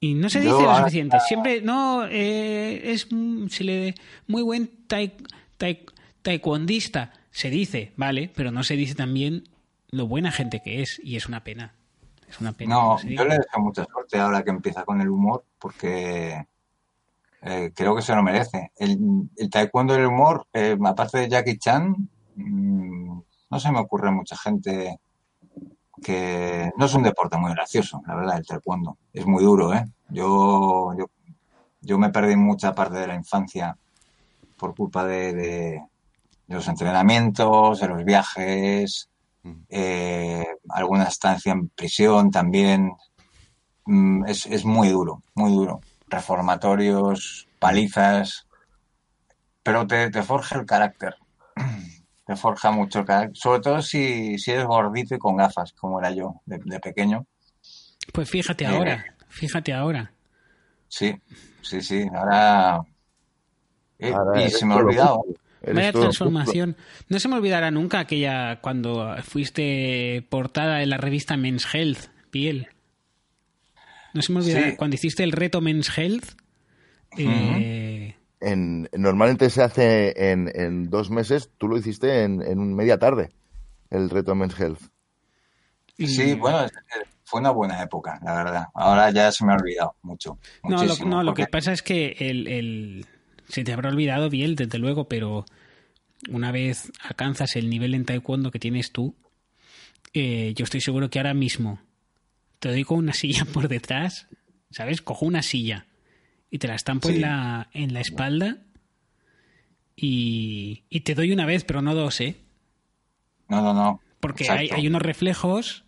[0.00, 1.18] Y no se dice yo, lo suficiente.
[1.26, 3.08] Siempre, no, eh, es
[3.48, 3.94] se le,
[4.26, 5.12] muy buen tai,
[5.56, 5.86] tai,
[6.20, 7.14] taekwondista.
[7.30, 9.44] Se dice, vale, pero no se dice también
[9.88, 11.00] lo buena gente que es.
[11.02, 11.72] Y es una pena.
[12.28, 12.74] Es una pena.
[12.74, 16.46] No, yo le deseo mucha suerte ahora que empieza con el humor, porque
[17.42, 18.72] eh, creo que se lo merece.
[18.76, 21.94] El, el taekwondo y el humor, eh, aparte de Jackie Chan,
[22.36, 23.20] mmm,
[23.50, 24.98] no se me ocurre mucha gente
[26.02, 28.98] que no es un deporte muy gracioso, la verdad, el taekwondo.
[29.12, 29.84] Es muy duro, ¿eh?
[30.08, 31.06] Yo, yo,
[31.80, 33.76] yo me perdí mucha parte de la infancia
[34.56, 35.82] por culpa de, de,
[36.46, 39.08] de los entrenamientos, de los viajes,
[39.68, 42.92] eh, alguna estancia en prisión también.
[43.86, 45.80] Mm, es, es muy duro, muy duro.
[46.08, 48.46] Reformatorios, palizas,
[49.62, 51.14] pero te, te forja el carácter
[52.26, 53.36] te forja mucho el carácter.
[53.36, 57.26] Sobre todo si, si eres gordito y con gafas, como era yo de, de pequeño.
[58.12, 60.12] Pues fíjate eh, ahora, fíjate ahora.
[60.88, 61.14] Sí,
[61.62, 62.06] sí, sí.
[62.14, 62.82] Ahora.
[63.98, 65.24] Eh, ahora y se me ha olvidado.
[65.72, 66.76] Vaya transformación.
[67.08, 72.68] No se me olvidará nunca aquella cuando fuiste portada en la revista Men's Health, piel.
[74.12, 74.70] No se me olvidará.
[74.70, 74.76] Sí.
[74.76, 76.36] Cuando hiciste el reto Men's Health.
[77.12, 77.62] Uh -huh.
[77.62, 82.98] eh, en, normalmente se hace en, en, dos meses, tú lo hiciste en, en media
[82.98, 83.30] tarde,
[83.90, 84.80] el reto Men's Health.
[85.98, 86.66] Sí, bueno,
[87.24, 88.66] fue una buena época, la verdad.
[88.74, 90.38] Ahora ya se me ha olvidado mucho.
[90.64, 93.06] No, lo, no, lo que pasa es que el, el,
[93.48, 95.44] se te habrá olvidado bien, desde luego, pero
[96.28, 99.14] una vez alcanzas el nivel en taekwondo que tienes tú,
[100.12, 101.80] eh, yo estoy seguro que ahora mismo
[102.58, 104.28] te doy con una silla por detrás,
[104.70, 105.02] ¿sabes?
[105.02, 105.86] Cojo una silla
[106.50, 107.16] y te la estampo sí.
[107.16, 108.58] en, la, en la espalda
[109.96, 112.36] y, y, te doy una vez, pero no dos, ¿eh?
[113.48, 114.00] No, no, no.
[114.18, 115.84] Porque hay, hay, unos reflejos,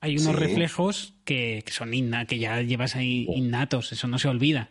[0.00, 0.40] hay unos sí.
[0.40, 4.70] reflejos que, que, son inna, que ya llevas ahí innatos, eso no se olvida.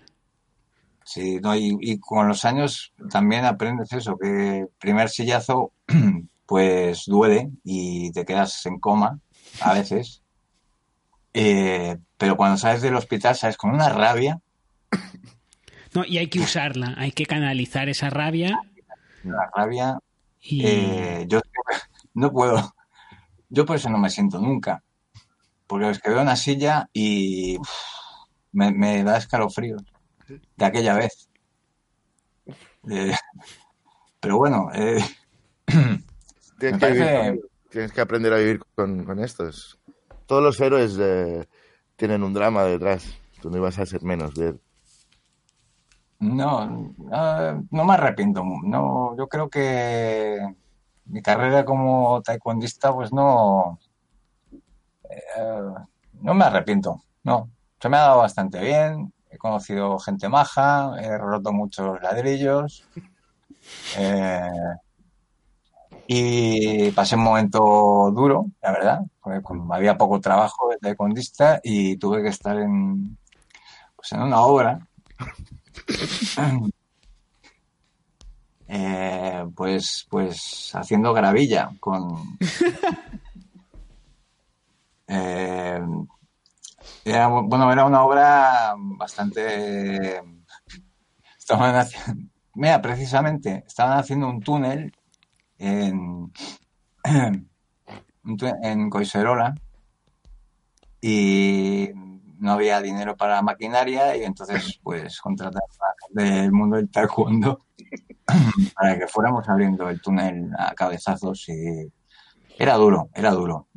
[1.03, 5.73] Sí, no, y, y, con los años también aprendes eso, que primer sillazo
[6.45, 9.19] pues duele y te quedas en coma
[9.61, 10.21] a veces.
[11.33, 14.41] Eh, pero cuando sales del hospital sales con una rabia
[15.95, 18.59] no, y hay que usarla, hay que canalizar esa rabia.
[19.23, 19.99] La rabia.
[20.41, 20.65] Y...
[20.65, 21.39] Eh, yo
[22.13, 22.75] no puedo.
[23.49, 24.83] Yo por eso no me siento nunca.
[25.67, 27.69] Porque es que veo una silla y uf,
[28.51, 29.77] me, me, da escalofrío
[30.57, 31.29] de aquella vez.
[32.89, 33.13] Eh,
[34.19, 35.03] pero bueno, eh,
[35.65, 36.03] tienes,
[36.59, 37.41] que parece...
[37.69, 39.79] tienes, que aprender a vivir con, con estos.
[40.25, 41.47] Todos los héroes eh,
[41.95, 43.05] tienen un drama detrás.
[43.41, 44.61] Tú no ibas a ser menos de él.
[46.19, 48.43] No, uh, no me arrepiento.
[48.63, 50.37] No, yo creo que
[51.05, 53.79] mi carrera como taekwondista, pues no,
[56.21, 57.01] no me arrepiento.
[57.23, 57.49] No,
[57.79, 59.11] se me ha dado bastante bien.
[59.31, 62.83] He conocido gente maja, he roto muchos ladrillos.
[63.97, 64.41] Eh,
[66.07, 69.41] y pasé un momento duro, la verdad, porque
[69.71, 73.17] había poco trabajo de taekwondista y tuve que estar en,
[73.95, 74.79] pues en una obra
[78.67, 82.37] eh, pues, pues haciendo gravilla con.
[85.13, 85.77] Eh,
[87.05, 90.21] era, bueno, era una obra bastante.
[91.37, 94.93] Estaban haciendo, mira, precisamente, estaban haciendo un túnel
[95.57, 96.31] en,
[98.63, 99.55] en Coiserola
[101.01, 101.89] y
[102.41, 107.65] no había dinero para la maquinaria y entonces pues contrataron a del mundo del taekwondo
[108.75, 111.91] para que fuéramos abriendo el túnel a cabezazos y
[112.57, 113.67] era duro, era duro.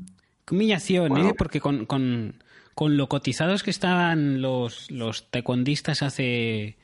[0.50, 1.34] Humillación, ¿eh?
[1.36, 2.43] Porque con, con,
[2.74, 6.76] con, lo cotizados que estaban los, los taekwondistas hace,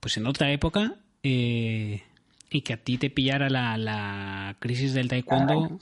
[0.00, 2.02] pues en otra época, eh,
[2.50, 5.78] y que a ti te pillara la, la crisis del taekwondo,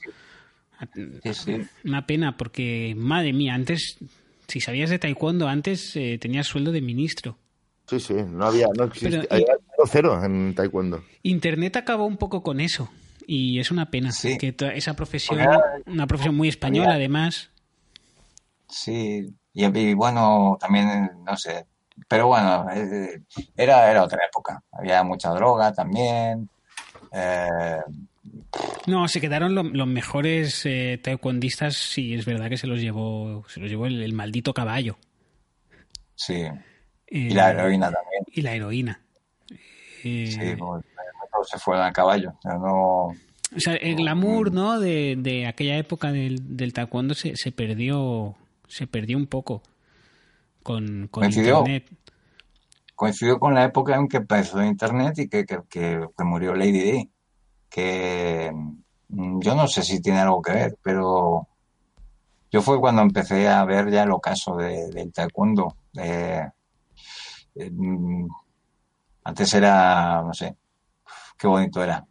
[1.85, 3.98] una pena, porque, madre mía, antes,
[4.48, 7.39] si sabías de taekwondo antes, eh, tenías sueldo de ministro.
[7.86, 9.27] Sí, sí, no había, no existía,
[9.86, 11.05] cero en taekwondo.
[11.23, 12.90] Internet acabó un poco con eso.
[13.27, 15.39] Y es una pena que esa profesión,
[15.86, 17.51] una profesión muy española además.
[18.73, 21.66] Sí, y, bueno, también, no sé,
[22.09, 23.20] pero bueno, eh,
[23.55, 24.62] era, era otra época.
[24.73, 26.49] Había mucha droga también.
[27.12, 27.81] Eh,
[28.86, 33.61] no, se quedaron los mejores eh, taekwondistas, sí, es verdad que se los llevó, se
[33.61, 34.97] los llevó el, maldito caballo.
[36.15, 36.44] Sí.
[37.09, 38.24] y la heroína también.
[38.28, 39.03] Y la heroína.
[40.03, 40.85] sí, pues,
[41.44, 42.32] se fue a caballo.
[42.44, 43.15] no...
[43.55, 44.81] O sea, el glamour, ¿no?
[44.81, 48.35] De, de aquella época del, del taekwondo se, se, perdió
[48.73, 49.62] se perdió un poco
[50.62, 51.90] con, con internet.
[52.94, 57.11] Coincidió con la época en que empezó internet y que, que, que, murió Lady D.
[57.69, 58.51] Que
[59.09, 61.49] mm, yo no sé si tiene algo que ver, pero
[62.51, 65.77] yo fue cuando empecé a ver ya el ocaso de, del taekwondo.
[65.99, 66.49] Eh,
[67.70, 68.27] mm,
[69.24, 70.57] antes era, no sé,
[71.36, 72.07] qué bonito era.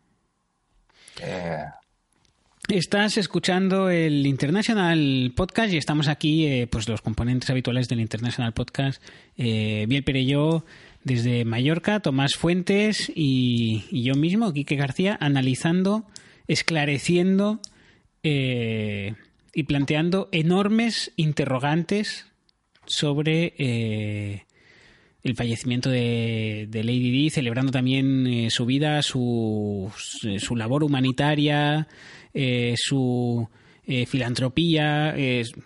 [1.22, 1.66] Eh,
[2.72, 8.54] Estás escuchando el International Podcast y estamos aquí, eh, pues los componentes habituales del International
[8.54, 9.04] Podcast,
[9.36, 10.64] eh, Biel Pereyó
[11.04, 16.06] desde Mallorca, Tomás Fuentes y, yo mismo, Quique García, analizando,
[16.48, 17.60] esclareciendo
[18.24, 19.16] eh,
[19.54, 22.28] y planteando enormes interrogantes
[22.86, 24.46] sobre
[25.24, 31.88] el fallecimiento de, Lady Di, celebrando también eh, su vida, su, su labor humanitaria,
[32.34, 33.50] eh, su
[33.86, 35.16] eh, filantropía,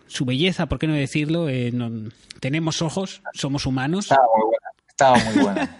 [0.07, 1.47] su belleza, ¿por qué no decirlo?
[2.39, 4.09] tenemos ojos, somos humanos.
[4.09, 4.69] Estaba muy buena.
[4.87, 5.77] Estaba muy buena.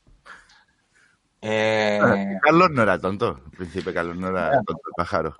[2.42, 5.36] Carlos no era tonto, el príncipe Carlos no era tonto, el pájaro.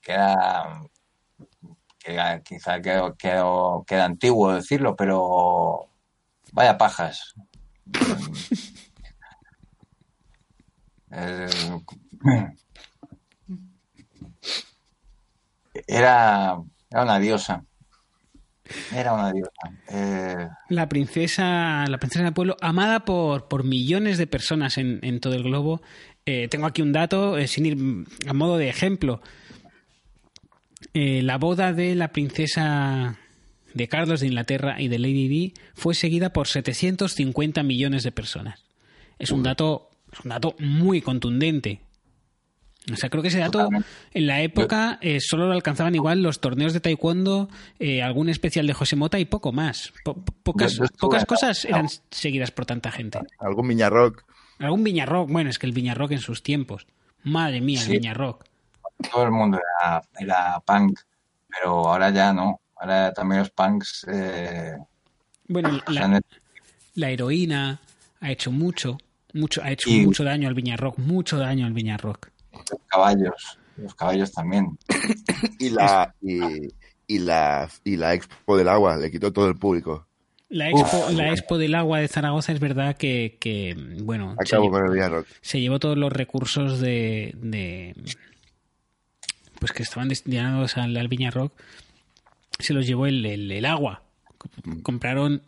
[0.00, 0.82] Que era
[2.02, 5.88] que quizá queda antiguo decirlo, pero
[6.52, 7.34] vaya pajas.
[11.12, 11.48] Eh,
[15.86, 16.58] era,
[16.90, 17.64] era una diosa.
[18.94, 19.50] Era una diosa.
[19.88, 25.20] Eh, la princesa, la princesa del pueblo, amada por, por millones de personas en, en
[25.20, 25.82] todo el globo.
[26.24, 29.20] Eh, tengo aquí un dato, sin ir a modo de ejemplo.
[30.94, 33.18] La boda de la princesa
[33.74, 38.64] de Carlos de Inglaterra y de Lady Di fue seguida por 750 millones de personas.
[39.18, 41.80] Es un dato, es un dato muy contundente.
[42.92, 43.68] O sea, creo que ese dato
[44.12, 47.48] en la época eh, solo lo alcanzaban igual los torneos de taekwondo,
[47.78, 49.92] eh, algún especial de José Mota y poco más.
[50.42, 53.20] pocas pocas cosas eran seguidas por tanta gente.
[53.38, 54.24] Algún Viñarrock.
[54.58, 55.30] Algún Viñarrock.
[55.30, 56.86] Bueno, es que el Viñarrock en sus tiempos.
[57.22, 58.46] Madre mía, el Viñarrock
[59.10, 59.60] todo el mundo
[60.18, 61.00] era, punk,
[61.48, 62.60] pero ahora ya no.
[62.76, 64.06] Ahora también los punks.
[64.08, 64.76] Eh,
[65.48, 65.80] bueno,
[66.94, 67.80] la, heroína
[68.20, 68.98] ha hecho mucho,
[69.32, 72.30] mucho ha hecho mucho daño al Viñarrock, mucho daño al Viñarrock.
[72.52, 74.78] Los caballos, los caballos también.
[75.58, 80.06] y la y, la y la Expo del Agua le quitó todo el público.
[80.48, 85.60] La expo, la expo del agua de Zaragoza es verdad que, bueno, se llevó, se
[85.62, 87.94] llevó, todos los recursos de,
[89.58, 91.54] pues que estaban destinados al, al Viña Rock,
[92.58, 94.02] se los llevó el, el, agua.
[94.82, 95.40] Compraron,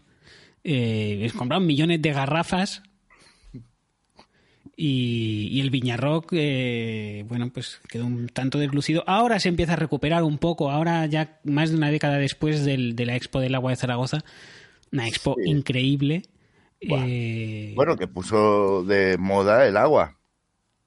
[0.65, 2.83] eh, compraron millones de garrafas
[4.77, 9.05] y, y el Viñarrock, eh, bueno, pues quedó un tanto deslucido.
[9.07, 12.97] Ahora se empieza a recuperar un poco, ahora ya más de una década después del,
[12.97, 14.25] de la Expo del Agua de Zaragoza,
[14.93, 16.23] una expo increíble.
[16.81, 20.19] Eh, bueno, que puso de moda el agua.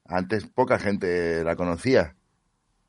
[0.05, 2.15] Antes poca gente la conocía.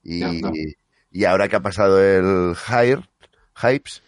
[0.02, 3.02] Y, ahora que ha pasado el hype,
[3.60, 4.02] hypes,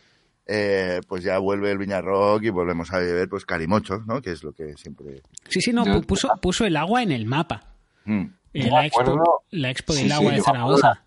[0.53, 4.21] eh, pues ya vuelve el Viña Rock y volvemos a beber pues carimochos, ¿no?
[4.21, 5.23] Que es lo que siempre...
[5.49, 7.75] Sí, sí, no, puso, puso el agua en el mapa.
[8.05, 8.25] Mm.
[8.53, 11.05] Eh, la, expo, la, expo, del agua de Zaragoza.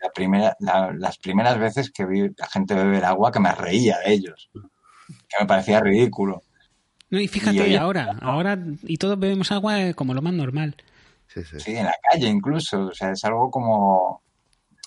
[0.00, 0.56] La primera,
[0.98, 5.36] las primeras veces que vi la gente beber agua que me reía de ellos, que
[5.40, 6.42] me parecía ridículo.
[7.10, 10.32] No, y fíjate, Y hoy- ahora, ahora, y todos bebemos agua eh, como lo más
[10.32, 10.76] normal.
[11.28, 11.60] Sí, sí.
[11.60, 12.86] Sí, en la calle incluso.
[12.86, 14.22] O sea, es algo como...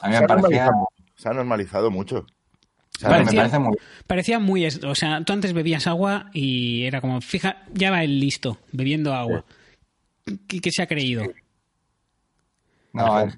[0.02, 0.72] A mí Se me ha, parecía...
[1.16, 2.26] se ha normalizado mucho.
[3.02, 3.78] Me Parecía- parece muy...
[4.08, 4.66] Parecía muy...
[4.68, 9.14] O sea, tú antes bebías agua y era como, fija, ya va el listo, bebiendo
[9.14, 9.44] agua.
[10.48, 11.24] ¿Qué, qué se ha creído?
[12.94, 13.36] No, es-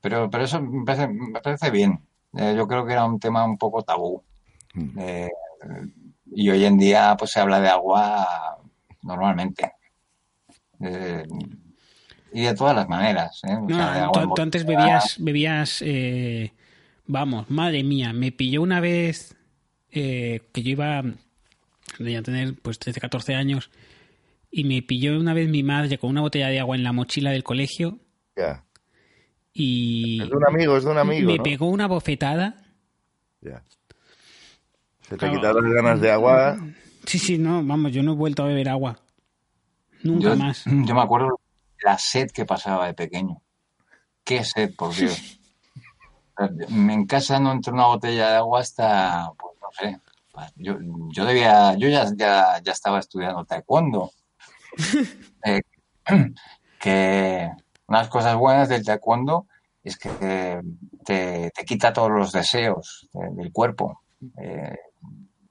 [0.00, 2.00] pero, pero eso me parece, me parece bien.
[2.36, 4.22] Eh, yo creo que era un tema un poco tabú.
[4.74, 4.98] Mm.
[4.98, 5.30] Eh,
[6.32, 8.58] y hoy en día pues se habla de agua
[9.02, 9.72] normalmente.
[10.80, 11.24] Eh,
[12.32, 13.40] y de todas las maneras.
[13.44, 13.54] ¿eh?
[13.54, 16.52] O No, sea, de agua tú, tú antes bebías, bebías eh,
[17.08, 19.36] vamos, madre mía, me pilló una vez
[19.90, 21.02] eh, que yo iba,
[21.98, 23.70] debía tener pues 13, 14 años,
[24.50, 27.30] y me pilló una vez mi madre con una botella de agua en la mochila
[27.32, 27.98] del colegio
[28.36, 28.64] Ya.
[29.52, 31.30] y Es de un amigo, es de un amigo.
[31.30, 31.42] me ¿no?
[31.42, 32.64] pegó una bofetada.
[33.40, 33.62] Ya.
[35.02, 35.34] Se te Claro.
[35.34, 36.56] quitaron las ganas de agua.
[37.06, 39.00] Sí, sí, no, vamos, yo no he vuelto a beber agua.
[40.02, 40.64] Nunca Yo, más.
[40.66, 41.40] yo me acuerdo
[41.82, 43.40] la sed que pasaba de pequeño.
[44.24, 45.37] Qué sed, por Dios.
[46.38, 50.00] En casa no entró una botella de agua hasta, pues no sé.
[50.56, 50.76] Yo,
[51.12, 54.10] yo debía, yo ya, ya, ya estaba estudiando taekwondo.
[55.44, 55.60] Eh,
[56.80, 57.50] que
[57.86, 59.46] unas cosas buenas del taekwondo
[59.84, 60.60] es que
[61.04, 64.00] te, te quita todos los deseos de- del cuerpo.
[64.36, 64.76] Eh,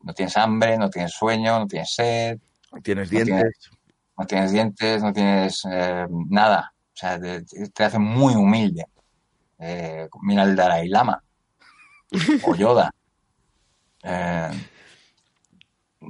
[0.04, 2.38] no tienes hambre, no tienes sueño, no tienes sed,
[2.84, 3.70] Tienes No dientes.
[4.18, 6.74] no tienes dientes, no tienes eh, nada.
[6.76, 7.44] O sea, te,
[7.74, 8.86] te hace muy humilde.
[9.60, 11.22] Eh, mira el Dalai Lama
[12.44, 12.92] o Yoda.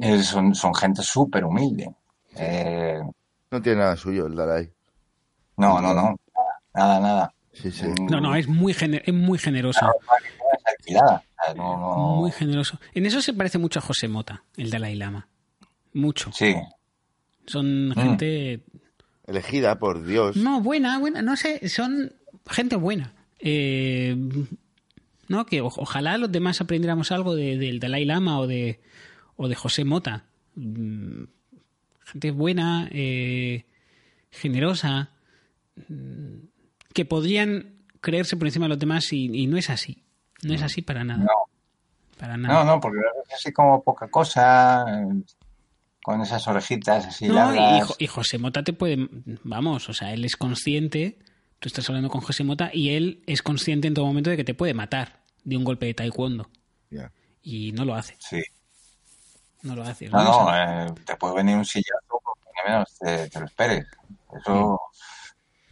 [0.01, 1.89] Eh, son, son gente súper humilde.
[2.35, 2.99] Eh,
[3.49, 4.69] No tiene nada suyo el Dalai.
[5.55, 6.15] no, no, no.
[6.73, 7.33] Nada, nada.
[7.53, 7.85] Sí, sí.
[7.87, 9.79] Mm, No, no, es muy, gener- es muy generoso.
[11.55, 12.79] no, no- Muy generoso.
[12.93, 15.27] En eso se parece mucho a José Mota, el Dalai Lama.
[15.93, 16.31] Mucho.
[16.33, 16.55] Sí,
[17.47, 18.61] Son gente.
[19.25, 20.35] Elegida por Dios.
[20.35, 21.21] No, buena, buena.
[21.23, 22.13] No sé, son
[22.45, 23.13] gente buena.
[23.39, 24.15] Eh,
[25.27, 28.79] no, que o- ojalá los demás aprendiéramos algo de- del Dalai Lama o de,
[29.35, 30.25] o de José Mota.
[30.55, 31.23] Mm,
[32.05, 33.65] Gente buena, eh,
[34.31, 35.09] generosa,
[35.89, 36.37] mm,
[36.93, 40.03] que podrían creerse por encima de los demás y, y no es así.
[40.41, 41.25] No es así para nada.
[41.25, 41.29] No.
[42.17, 42.63] Para nada.
[42.63, 45.21] no, no, porque es así como poca cosa, eh,
[46.01, 47.93] con esas orejitas así No, largas.
[47.99, 49.09] Y José Mota te puede.
[49.43, 51.19] Vamos, o sea, él es consciente.
[51.59, 54.43] Tú estás hablando con José Mota y él es consciente en todo momento de que
[54.43, 56.49] te puede matar de un golpe de taekwondo.
[57.41, 58.15] Y no lo hace.
[58.19, 58.41] Sí.
[59.63, 60.09] No lo hace.
[60.09, 62.21] No, O no, sea, eh, te puede venir un sillazo
[62.65, 63.87] ni menos te, te lo esperes.
[64.37, 64.79] Eso,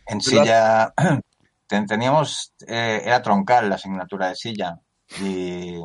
[0.07, 0.94] en silla,
[1.68, 4.80] ten- teníamos, eh, era troncal la asignatura de silla
[5.20, 5.76] y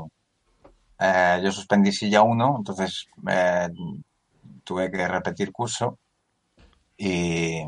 [0.99, 3.69] eh, yo suspendí silla 1, entonces eh,
[4.65, 5.99] tuve que repetir curso
[6.97, 7.63] y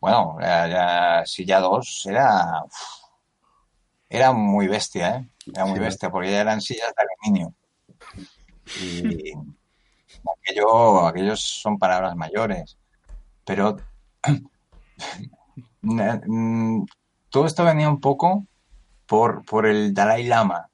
[0.00, 2.74] bueno, ya, ya silla 2 era, uf,
[4.08, 5.28] era muy bestia, ¿eh?
[5.54, 5.84] Era muy Sí.
[5.84, 7.54] bestia porque ya eran sillas de aluminio.
[8.80, 9.32] Y
[10.42, 12.76] aquello, aquellos son palabras mayores.
[13.44, 13.76] Pero
[15.82, 16.84] mm,
[17.30, 18.46] todo esto venía un poco
[19.06, 20.68] por, por el Dalai Lama,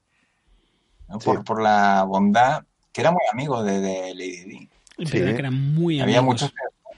[1.09, 1.21] ¿no?
[1.21, 1.27] Sí.
[1.27, 4.71] por, por la bondad, que era muy amigo de, de Lady Di.
[5.07, 5.11] sí.
[5.11, 6.43] que eran muy Había amigos.
[6.43, 6.53] muchos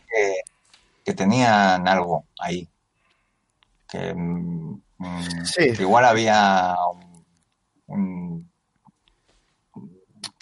[0.09, 0.41] que,
[1.09, 2.69] que tenían algo ahí.
[3.89, 5.73] Que, mm, mm, Sí.
[5.73, 7.25] que igual había un,
[7.87, 8.51] un-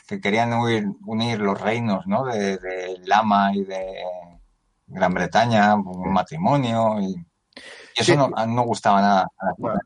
[0.09, 2.24] que querían unir, unir los reinos ¿no?
[2.24, 3.94] de, de Lama y de
[4.88, 6.98] Gran Bretaña, un matrimonio.
[7.01, 8.16] Y, y eso Sí.
[8.16, 9.28] no, no gustaba nada.
[9.59, 9.78] Bueno.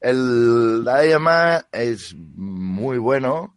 [0.00, 3.54] El Lama es muy bueno,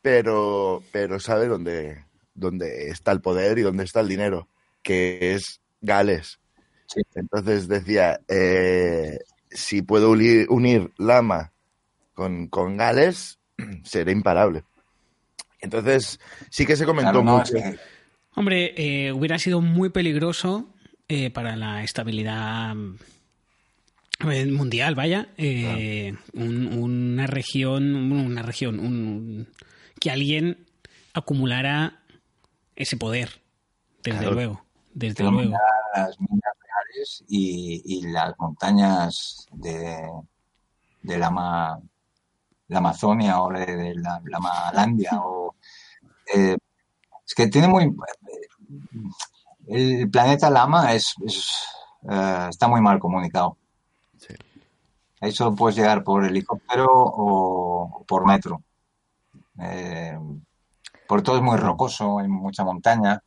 [0.00, 2.04] pero, pero sabe dónde,
[2.34, 4.46] dónde está el poder y dónde está el dinero,
[4.80, 6.38] que es Gales.
[6.86, 7.02] Sí.
[7.14, 9.18] Entonces decía, eh,
[9.50, 11.52] si puedo unir, unir Lama
[12.14, 13.38] con, con Gales,
[13.84, 14.64] seré imparable.
[15.60, 16.18] Entonces
[16.50, 17.64] sí que se comentó Claro, no, es mucho.
[17.64, 17.78] que-
[18.34, 20.72] Hombre, eh, hubiera sido muy peligroso
[21.08, 22.76] eh, para la estabilidad
[24.30, 29.48] eh, mundial, vaya, eh, un- una región, una región, un-
[30.00, 30.66] que alguien
[31.14, 32.02] acumulara
[32.76, 33.40] ese poder,
[34.02, 34.34] desde Claro.
[34.34, 34.64] luego,
[34.98, 35.56] desde luego.
[35.94, 40.10] las minas reales y, y las montañas de,
[41.02, 41.80] de la, Ma-
[42.68, 45.10] la Amazonia o de, de la, la Malandia.
[45.22, 45.54] O,
[46.34, 46.56] eh,
[47.26, 47.94] es que tiene muy...
[49.66, 51.52] El planeta Lama es, es,
[52.10, 53.56] eh, está muy mal comunicado.
[54.16, 54.34] Sí.
[55.20, 58.62] Ahí solo puedes llegar por helicóptero o, o por metro.
[59.60, 60.18] Eh,
[61.08, 63.22] Por todo es muy rocoso, hay mucha montaña.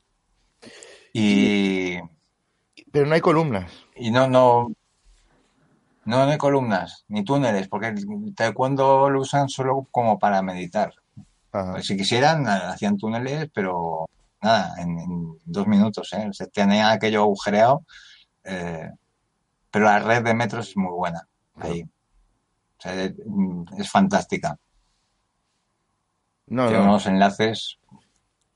[1.14, 1.98] Y,
[2.92, 3.72] Pero no hay columnas.
[3.96, 4.70] y no, no,
[6.06, 10.94] no, no hay columnas ni túneles, porque el taekwondo lo usan solo como para meditar.
[11.52, 11.74] Ajá.
[11.74, 14.10] Pues si quisieran, hacían túneles, pero
[14.42, 16.30] nada, en, en dos minutos, ¿eh?
[16.32, 17.84] Se tenía aquello agujereado,
[18.46, 18.90] eh,
[19.70, 21.84] pero la red de metros es muy buena ahí.
[21.84, 23.14] O sea, es,
[23.78, 24.58] es fantástica.
[26.48, 26.90] No, Tiene no.
[26.90, 27.78] unos enlaces.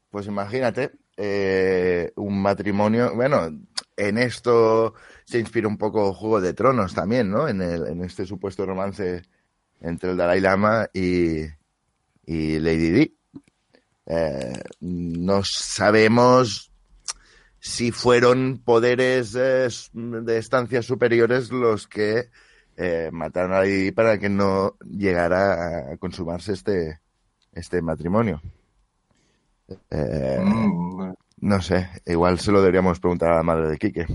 [0.09, 3.49] Pues imagínate, eh, un matrimonio, bueno,
[3.95, 4.93] en esto
[5.23, 7.47] se inspira un poco Juego de Tronos también, ¿no?
[7.47, 9.23] En, el, en este supuesto romance
[9.81, 11.41] entre el Dalai Lama y,
[12.25, 13.17] y Lady Di.
[14.07, 16.71] Eh, no sabemos
[17.59, 22.29] si fueron poderes de estancias superiores los que
[22.77, 26.99] eh, mataron a Lady Di para que no llegara a consumarse este,
[27.53, 28.41] este matrimonio.
[29.91, 34.05] Eh, mm, no sé, igual se lo deberíamos preguntar a la madre de Quique.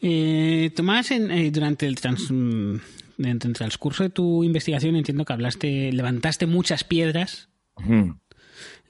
[0.00, 2.76] Eh, Tomás, en- eh, durante el, trans- mm,
[3.18, 7.48] durante el transcurso de tu investigación entiendo que hablaste, levantaste muchas piedras,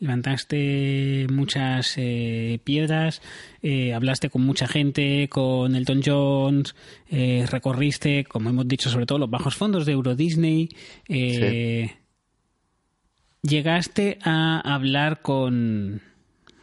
[0.00, 3.20] levantaste muchas eh, piedras,
[3.62, 6.74] eh, hablaste con mucha gente, con Elton Jones,
[7.10, 10.68] eh, recorriste, como hemos dicho, sobre todo los bajos fondos de Euro Disney.
[11.08, 11.92] eh,
[13.42, 16.00] Llegaste a hablar con,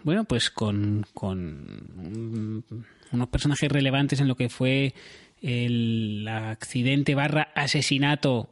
[0.03, 2.63] bueno, pues con, con
[3.11, 4.93] unos personajes relevantes en lo que fue
[5.41, 8.49] el accidente barra asesinato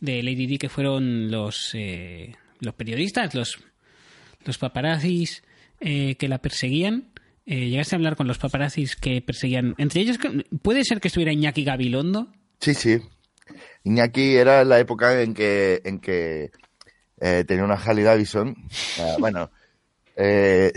[0.00, 3.58] de Lady Di, que fueron los, eh, los periodistas, los,
[4.44, 5.42] los paparazzis
[5.80, 7.12] eh, que la perseguían.
[7.44, 9.74] Eh, ¿Llegaste a hablar con los paparazzis que perseguían?
[9.76, 10.18] Entre ellos,
[10.62, 12.32] ¿puede ser que estuviera Iñaki Gabilondo?
[12.60, 12.98] Sí, sí.
[13.84, 16.50] Iñaki era la época en que, en que
[17.20, 18.56] eh, tenía una Harley Davidson.
[18.98, 19.50] Eh, bueno,
[20.16, 20.72] eh,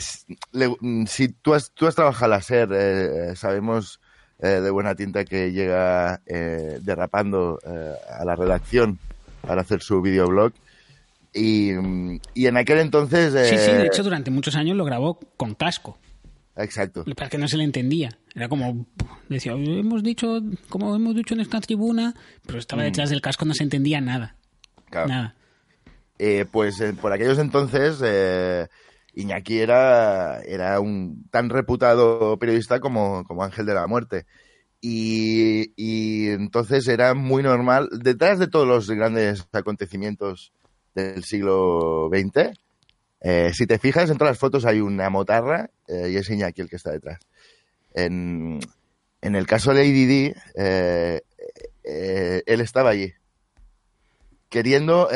[0.51, 3.99] le- mm, si tú has, tú has trabajado a la SER, eh, sabemos
[4.39, 7.59] eh, de buena tinta que llega eh, derrapando
[8.19, 8.99] a la redacción
[9.41, 10.53] para hacer su videoblog.
[11.33, 13.33] Y, mm, y en aquel entonces...
[13.49, 15.97] Sí, sí, de hecho durante muchos años lo grabó con casco.
[16.55, 17.03] Exacto.
[17.15, 18.09] Para que no se le entendía.
[18.35, 18.85] Era como,
[19.29, 20.39] decía, hemos dicho,
[20.69, 22.13] como hemos dicho en esta tribuna,
[22.45, 24.35] pero estaba detrás del casco, no se entendía nada.
[24.91, 25.07] Claro.
[25.07, 25.35] Nada.
[26.19, 28.67] Eh, pues eh, por aquellos entonces eh,
[29.15, 34.25] Iñaki era, era un tan reputado periodista como, como Ángel de la Muerte.
[34.85, 40.51] Y, entonces era muy normal, detrás de todos los grandes acontecimientos
[40.93, 42.51] del siglo XX,
[43.55, 46.75] si te fijas, en todas las fotos hay una motarra y es Iñaki el que
[46.75, 47.19] está detrás.
[47.93, 48.59] En,
[49.21, 50.33] en el caso de Lady
[51.85, 53.13] él estaba allí.
[54.49, 55.07] Queriendo,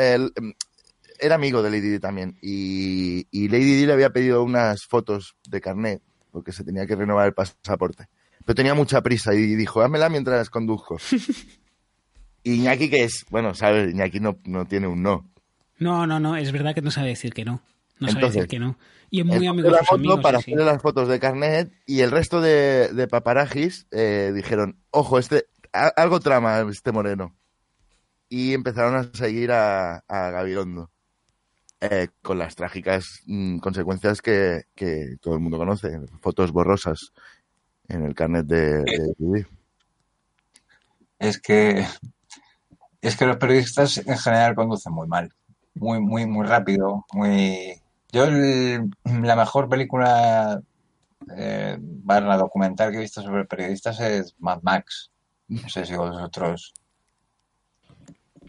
[1.18, 2.38] era amigo de Lady Di también.
[2.42, 6.96] Y, y Lady Di le había pedido unas fotos de carnet, porque se tenía que
[6.96, 8.06] renovar el pasaporte.
[8.44, 10.98] Pero tenía mucha prisa y dijo, hámela mientras conduzco.
[12.42, 15.30] y Iñaki, que es, bueno, sabes, Iñaki no, no tiene un no.
[15.78, 17.62] No, no, no, es verdad que no sabe decir que no.
[18.00, 18.78] No sabe decir que no.
[19.10, 20.20] Y es muy amigo de la amigos.
[20.20, 20.52] para sí.
[20.54, 25.92] las fotos de carnet y el resto de, de paparajis eh, dijeron, ojo, este a-
[25.96, 27.34] algo trama este moreno.
[28.28, 30.90] Y empezaron a seguir a, a Gabilondo.
[31.80, 35.98] Eh, con las trágicas mm, consecuencias que, que todo el mundo conoce.
[36.20, 37.12] Fotos borrosas
[37.88, 39.46] en el carnet de, de Didi.
[41.18, 41.84] Es que
[43.00, 45.32] es que los periodistas en general conducen muy mal,
[45.74, 47.80] muy muy muy rápido, muy.
[48.12, 50.60] Yo el- la mejor película
[51.36, 55.10] eh, barra documental que he visto sobre periodistas es Mad Max.
[55.48, 56.74] No sé si vosotros.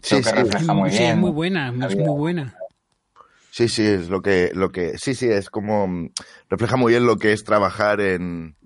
[0.02, 0.34] Sí, que sí.
[0.36, 1.10] refleja muy Sí, bien.
[1.10, 2.54] es muy buena, es muy buena.
[3.60, 6.08] Sí, sí, es lo que, lo que, sí, sí, es como, mm,
[6.48, 8.56] refleja muy bien lo que es trabajar en,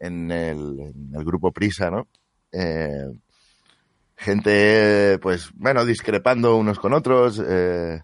[0.00, 2.08] en, el, en el grupo Prisa, ¿no?
[2.52, 2.88] Eh,
[4.16, 8.00] gente, pues, bueno, discrepando unos con otros, eh,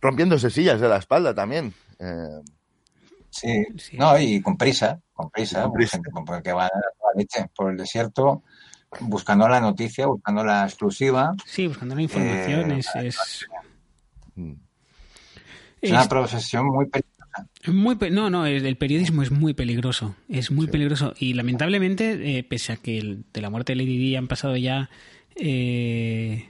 [0.00, 1.72] rompiéndose sillas de la espalda también.
[1.98, 2.42] Eh,
[3.30, 3.96] Sí, Sí.
[3.96, 5.92] no, y con prisa, con prisa, Con prisa.
[5.98, 6.70] gente con- que va a
[7.56, 8.42] por el desierto,
[9.00, 11.34] buscando la noticia, buscando la exclusiva.
[11.46, 13.46] Sí, buscando la información Eh, es, es,
[14.34, 14.52] mm,
[15.80, 17.46] Es una es- profesión muy peligrosa.
[17.72, 22.38] muy pe- no, no, el, el periodismo es muy peligroso, es muy peligroso y lamentablemente,
[22.38, 24.90] eh, pese a que el- de la muerte de Lady Di han pasado ya,
[25.36, 26.46] eh,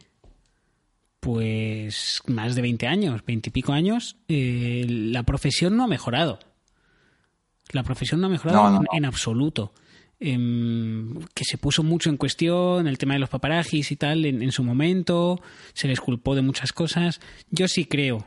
[1.21, 6.39] pues más de 20 años, 20 y pico años, eh, la profesión no ha mejorado.
[7.73, 8.89] La profesión no ha mejorado No, no, en- no.
[8.93, 9.73] en absoluto.
[10.21, 14.43] Em, que se puso mucho en cuestión el tema de los paparajis y tal en,
[14.43, 15.41] en su momento,
[15.75, 17.21] se les culpó de muchas cosas.
[17.51, 18.27] Yo sí creo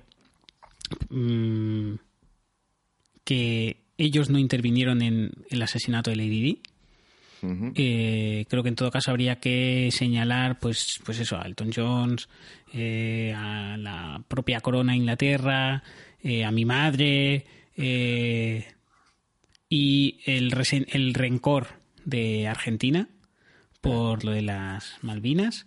[1.09, 1.95] mm,
[3.23, 6.61] que ellos no intervinieron en el asesinato de Lady Di.
[7.75, 12.29] Eh, creo que en todo caso habría que señalar, pues, pues eso, a Elton Jones,
[12.73, 15.81] eh, a la propia corona de Inglaterra,
[16.21, 17.45] eh, a mi madre
[19.69, 21.67] y el, resen- el rencor
[22.05, 23.07] de Argentina
[23.79, 25.65] por lo de las Malvinas.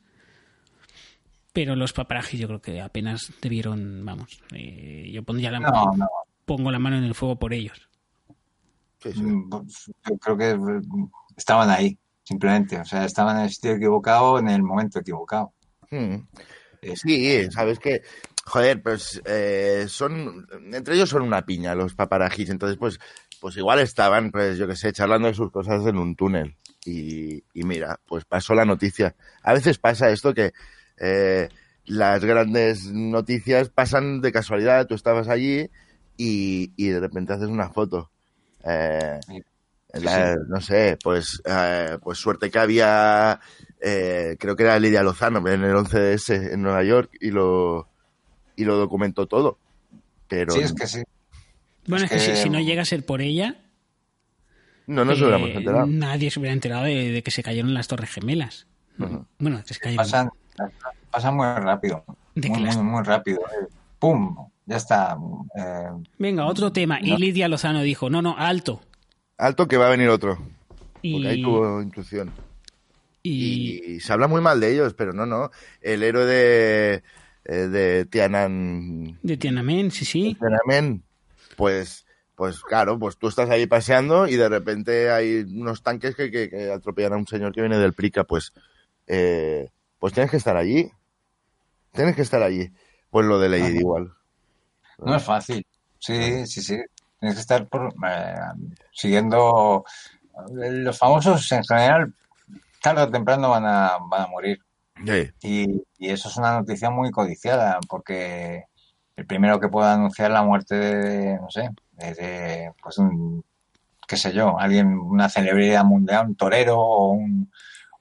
[1.55, 6.07] Pero los paparajis yo creo que apenas debieron, vamos, eh, yo pondría la, No, no.
[6.45, 7.89] pongo la mano en el fuego por ellos.
[9.03, 9.23] Sí, sí.
[9.23, 12.79] Mm, Yo creo que mm, estaban ahí, simplemente.
[12.81, 15.53] O sea, estaban en el sitio equivocado en el momento equivocado.
[15.91, 16.17] Mm.
[16.83, 18.03] Eh, Sí, sabes que,
[18.45, 22.99] joder, pues eh, son, entre ellos son una piña los paparajis, entonces pues,
[23.41, 27.37] pues igual estaban, pues yo que sé, charlando de sus cosas en un túnel y,
[27.55, 29.15] y mira, pues pasó la noticia.
[29.43, 30.53] A veces pasa esto que
[30.99, 31.49] eh,
[31.87, 35.69] las grandes noticias pasan de casualidad, tú estabas allí
[36.17, 38.11] y, y de repente haces una foto.
[38.65, 39.43] Eh, Sí.
[40.03, 43.39] la- no sé, pues, eh, pues suerte que había,
[43.81, 47.89] eh, creo que era Lidia Lozano en el 11DS en Nueva York y lo,
[48.57, 49.59] y lo documentó todo.
[50.27, 51.03] Pero Sí, es que sí.
[51.87, 53.57] Bueno, Es que, si, si no llega a ser por ella,
[54.87, 55.87] no nos hubiéramos eh, enterado.
[55.87, 58.67] nadie se hubiera enterado de, de que se cayeron las Torres Gemelas.
[59.39, 60.05] Bueno, que se cayeron.
[60.05, 60.31] Pasan,
[61.11, 62.05] pasan muy rápido.
[62.35, 63.41] De Muy, rápido.
[63.99, 64.37] ¡Pum!
[64.67, 65.17] Ya está.
[65.57, 66.99] Eh, Venga, otro tema.
[67.01, 67.17] Y.
[67.17, 68.81] Lidia Lozano dijo, no, no, alto.
[69.39, 70.37] Alto que va a venir otro,
[70.97, 72.31] porque ahí Y, tuvo intuición.
[73.23, 75.51] y- Y se habla muy mal de ellos, pero no, no.
[75.81, 77.03] El héroe de,
[77.45, 80.37] eh, de Tianan, de Tiananmen, sí, sí.
[80.39, 81.03] Tiananmen,
[81.57, 82.05] pues,
[82.37, 86.49] pues claro, pues tú estás ahí paseando y de repente hay unos tanques que, que,
[86.51, 88.53] que atropellan a un señor que viene del Prica, pues,
[89.07, 89.69] eh,
[90.05, 90.93] pues tienes que estar allí.
[91.93, 92.71] Tienes que estar allí.
[93.09, 93.73] Pues lo de Lady Ajá.
[93.73, 94.13] igual.
[94.99, 95.67] no es fácil.
[95.99, 96.79] Sí, sí, sí.
[97.19, 98.35] Tienes que estar por, eh,
[98.93, 99.83] siguiendo.
[100.53, 102.13] Los famosos en general,
[102.83, 104.61] tarde o temprano van a, van a morir.
[105.07, 105.31] Sí.
[105.41, 108.65] Y, y eso es una noticia muy codiciada, porque
[109.17, 113.43] el primero que pueda anunciar la muerte de, no sé, de, de, pues un,
[114.07, 117.51] qué sé yo, alguien, una celebridad mundial, un torero o un,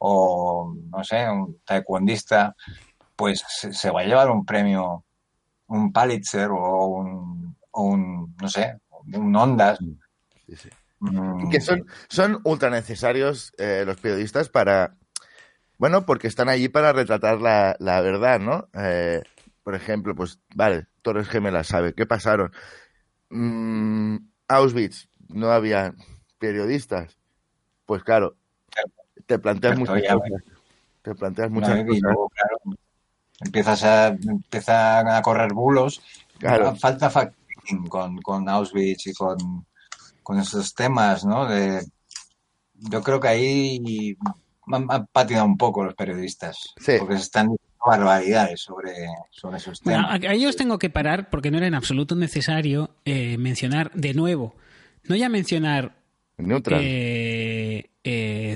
[0.05, 2.53] o no sé, un taekwondista,
[3.15, 5.05] pues se, va a llevar un premio,
[5.67, 8.79] un Pulitzer o un, o un no sé,
[9.13, 9.79] un Ondas.
[10.45, 10.69] sí, sí.
[10.99, 14.97] Mm, que son, son ultra necesarios eh, los periodistas para,
[15.77, 18.67] bueno, porque están allí para retratar la, la verdad, ¿no?
[18.73, 19.21] Eh,
[19.63, 22.51] por ejemplo, pues, vale, Torres Gemelas sabe qué pasaron.
[23.29, 24.17] Mm,
[24.49, 25.93] Auschwitz, no había
[26.39, 27.17] periodistas.
[27.85, 28.37] Pues claro,
[29.25, 30.43] te planteas muchas cosas.
[31.01, 32.01] Te planteas muchas cosas.
[32.01, 32.77] luego, claro,
[33.41, 36.01] empiezas a, empiezan a correr bulos.
[36.37, 36.75] Claro.
[36.75, 39.65] Falta fact-checking con, con Auschwitz y con,
[40.23, 41.45] con esos temas, ¿no?
[41.47, 41.85] De,
[42.75, 44.17] yo creo que ahí
[44.71, 46.57] han, han patinado un poco los periodistas.
[46.77, 46.93] Sí.
[46.99, 48.93] Porque se están diciendo barbaridades sobre,
[49.29, 50.23] sobre esos Bueno, temas.
[50.23, 54.13] a, a ellos tengo que parar porque no era en absoluto necesario eh, mencionar de
[54.13, 54.55] nuevo,
[55.03, 55.95] no ya mencionar
[56.37, 56.79] Neutral.
[56.81, 57.89] eh,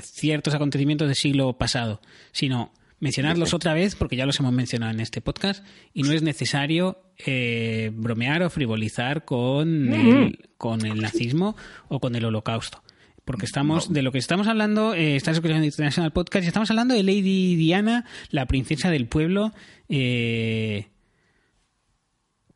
[0.00, 2.00] ciertos acontecimientos del siglo pasado,
[2.32, 5.64] sino mencionarlos otra vez porque ya los hemos mencionado en este podcast
[5.94, 11.56] y no es necesario eh, bromear o frivolizar con el, con el nazismo
[11.88, 12.82] o con el holocausto.
[13.24, 16.94] Porque estamos, de lo que estamos hablando, eh, estás escuchando International Podcast y estamos hablando
[16.94, 19.52] de Lady Diana, la princesa del pueblo,
[19.90, 20.88] eh,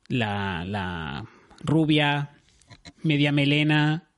[0.08, 1.26] la, la
[1.60, 2.30] rubia,
[3.02, 4.08] media melena,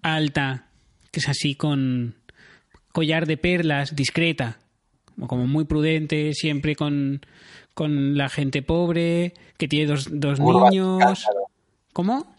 [0.00, 0.70] alta,
[1.10, 2.16] que es así con
[2.94, 4.56] collar de perlas, discreta,
[5.26, 7.20] como muy prudente, siempre con,
[7.74, 11.26] con la gente pobre, que tiene dos, dos Curvas niños.
[11.92, 12.34] ¿Cómo?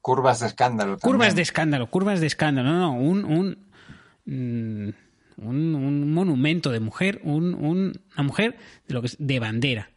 [0.00, 0.98] Curvas de escándalo.
[0.98, 3.58] Curvas de escándalo, curvas de escándalo, no, no, un, un,
[4.24, 4.88] mm,
[5.46, 8.56] un, un monumento de mujer, un, un- una mujer
[8.88, 9.90] de lo que es de bandera.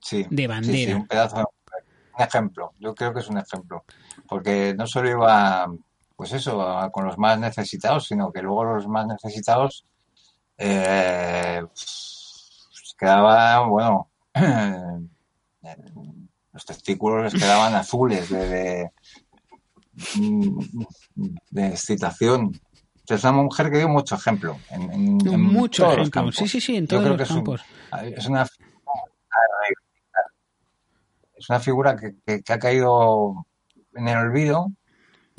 [0.00, 0.90] Sí, de sí, bandera.
[0.90, 1.36] sí, un pedazo,
[2.16, 2.72] un ejemplo.
[2.80, 3.84] Yo creo que es un ejemplo.
[4.28, 5.68] Porque no solo iba,
[6.18, 9.86] pues eso, a- con los más necesitados, sino que luego los más necesitados
[10.58, 14.08] eh, pues, quedaban, bueno,
[16.52, 18.90] los testículos les quedaban azules de, de,
[21.50, 22.52] de excitación.
[23.08, 24.58] Es una mujer que dio mucho ejemplo.
[24.70, 26.10] En, en- en Mucho todos ejemplo.
[26.10, 26.34] campos.
[26.36, 27.62] Sí, sí, sí, en Yo todos creo los que es un- campos.
[28.16, 28.46] es una
[31.36, 33.46] es una figura que, que- que ha caído
[33.94, 34.72] en el olvido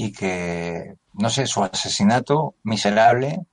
[0.02, 3.46] y que no sé su asesinato miserable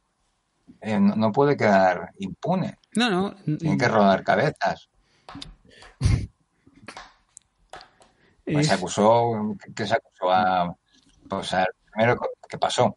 [0.80, 3.34] eh, no, no puede quedar impune No, no.
[3.58, 4.88] tiene que rodar cabezas
[8.44, 10.72] Pues se acusó, que se acusó a,
[11.28, 12.16] pues al primero
[12.48, 12.96] que pasó,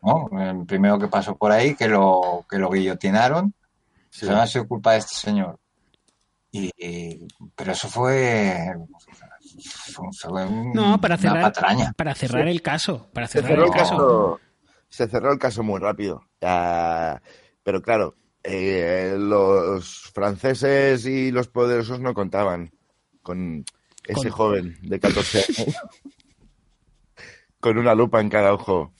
[0.00, 0.28] ¿no?
[0.40, 3.52] El primero que pasó por ahí, que lo, que lo guillotinaron,
[4.10, 4.26] Sí.
[4.26, 5.58] se ha sido culpa de este señor.
[6.52, 6.70] Y,
[7.56, 8.64] pero eso fue
[9.98, 11.92] un- No, para una cerrar, patraña.
[11.96, 13.08] para cerrar el caso.
[13.12, 13.90] Para Se cerrar cerró el el caso.
[13.96, 14.40] caso,
[14.88, 16.22] se cerró el caso muy rápido.
[16.42, 17.20] Ah,
[17.62, 22.70] pero claro, eh, los franceses y los poderosos no contaban
[23.22, 23.64] con
[24.04, 25.74] ese Con- joven de 14 años
[27.58, 28.92] con una lupa en cada ojo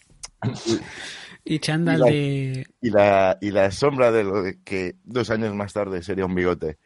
[1.45, 2.67] Y chándal Y la- de.
[2.81, 6.35] y la, y la sombra de lo de que dos años más tarde sería un
[6.35, 6.79] bigote.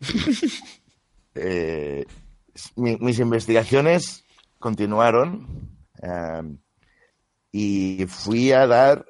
[1.38, 2.06] Eh,
[2.76, 4.24] mi- mis investigaciones
[4.58, 5.70] continuaron
[6.02, 6.42] eh,
[7.52, 9.04] y fui a dar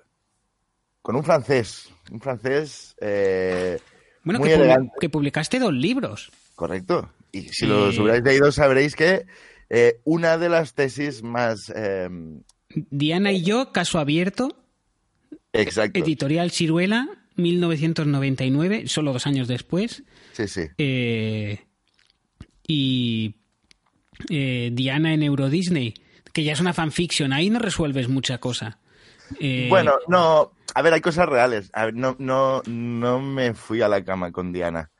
[1.02, 3.78] con un francés, un francés eh,
[4.24, 6.30] Bueno, muy que, elegante, que publicaste dos libros.
[6.54, 7.10] correcto.
[7.32, 9.26] Y si los hubierais leído sabréis que
[9.68, 12.08] eh, una de las tesis más eh,
[12.90, 14.56] Diana y yo, caso abierto,
[15.52, 20.02] exacto, editorial Ciruela, 1999, solo dos años después.
[20.32, 21.60] sí, sí, Eh,
[22.66, 23.34] y
[24.28, 25.94] eh, Diana en Euro Disney,
[26.32, 28.78] que ya es una fanfiction, ahí no resuelves mucha cosa.
[29.40, 31.70] Eh, Bueno, no, a ver, hay cosas reales.
[31.72, 34.90] A ver, no, no, no me fui a la cama con Diana,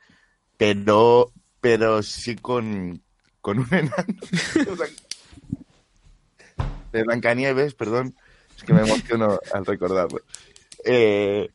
[0.57, 1.31] pero,
[1.61, 3.01] pero sí con,
[3.41, 3.93] con un enano
[6.91, 8.15] de Blancanieves, perdón,
[8.55, 10.21] es que me emociono al recordarlo.
[10.85, 11.49] Eh,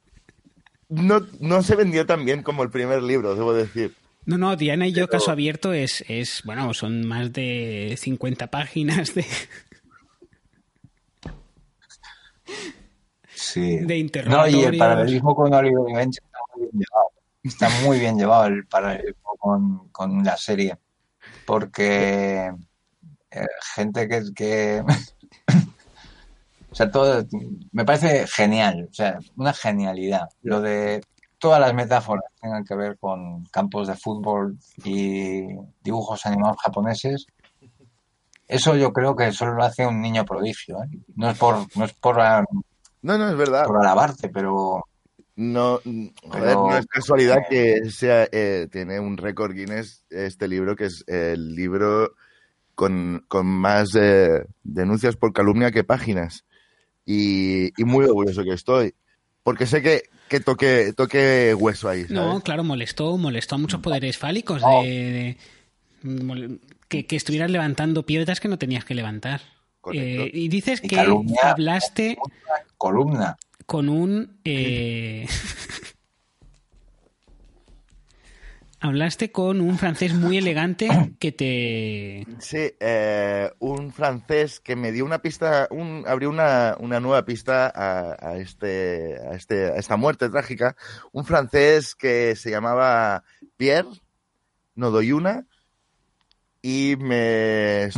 [0.89, 3.95] no, no se vendió tan bien como el primer libro, debo decir.
[4.25, 8.47] No, no, Diana y yo, Pero- caso abierto, es, es, bueno, son más de 50
[8.49, 9.25] páginas de,
[13.35, 13.79] Sí.
[13.79, 17.11] de No, y el paralelismo con Oliver y Bench está muy bien llevado.
[17.43, 20.77] Está muy bien llevado el paralelismo con, con la serie.
[21.45, 22.53] Porque
[23.31, 24.83] eh, gente que, que
[26.71, 27.27] o sea, todo
[27.73, 30.29] me parece genial, o sea, una genialidad.
[30.43, 31.03] Lo de
[31.43, 35.43] todas las metáforas que tengan que ver con campos de fútbol y
[35.83, 37.27] dibujos animados japoneses.
[38.47, 40.77] Eso yo creo que solo lo hace un niño prodigio.
[40.85, 40.99] ¿eh?
[41.17, 43.65] No es por, no es por, No, no, es verdad.
[43.67, 44.85] por alabarte, pero
[45.35, 51.03] No, no es casualidad que sea, eh, tiene un récord Guinness este libro, que es
[51.09, 52.13] el libro
[52.77, 56.45] con, con más eh, denuncias por calumnia que páginas.
[57.05, 58.95] Y, y muy orgulloso que estoy.
[59.43, 60.03] Porque sé que,
[60.33, 62.01] que toque, toque hueso ahí.
[62.03, 62.11] ¿sabes?
[62.13, 64.83] No, claro, molestó, molestó a muchos poderes fálicos No.
[64.83, 64.89] de,
[66.03, 69.43] de- mol- que, que estuvieras levantando piedras que no tenías que levantar.
[69.93, 71.39] Eh, y dices Y que calumnia.
[71.43, 72.17] hablaste
[72.79, 73.37] columna.
[73.67, 75.27] con un eh,
[78.83, 80.89] hablaste con un francés muy elegante
[81.19, 87.01] que te Sí, eh, un francés que me dio una pista, un, abrió una, una
[87.01, 90.77] nueva pista a, a este, a, este, a esta muerte trágica.
[91.13, 93.23] Un francés que se llamaba
[93.57, 93.89] Pierre
[94.75, 95.47] Nodoyuna
[96.61, 97.89] y me,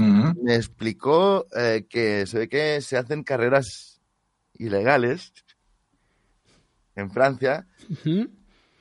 [0.43, 4.01] me explicó eh, que se ve que se hacen carreras
[4.55, 5.33] ilegales
[6.95, 7.67] en Francia.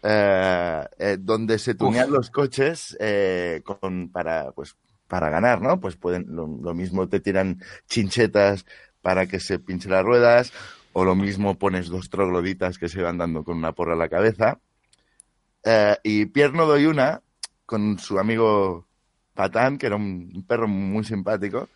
[0.06, 4.76] Eh, eh, donde se tunean los coches eh, con, para, pues,
[5.08, 5.80] para ganar, ¿no?
[5.80, 8.66] Pues pueden, lo, lo mismo te tiran chinchetas
[9.02, 10.52] para que se pinche las ruedas,
[10.92, 14.10] o lo mismo pones dos trogloditas que se van dando con una porra a la
[14.10, 14.60] cabeza.
[16.04, 17.22] Y Pierre Nodoyuna,
[17.66, 18.86] con su amigo
[19.34, 21.70] Patán, que era un, perro muy simpático,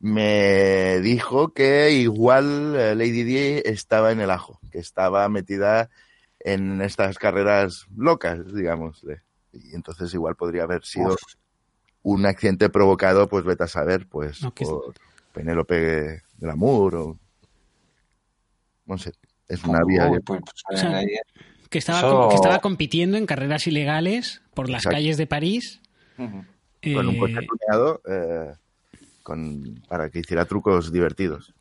[0.00, 5.90] me dijo que igual Lady Di estaba en el ajo, que estaba metida
[6.44, 9.02] en estas carreras locas, digamos.
[9.52, 11.20] y entonces igual podría haber sido Uf.
[12.02, 14.94] un accidente provocado, pues vete a saber, pues No, que- por
[15.32, 17.18] Penélope del Amor o...
[18.86, 19.12] No sé,
[19.48, 20.08] es una vía...
[20.10, 21.06] Uy, pues, pues, O sea, ahí-
[21.70, 24.96] que estaba que estaba compitiendo en carreras ilegales por las Exacto.
[24.96, 25.80] calles de París
[26.16, 26.46] con un
[26.82, 28.52] Eh, coche tuneado eh,
[29.24, 31.52] con, para que hiciera trucos divertidos.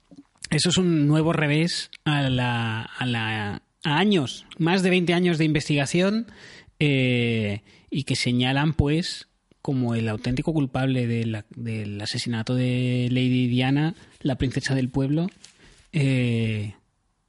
[0.51, 5.37] Eso es un nuevo revés a, la, a, la- a años, más de 20 años
[5.37, 6.27] de investigación
[6.79, 9.27] eh, y que señalan, pues,
[9.61, 15.27] como el auténtico culpable de la- del asesinato de Lady Diana, la princesa del pueblo,
[15.93, 16.73] eh,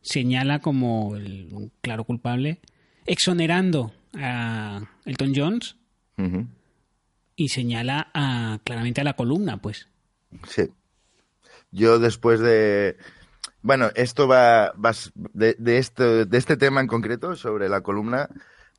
[0.01, 2.61] señala como el un claro culpable,
[3.07, 5.77] exonerando a Elton Jones
[7.37, 9.89] y señala a, claramente a la columna, pues.
[10.49, 10.63] Sí.
[11.71, 12.97] Yo después de...
[13.65, 14.75] Bueno, esto va,
[15.33, 18.29] de, de, este, de este tema en concreto, sobre la columna,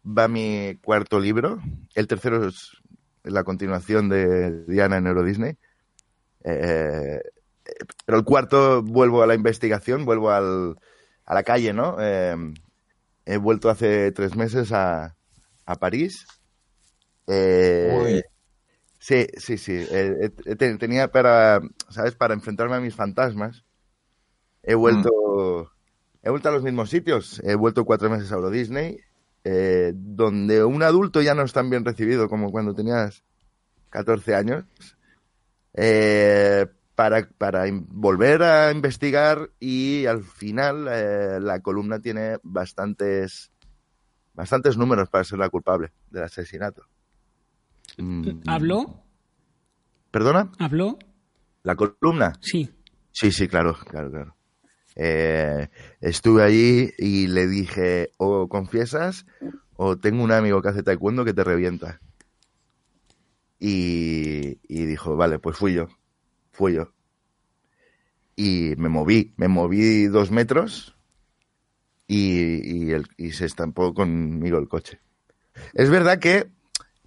[0.06, 1.60] va mi cuarto libro.
[1.96, 2.78] El tercero es
[3.24, 5.58] la continuación de Diana en Euro Disney.
[6.44, 7.20] Eh,
[8.06, 10.76] pero el cuarto vuelvo a la investigación, vuelvo al,
[11.26, 11.98] a la calle, ¿no?
[12.00, 12.36] Eh,
[13.26, 15.16] he vuelto hace tres meses a,
[15.66, 16.28] a París.
[17.26, 18.22] Eh.
[19.00, 19.74] Sí, sí, sí.
[19.74, 21.60] Eh, eh, te- tenía para,
[21.90, 22.14] ¿sabes?
[22.16, 23.65] Para enfrentarme a mis fantasmas.
[24.68, 25.72] He vuelto,
[26.24, 27.40] he vuelto a los mismos sitios.
[27.44, 29.00] He vuelto cuatro meses a Euro Disney,
[29.44, 33.24] eh, donde un adulto ya no es tan bien recibido como cuando tenías
[33.92, 34.66] 14 años.
[35.74, 36.66] Eh,
[36.96, 43.52] para, para volver a investigar y al final eh, la columna tiene bastantes
[44.34, 46.84] bastantes números para ser la culpable del asesinato.
[47.98, 49.04] Mm, ¿Habló?
[50.12, 50.52] ¿Perdona?
[50.60, 50.98] ¿Habló?
[51.64, 52.34] ¿La columna?
[52.42, 52.70] Sí.
[53.12, 54.36] Sí, sí, claro, claro, claro.
[54.96, 55.68] Eh,
[56.00, 59.26] estuve allí y le dije, o confiesas
[59.76, 62.00] o tengo un amigo que hace taekwondo que te revienta.
[63.60, 65.88] Y, dijo, vale, pues fui yo,
[66.52, 66.92] fui yo.
[68.36, 70.96] Y me moví, me moví dos metros
[72.08, 72.92] y,
[73.32, 75.00] se estampó conmigo el coche.
[75.74, 76.48] Es verdad que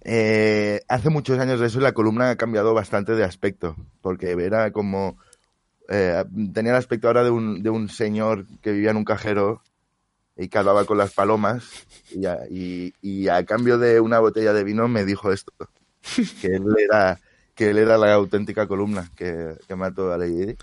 [0.01, 4.71] eh, hace muchos años de eso la columna ha cambiado bastante de aspecto, porque era
[4.71, 5.17] como...
[5.89, 9.61] eh, tenía el aspecto ahora de un, de un señor que vivía en un cajero
[10.37, 11.65] y que hablaba con las palomas
[12.11, 15.51] y a, y- y a cambio de una botella de vino me dijo esto,
[16.41, 17.19] que él era,
[17.55, 20.55] que él era la auténtica columna que, que mató a Lady.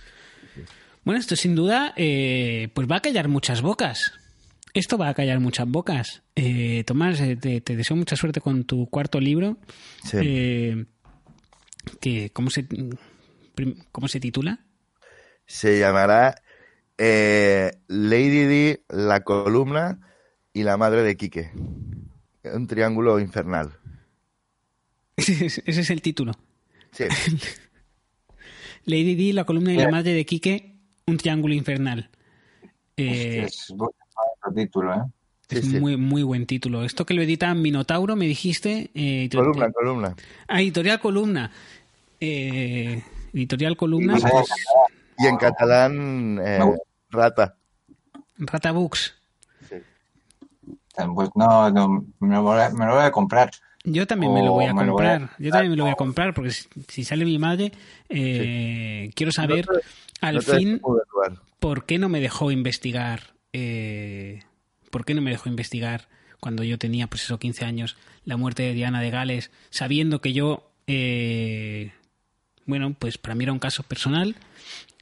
[1.05, 4.12] Bueno, esto sin duda eh, pues va a callar muchas bocas.
[4.74, 6.23] Esto va a callar muchas bocas.
[6.35, 9.57] Eh, Tomás, te, te deseo mucha suerte con tu cuarto libro.
[10.05, 10.86] Sí.
[12.01, 12.66] Que, ¿cómo, se,
[13.93, 14.59] ¿Cómo se titula?
[15.47, 16.43] Se llamará
[16.98, 20.01] eh, Lady Di, la columna
[20.52, 21.51] y la madre de Quique.
[22.44, 23.73] Un triángulo infernal.
[25.16, 26.32] Ese es, el título.
[26.93, 27.05] Sí,
[28.85, 32.10] Lady Di, la columna y la madre de Quique, un triángulo infernal.
[32.97, 33.90] Eh, es buen
[34.55, 35.02] título, ¿eh?
[35.48, 35.81] es sí.
[35.81, 36.85] muy, muy buen título.
[36.85, 38.90] Esto que lo edita Minotauro, me dijiste.
[38.94, 40.16] eh, Columna, te- columna.
[40.48, 41.51] Ah, editorial Columna.
[42.20, 43.02] Eh,
[43.32, 44.48] editorial Columna, pues,
[45.19, 46.61] Y en catalán, eh,
[47.11, 47.57] rata.
[48.39, 49.15] Rata Books.
[51.15, 53.51] Pues no, no, me, lo voy a, me lo voy a comprar.
[53.85, 55.31] Yo también me lo voy a voy comprar.
[55.39, 57.73] Yo también me lo voy a comprar porque si, si sale mi madre,
[58.09, 59.85] eh, quiero saber No te-
[60.21, 60.81] al No fin
[61.61, 63.35] por qué no me dejó investigar.
[63.53, 64.41] eh,
[64.91, 66.09] ¿Por qué no me dejó investigar
[66.41, 70.33] cuando yo tenía, pues eso, 15 años, la muerte de Diana de Gales, sabiendo que
[70.33, 71.93] yo, eh,
[72.65, 74.37] bueno, pues para mí era un caso personal.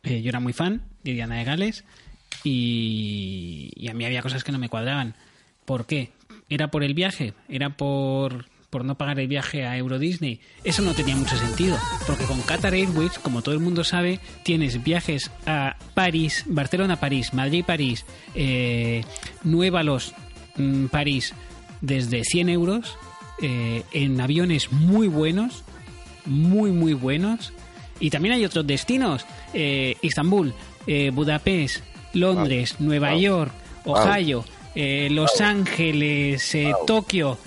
[0.04, 1.84] Eh, yo era muy fan de Diana de Gales
[2.42, 5.14] y, a mí había cosas que no me cuadraban.
[5.64, 6.12] ¿Por qué?
[6.48, 7.32] ¿Era por el viaje?
[7.48, 10.40] ¿Era por, por no pagar el viaje a Euro Disney?
[10.62, 14.82] Eso no tenía mucho sentido, porque con Qatar Airways, como todo el mundo sabe, tienes
[14.82, 18.04] viajes a París, Barcelona-París, Madrid-París,
[18.34, 19.04] eh,
[19.42, 20.14] Nuevalos,
[20.56, 21.34] mm, París,
[21.80, 22.98] desde 100 euros,
[23.40, 25.64] eh, en aviones muy buenos,
[26.26, 27.52] muy, muy buenos.
[28.00, 30.52] Y también hay otros destinos, eh, Istambul,
[30.86, 33.20] eh, Budapest, Londres, Nueva Wow.
[33.20, 33.52] York,
[33.84, 33.96] Wow.
[33.96, 34.44] Ohio,
[34.74, 36.72] eh, Los Ángeles, eh.
[36.86, 37.38] Tokio,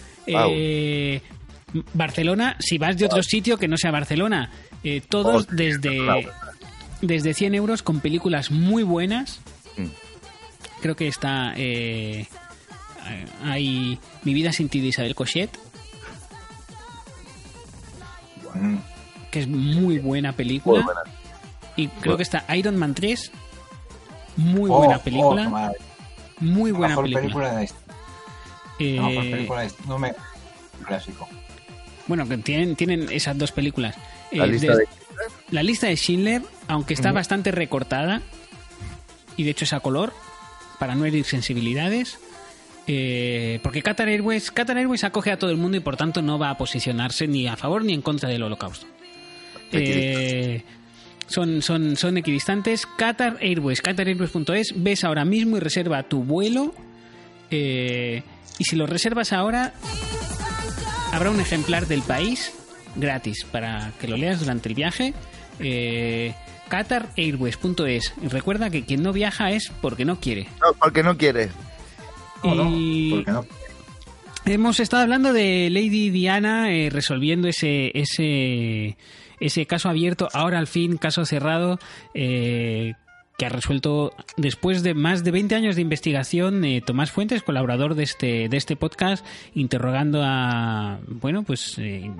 [1.93, 4.51] Barcelona, si vas de otro sitio que no sea Barcelona,
[5.09, 6.27] todos Oh, desde,
[7.01, 9.39] desde 100 euros con películas muy buenas.
[9.75, 9.87] Mm.
[10.81, 11.53] Creo que está...
[13.43, 15.49] hay Mi vida sin ti de Isabel Cochet,
[18.55, 18.77] Mm,
[19.31, 20.81] que es muy buena película.
[20.83, 21.01] Muy buena.
[21.75, 23.31] Y creo que está Iron Man 3,
[24.37, 25.71] muy oh, buena oh, película.
[26.39, 27.21] muy buena mejor película.
[27.23, 27.95] película de historia.
[28.79, 29.71] Eh, mejor película de.
[29.87, 30.13] No me...
[30.85, 31.27] Clásico.
[32.07, 33.95] Bueno, que tienen, tienen esas dos películas.
[34.31, 34.87] La Eh, lista de...
[35.51, 38.21] la lista de Schindler, aunque está bastante recortada,
[39.35, 40.13] y de hecho es a color,
[40.79, 42.19] para no herir sensibilidades,
[42.87, 46.39] eh, porque Qatar Airways, Qatar Airways acoge a todo el mundo y por tanto no
[46.39, 48.87] va a posicionarse ni a favor ni en contra del holocausto.
[49.71, 50.63] Eh,
[51.27, 52.85] son, son, son equidistantes.
[52.97, 56.73] Qatar Airways, qatarairways.es, ves ahora mismo y reserva tu vuelo.
[57.51, 58.23] eh,
[58.59, 59.73] y si lo reservas ahora,
[61.13, 62.51] habrá un ejemplar del país
[62.95, 65.13] gratis para que lo leas durante el viaje.
[65.59, 66.33] Eh,
[66.69, 68.13] qatarairways.es.
[68.23, 70.47] Recuerda que quien no viaja es porque no quiere.
[70.61, 71.49] No, porque no quiere.
[72.43, 73.23] No, Y-.
[74.45, 78.95] Hemos estado hablando de Lady Diana eh, resolviendo ese, ese,
[79.39, 81.79] ese caso abierto, ahora al fin caso cerrado,
[82.13, 82.93] eh,
[83.37, 87.95] que ha resuelto después de más de 20 años de investigación eh, Tomás Fuentes, colaborador
[87.95, 92.11] de este, de este podcast, interrogando a, bueno, pues eh,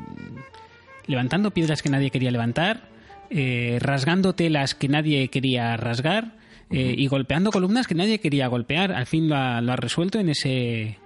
[1.08, 2.98] levantando piedras que nadie quería levantar
[3.30, 6.32] eh, rasgando telas que nadie quería rasgar
[6.72, 8.94] eh, y golpeando columnas que nadie quería golpear.
[8.94, 10.98] Al fin lo ha, lo ha resuelto en ese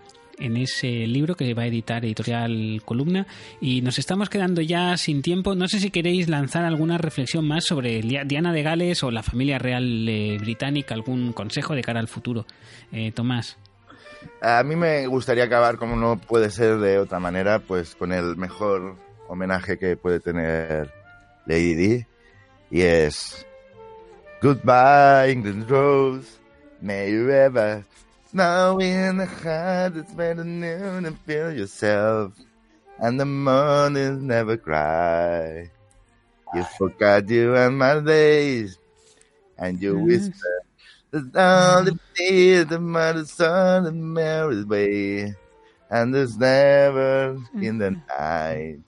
[0.41, 3.27] en ese libro que va a editar Editorial Columna
[3.59, 5.55] y nos estamos quedando ya sin tiempo.
[5.55, 9.59] No sé si queréis lanzar alguna reflexión más sobre Diana de Gales o la familia
[9.59, 12.45] real eh, británica, algún consejo de cara al futuro.
[12.91, 13.57] Eh, Tomás.
[14.41, 18.35] A mí me gustaría acabar, como no puede ser de otra manera, pues con el
[18.35, 18.95] mejor
[19.27, 20.91] homenaje que puede tener
[21.45, 22.05] Lady Di
[22.69, 23.45] y es
[24.41, 26.39] Goodbye England Rose,
[26.81, 27.83] may you ever
[28.33, 32.33] Now in the heart it's better noon and feel yourself.
[32.97, 35.69] And the mornings never cry.
[36.53, 38.77] You forgot you and my days.
[39.57, 40.63] And you whisper,
[41.11, 45.35] there's only tears, the mother son the Mary's way.
[45.89, 48.21] And there's never in the mm-hmm.
[48.23, 48.79] night.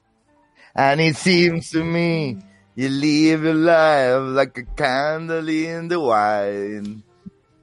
[0.73, 2.37] And it seems to me
[2.75, 7.03] you live your life like a candle in the wine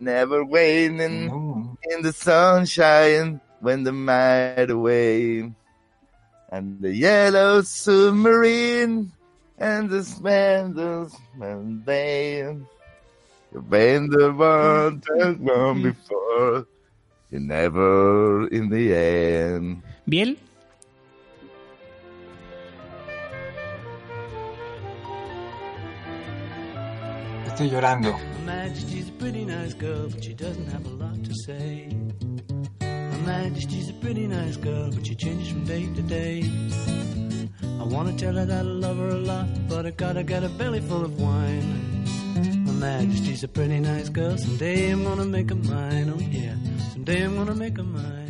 [0.00, 1.34] never waiting oh.
[1.34, 1.92] Mm-hmm.
[1.92, 5.52] in the sunshine when the night away.
[6.50, 9.12] And the yellow submarine
[9.58, 12.56] and the spandrels and they
[13.52, 15.82] You've been the one that gone mm-hmm.
[15.82, 16.66] before.
[17.30, 19.82] You never in the end.
[20.08, 20.36] Biel.
[31.24, 31.94] To say.
[32.80, 35.84] My Majesty's a pretty nice girl, but she changes from day.
[35.94, 36.50] To day.
[37.78, 40.48] I wanna tell her that I love her a lot, but I gotta get a
[40.48, 42.04] belly full of wine.
[42.66, 46.54] Her Majesty's a pretty nice girl, someday I'm gonna make her mine, oh yeah,
[46.92, 48.29] someday I'm gonna make her mine.